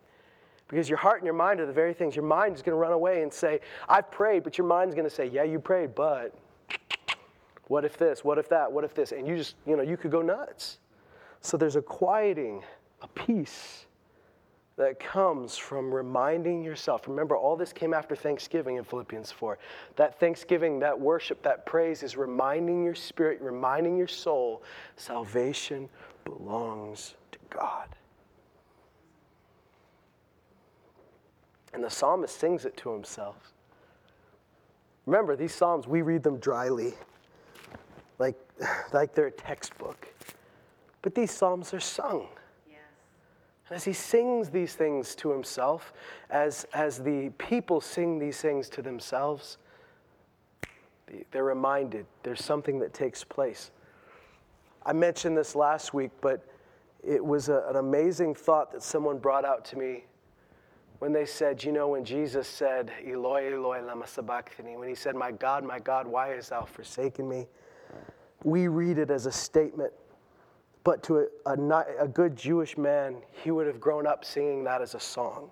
Because 0.68 0.90
your 0.90 0.98
heart 0.98 1.20
and 1.20 1.26
your 1.26 1.34
mind 1.34 1.60
are 1.60 1.66
the 1.66 1.74
very 1.74 1.94
things. 1.94 2.16
Your 2.16 2.26
mind 2.26 2.56
is 2.56 2.62
going 2.62 2.74
to 2.74 2.80
run 2.80 2.92
away 2.92 3.22
and 3.22 3.34
say, 3.34 3.62
I've 3.88 4.12
prayed, 4.12 4.44
but 4.44 4.58
your 4.58 4.68
mind's 4.68 4.94
going 4.94 5.08
to 5.08 5.14
say, 5.14 5.28
Yeah, 5.28 5.44
you 5.44 5.60
prayed, 5.60 5.96
but 5.96 6.36
what 7.68 7.86
if 7.86 7.98
this? 7.98 8.24
What 8.24 8.38
if 8.38 8.50
that? 8.50 8.72
What 8.72 8.84
if 8.84 8.94
this? 8.94 9.12
And 9.12 9.28
you 9.28 9.38
just, 9.38 9.56
you 9.66 9.76
know, 9.76 9.84
you 9.84 9.98
could 9.98 10.12
go 10.12 10.22
nuts. 10.22 10.80
So 11.42 11.56
there's 11.56 11.76
a 11.76 11.82
quieting, 11.82 12.64
a 13.02 13.08
peace 13.08 13.86
that 14.78 15.00
comes 15.00 15.58
from 15.58 15.92
reminding 15.92 16.64
yourself. 16.64 17.08
Remember, 17.08 17.36
all 17.36 17.56
this 17.56 17.74
came 17.74 17.94
after 17.96 18.16
Thanksgiving 18.16 18.76
in 18.76 18.84
Philippians 18.84 19.32
4. 19.32 19.58
That 19.96 20.20
thanksgiving, 20.20 20.80
that 20.80 20.98
worship, 21.00 21.42
that 21.42 21.66
praise 21.66 22.04
is 22.04 22.16
reminding 22.16 22.84
your 22.84 22.94
spirit, 22.94 23.42
reminding 23.42 23.98
your 23.98 24.08
soul 24.08 24.62
salvation 24.96 25.90
belongs 26.26 27.16
to 27.32 27.40
God. 27.50 27.90
And 31.74 31.84
the 31.84 31.90
psalmist 31.90 32.40
sings 32.40 32.66
it 32.66 32.78
to 32.78 32.92
himself. 32.92 33.36
Remember, 35.08 35.36
these 35.36 35.56
psalms, 35.56 35.88
we 35.88 36.04
read 36.04 36.22
them 36.22 36.38
dryly, 36.38 36.94
like, 38.20 38.36
like 38.94 39.16
they're 39.16 39.28
a 39.28 39.32
textbook. 39.32 40.08
But 41.02 41.16
these 41.16 41.32
psalms 41.32 41.74
are 41.74 41.80
sung. 41.80 42.28
And 43.70 43.76
as 43.76 43.84
he 43.84 43.94
sings 43.94 44.50
these 44.50 44.76
things 44.76 45.16
to 45.16 45.32
himself, 45.32 45.94
as, 46.30 46.66
as 46.74 47.00
the 47.00 47.32
people 47.38 47.82
sing 47.82 48.18
these 48.18 48.40
things 48.40 48.70
to 48.70 48.82
themselves, 48.82 49.58
they're 51.32 51.44
reminded 51.44 52.06
there's 52.24 52.44
something 52.44 52.80
that 52.80 52.94
takes 52.94 53.24
place. 53.24 53.72
I 54.86 54.94
mentioned 54.94 55.38
this 55.38 55.56
last 55.56 55.94
week, 55.94 56.12
but 56.22 56.46
it 57.06 57.24
was 57.24 57.50
a, 57.50 57.66
an 57.70 57.76
amazing 57.76 58.36
thought 58.36 58.72
that 58.72 58.84
someone 58.84 59.18
brought 59.18 59.46
out 59.46 59.66
to 59.66 59.78
me 59.78 60.06
when 61.00 61.12
they 61.12 61.26
said, 61.26 61.64
You 61.64 61.72
know, 61.72 61.90
when 61.90 62.06
Jesus 62.06 62.48
said, 62.48 62.92
Eloi, 63.06 63.54
Eloi, 63.54 63.82
lama 63.82 64.08
sabachthani, 64.08 64.78
when 64.78 64.88
he 64.88 64.96
said, 64.96 65.16
My 65.16 65.32
God, 65.32 65.64
my 65.64 65.80
God, 65.80 66.08
why 66.08 66.30
hast 66.30 66.50
thou 66.50 66.64
forsaken 66.64 67.28
me? 67.28 67.48
We 68.44 68.68
read 68.68 68.98
it 68.98 69.12
as 69.12 69.26
a 69.26 69.32
statement 69.32 69.94
but 70.88 71.04
to 71.04 71.18
a, 71.18 71.52
a, 71.52 71.86
a, 72.00 72.08
good 72.08 72.38
Jewish 72.38 72.78
man, 72.78 73.18
he 73.44 73.52
would 73.52 73.68
have 73.68 73.78
grown 73.78 74.08
up 74.08 74.24
singing 74.24 74.64
that 74.64 74.82
as 74.82 74.96
a 74.96 75.02
song. 75.02 75.52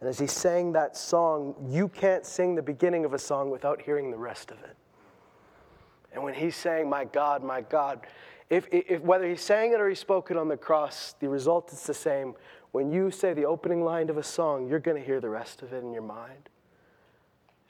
And 0.00 0.06
as 0.06 0.18
he 0.18 0.26
sang 0.26 0.70
that 0.72 0.98
song, 0.98 1.54
you 1.66 1.88
can't 1.88 2.26
sing 2.26 2.54
the 2.54 2.60
beginning 2.60 3.06
of 3.06 3.14
a 3.14 3.18
song 3.18 3.48
without 3.48 3.80
hearing 3.80 4.10
the 4.10 4.18
rest 4.18 4.50
of 4.50 4.58
it. 4.58 4.76
And 6.12 6.22
when 6.22 6.34
he 6.34 6.50
sang, 6.50 6.90
My 6.90 7.06
God, 7.06 7.42
my 7.42 7.62
God, 7.62 8.06
if, 8.50 8.68
if, 8.70 9.00
whether 9.00 9.26
he 9.26 9.36
sang 9.36 9.72
it 9.72 9.80
or 9.80 9.88
he 9.88 9.94
spoke 9.94 10.30
it 10.30 10.36
on 10.36 10.48
the 10.48 10.58
cross, 10.58 11.14
the 11.20 11.28
result 11.30 11.72
is 11.72 11.82
the 11.86 11.94
same. 11.94 12.34
When 12.72 12.92
you 12.92 13.10
say 13.10 13.32
the 13.32 13.46
opening 13.46 13.82
line 13.82 14.10
of 14.10 14.18
a 14.18 14.22
song, 14.22 14.68
you're 14.68 14.78
going 14.78 15.00
to 15.00 15.06
hear 15.06 15.22
the 15.22 15.30
rest 15.30 15.62
of 15.62 15.72
it 15.72 15.82
in 15.82 15.90
your 15.94 16.02
mind. 16.02 16.50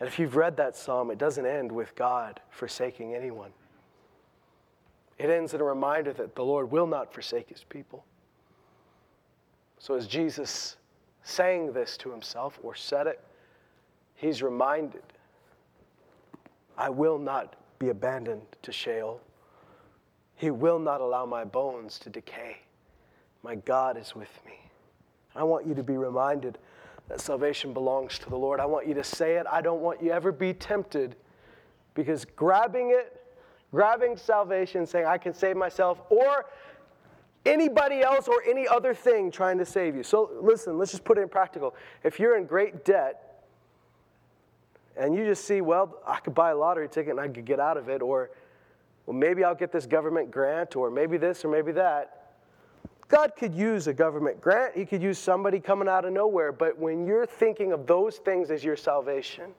And 0.00 0.08
if 0.08 0.18
you've 0.18 0.34
read 0.34 0.56
that 0.56 0.74
psalm, 0.74 1.12
it 1.12 1.18
doesn't 1.18 1.46
end 1.46 1.70
with 1.70 1.94
God 1.94 2.40
forsaking 2.50 3.14
anyone. 3.14 3.52
It 5.18 5.30
ends 5.30 5.54
in 5.54 5.60
a 5.60 5.64
reminder 5.64 6.12
that 6.14 6.34
the 6.34 6.44
Lord 6.44 6.70
will 6.70 6.86
not 6.86 7.12
forsake 7.12 7.48
his 7.48 7.64
people. 7.64 8.04
So, 9.78 9.94
as 9.94 10.06
Jesus 10.06 10.76
sang 11.22 11.72
this 11.72 11.96
to 11.98 12.10
himself 12.10 12.58
or 12.62 12.74
said 12.74 13.06
it, 13.06 13.20
he's 14.14 14.42
reminded 14.42 15.02
I 16.76 16.90
will 16.90 17.18
not 17.18 17.54
be 17.78 17.90
abandoned 17.90 18.42
to 18.62 18.72
Sheol. 18.72 19.20
He 20.36 20.50
will 20.50 20.78
not 20.78 21.00
allow 21.00 21.24
my 21.24 21.44
bones 21.44 21.98
to 22.00 22.10
decay. 22.10 22.58
My 23.42 23.54
God 23.54 23.96
is 23.96 24.14
with 24.14 24.40
me. 24.44 24.58
I 25.36 25.44
want 25.44 25.66
you 25.66 25.74
to 25.74 25.82
be 25.82 25.96
reminded 25.96 26.58
that 27.08 27.20
salvation 27.20 27.72
belongs 27.72 28.18
to 28.18 28.30
the 28.30 28.36
Lord. 28.36 28.58
I 28.58 28.66
want 28.66 28.88
you 28.88 28.94
to 28.94 29.04
say 29.04 29.36
it. 29.36 29.46
I 29.50 29.60
don't 29.60 29.80
want 29.80 30.02
you 30.02 30.10
ever 30.10 30.32
be 30.32 30.54
tempted 30.54 31.16
because 31.94 32.24
grabbing 32.24 32.90
it 32.90 33.23
grabbing 33.74 34.16
salvation, 34.16 34.86
saying, 34.86 35.06
I 35.06 35.18
can 35.18 35.34
save 35.34 35.56
myself, 35.56 36.00
or 36.08 36.46
anybody 37.44 38.00
else 38.00 38.28
or 38.28 38.42
any 38.48 38.66
other 38.66 38.94
thing 38.94 39.30
trying 39.30 39.58
to 39.58 39.66
save 39.66 39.94
you. 39.94 40.02
So 40.02 40.30
listen, 40.40 40.78
let's 40.78 40.92
just 40.92 41.04
put 41.04 41.18
it 41.18 41.22
in 41.22 41.28
practical. 41.28 41.74
If 42.02 42.18
you're 42.18 42.38
in 42.38 42.46
great 42.46 42.84
debt 42.84 43.44
and 44.96 45.14
you 45.14 45.26
just 45.26 45.44
see, 45.44 45.60
well, 45.60 45.98
I 46.06 46.20
could 46.20 46.34
buy 46.34 46.50
a 46.52 46.56
lottery 46.56 46.88
ticket 46.88 47.10
and 47.10 47.20
I 47.20 47.28
could 47.28 47.44
get 47.44 47.60
out 47.60 47.76
of 47.76 47.88
it, 47.88 48.00
or 48.00 48.30
well, 49.06 49.16
maybe 49.16 49.44
I'll 49.44 49.54
get 49.54 49.72
this 49.72 49.86
government 49.86 50.30
grant, 50.30 50.76
or 50.76 50.90
maybe 50.90 51.18
this, 51.18 51.44
or 51.44 51.48
maybe 51.48 51.72
that. 51.72 52.30
God 53.08 53.32
could 53.36 53.52
use 53.52 53.86
a 53.86 53.92
government 53.92 54.40
grant. 54.40 54.74
He 54.74 54.86
could 54.86 55.02
use 55.02 55.18
somebody 55.18 55.60
coming 55.60 55.88
out 55.88 56.06
of 56.06 56.12
nowhere. 56.14 56.52
But 56.52 56.78
when 56.78 57.06
you're 57.06 57.26
thinking 57.26 57.72
of 57.72 57.86
those 57.86 58.16
things 58.16 58.50
as 58.50 58.64
your 58.64 58.76
salvation, 58.76 59.52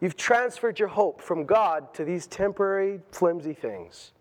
You've 0.00 0.16
transferred 0.16 0.78
your 0.78 0.88
hope 0.88 1.20
from 1.20 1.44
God 1.44 1.92
to 1.94 2.04
these 2.04 2.26
temporary, 2.26 3.00
flimsy 3.10 3.52
things. 3.52 4.12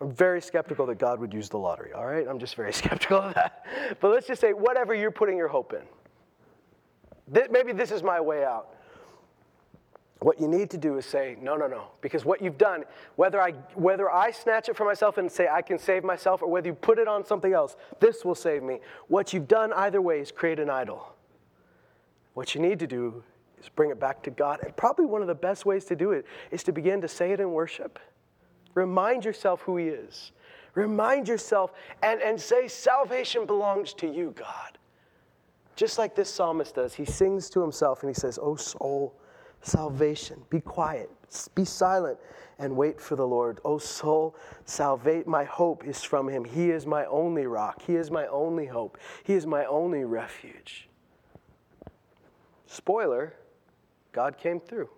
I'm 0.00 0.12
very 0.12 0.42
skeptical 0.42 0.86
that 0.86 0.98
God 0.98 1.20
would 1.20 1.32
use 1.32 1.48
the 1.48 1.58
lottery, 1.58 1.92
all 1.92 2.04
right? 2.04 2.26
I'm 2.28 2.38
just 2.38 2.54
very 2.54 2.72
skeptical 2.72 3.18
of 3.18 3.34
that. 3.34 3.64
But 4.00 4.10
let's 4.10 4.26
just 4.26 4.40
say, 4.40 4.52
whatever 4.52 4.94
you're 4.94 5.10
putting 5.10 5.36
your 5.36 5.48
hope 5.48 5.72
in, 5.72 7.46
maybe 7.50 7.72
this 7.72 7.90
is 7.90 8.02
my 8.02 8.20
way 8.20 8.44
out. 8.44 8.68
What 10.20 10.40
you 10.40 10.48
need 10.48 10.70
to 10.70 10.78
do 10.78 10.96
is 10.96 11.04
say, 11.04 11.36
no, 11.40 11.56
no, 11.56 11.66
no. 11.66 11.88
Because 12.00 12.24
what 12.24 12.40
you've 12.40 12.56
done, 12.58 12.84
whether 13.16 13.40
I, 13.40 13.52
whether 13.74 14.10
I 14.10 14.30
snatch 14.30 14.68
it 14.68 14.76
for 14.76 14.84
myself 14.84 15.18
and 15.18 15.30
say 15.30 15.46
I 15.46 15.60
can 15.60 15.78
save 15.78 16.04
myself, 16.04 16.42
or 16.42 16.48
whether 16.48 16.68
you 16.68 16.74
put 16.74 16.98
it 16.98 17.06
on 17.06 17.24
something 17.24 17.52
else, 17.52 17.76
this 18.00 18.24
will 18.24 18.34
save 18.34 18.62
me. 18.62 18.80
What 19.08 19.32
you've 19.32 19.46
done 19.46 19.72
either 19.74 20.00
way 20.00 20.20
is 20.20 20.32
create 20.32 20.58
an 20.58 20.70
idol. 20.70 21.14
What 22.32 22.54
you 22.54 22.60
need 22.62 22.78
to 22.80 22.86
do 22.86 23.22
is 23.66 23.70
bring 23.74 23.90
it 23.90 24.00
back 24.00 24.22
to 24.22 24.30
God. 24.30 24.60
And 24.62 24.76
probably 24.76 25.06
one 25.06 25.20
of 25.20 25.28
the 25.28 25.34
best 25.34 25.66
ways 25.66 25.84
to 25.86 25.96
do 25.96 26.12
it 26.12 26.24
is 26.50 26.62
to 26.64 26.72
begin 26.72 27.00
to 27.00 27.08
say 27.08 27.32
it 27.32 27.40
in 27.40 27.52
worship. 27.52 27.98
Remind 28.74 29.24
yourself 29.24 29.62
who 29.62 29.76
He 29.76 29.88
is. 29.88 30.32
Remind 30.74 31.26
yourself 31.26 31.72
and, 32.02 32.20
and 32.20 32.40
say, 32.40 32.68
Salvation 32.68 33.46
belongs 33.46 33.94
to 33.94 34.06
you, 34.06 34.34
God. 34.36 34.78
Just 35.74 35.98
like 35.98 36.14
this 36.14 36.32
psalmist 36.32 36.74
does, 36.74 36.94
he 36.94 37.04
sings 37.04 37.50
to 37.50 37.60
himself 37.60 38.02
and 38.02 38.08
he 38.08 38.18
says, 38.18 38.38
Oh, 38.40 38.56
soul, 38.56 39.14
salvation, 39.60 40.42
be 40.48 40.60
quiet, 40.60 41.10
be 41.54 41.64
silent, 41.64 42.18
and 42.58 42.74
wait 42.74 42.98
for 43.00 43.16
the 43.16 43.26
Lord. 43.26 43.60
Oh, 43.64 43.76
soul, 43.76 44.36
salvate, 44.64 45.26
my 45.26 45.44
hope 45.44 45.86
is 45.86 46.02
from 46.02 46.28
him. 46.28 46.44
He 46.44 46.70
is 46.70 46.86
my 46.86 47.04
only 47.06 47.46
rock, 47.46 47.82
he 47.82 47.96
is 47.96 48.10
my 48.10 48.26
only 48.28 48.66
hope, 48.66 48.98
he 49.24 49.34
is 49.34 49.46
my 49.46 49.66
only 49.66 50.04
refuge. 50.04 50.88
Spoiler, 52.66 53.34
God 54.16 54.38
came 54.38 54.60
through. 54.60 54.88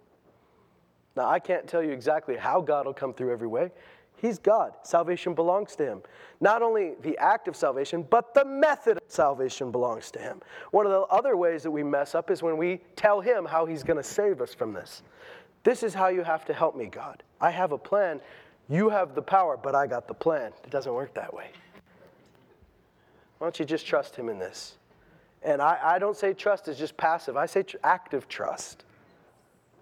Now, 1.17 1.29
I 1.29 1.41
can't 1.41 1.67
tell 1.67 1.83
you 1.83 1.91
exactly 1.91 2.37
how 2.37 2.61
God 2.61 2.87
will 2.87 2.95
come 2.95 3.13
through 3.13 3.33
every 3.33 3.49
way. 3.49 3.73
He's 4.15 4.39
God. 4.39 4.75
Salvation 4.85 5.35
belongs 5.35 5.75
to 5.75 5.85
Him. 5.85 6.03
Not 6.41 6.63
only 6.63 6.95
the 7.03 7.19
act 7.19 7.49
of 7.49 7.57
salvation, 7.57 8.07
but 8.09 8.33
the 8.33 8.45
method 8.45 8.97
of 8.97 9.03
salvation 9.09 9.73
belongs 9.73 10.13
to 10.13 10.21
Him. 10.21 10.41
One 10.71 10.87
of 10.87 10.93
the 10.93 11.01
other 11.13 11.37
ways 11.37 11.65
that 11.65 11.71
we 11.73 11.83
mess 11.83 12.15
up 12.15 12.31
is 12.31 12.45
when 12.45 12.57
we 12.57 12.81
tell 12.95 13.21
Him 13.21 13.45
how 13.45 13.67
He's 13.67 13.83
going 13.83 13.97
to 13.97 14.05
save 14.05 14.41
us 14.41 14.55
from 14.55 14.73
this. 14.73 15.03
This 15.65 15.83
is 15.83 15.95
how 15.95 16.09
you 16.09 16.23
have 16.23 16.45
to 16.45 16.55
help 16.55 16.77
me, 16.77 16.87
God. 16.87 17.25
I 17.41 17.51
have 17.51 17.73
a 17.73 17.79
plan. 17.79 18.21
You 18.69 18.89
have 18.89 19.17
the 19.17 19.23
power, 19.23 19.57
but 19.61 19.75
I 19.75 19.89
got 19.89 20.07
the 20.07 20.15
plan. 20.15 20.53
It 20.63 20.71
doesn't 20.71 20.95
work 20.95 21.13
that 21.15 21.35
way. 21.35 21.51
Why 23.39 23.47
don't 23.47 23.59
you 23.59 23.65
just 23.65 23.85
trust 23.85 24.15
Him 24.15 24.29
in 24.29 24.39
this? 24.39 24.77
And 25.43 25.61
I, 25.61 25.79
I 25.83 25.99
don't 25.99 26.17
say 26.17 26.35
trust 26.35 26.69
is 26.69 26.79
just 26.79 26.97
passive, 26.97 27.37
I 27.37 27.47
say 27.47 27.65
tr- 27.65 27.79
active 27.83 28.29
trust. 28.29 28.85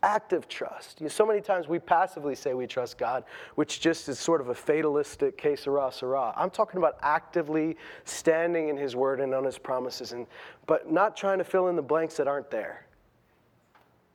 Active 0.02 0.46
trust. 0.48 1.00
You 1.00 1.04
know, 1.04 1.08
so 1.08 1.26
many 1.26 1.40
times 1.40 1.68
we 1.68 1.78
passively 1.78 2.34
say 2.34 2.54
we 2.54 2.66
trust 2.66 2.98
God, 2.98 3.24
which 3.54 3.80
just 3.80 4.08
is 4.08 4.18
sort 4.18 4.40
of 4.40 4.48
a 4.48 4.54
fatalistic 4.54 5.36
que 5.38 5.56
sera, 5.56 5.90
sera. 5.90 6.32
I'm 6.36 6.50
talking 6.50 6.78
about 6.78 6.98
actively 7.02 7.76
standing 8.04 8.68
in 8.68 8.76
His 8.76 8.94
word 8.94 9.20
and 9.20 9.34
on 9.34 9.44
His 9.44 9.58
promises, 9.58 10.12
and, 10.12 10.26
but 10.66 10.92
not 10.92 11.16
trying 11.16 11.38
to 11.38 11.44
fill 11.44 11.68
in 11.68 11.76
the 11.76 11.82
blanks 11.82 12.16
that 12.18 12.28
aren't 12.28 12.50
there. 12.50 12.86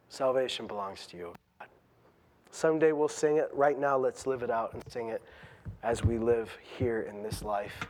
Salvation 0.10 0.68
belongs 0.68 1.08
to 1.08 1.18
you. 1.18 1.34
Someday 2.52 2.92
we'll 2.92 3.08
sing 3.08 3.38
it. 3.38 3.50
Right 3.54 3.80
now, 3.80 3.98
let's 3.98 4.28
live 4.28 4.44
it 4.44 4.52
out 4.52 4.74
and 4.74 4.84
sing 4.90 5.10
it 5.10 5.22
as 5.84 6.04
we 6.04 6.18
live 6.18 6.56
here 6.78 7.02
in 7.10 7.24
this 7.24 7.44
life. 7.44 7.88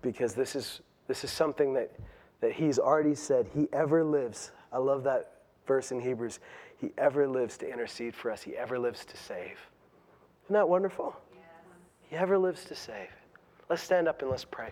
Because 0.00 0.34
this 0.34 0.54
is, 0.54 0.80
this 1.08 1.24
is 1.24 1.30
something 1.30 1.74
that, 1.74 1.92
that 2.40 2.52
He's 2.52 2.78
already 2.78 3.14
said 3.14 3.48
He 3.52 3.68
ever 3.72 4.04
lives. 4.04 4.52
I 4.72 4.78
love 4.78 5.02
that 5.04 5.32
verse 5.66 5.90
in 5.90 6.00
Hebrews. 6.00 6.38
He 6.78 6.92
ever 6.98 7.26
lives 7.26 7.56
to 7.58 7.70
intercede 7.70 8.14
for 8.14 8.30
us, 8.30 8.42
He 8.42 8.56
ever 8.56 8.78
lives 8.78 9.04
to 9.06 9.16
save. 9.16 9.58
Isn't 10.44 10.54
that 10.54 10.68
wonderful? 10.68 11.16
Yeah. 11.34 11.40
He 12.10 12.16
ever 12.16 12.38
lives 12.38 12.64
to 12.66 12.74
save. 12.74 13.08
Let's 13.68 13.82
stand 13.82 14.06
up 14.08 14.22
and 14.22 14.30
let's 14.30 14.44
pray. 14.44 14.70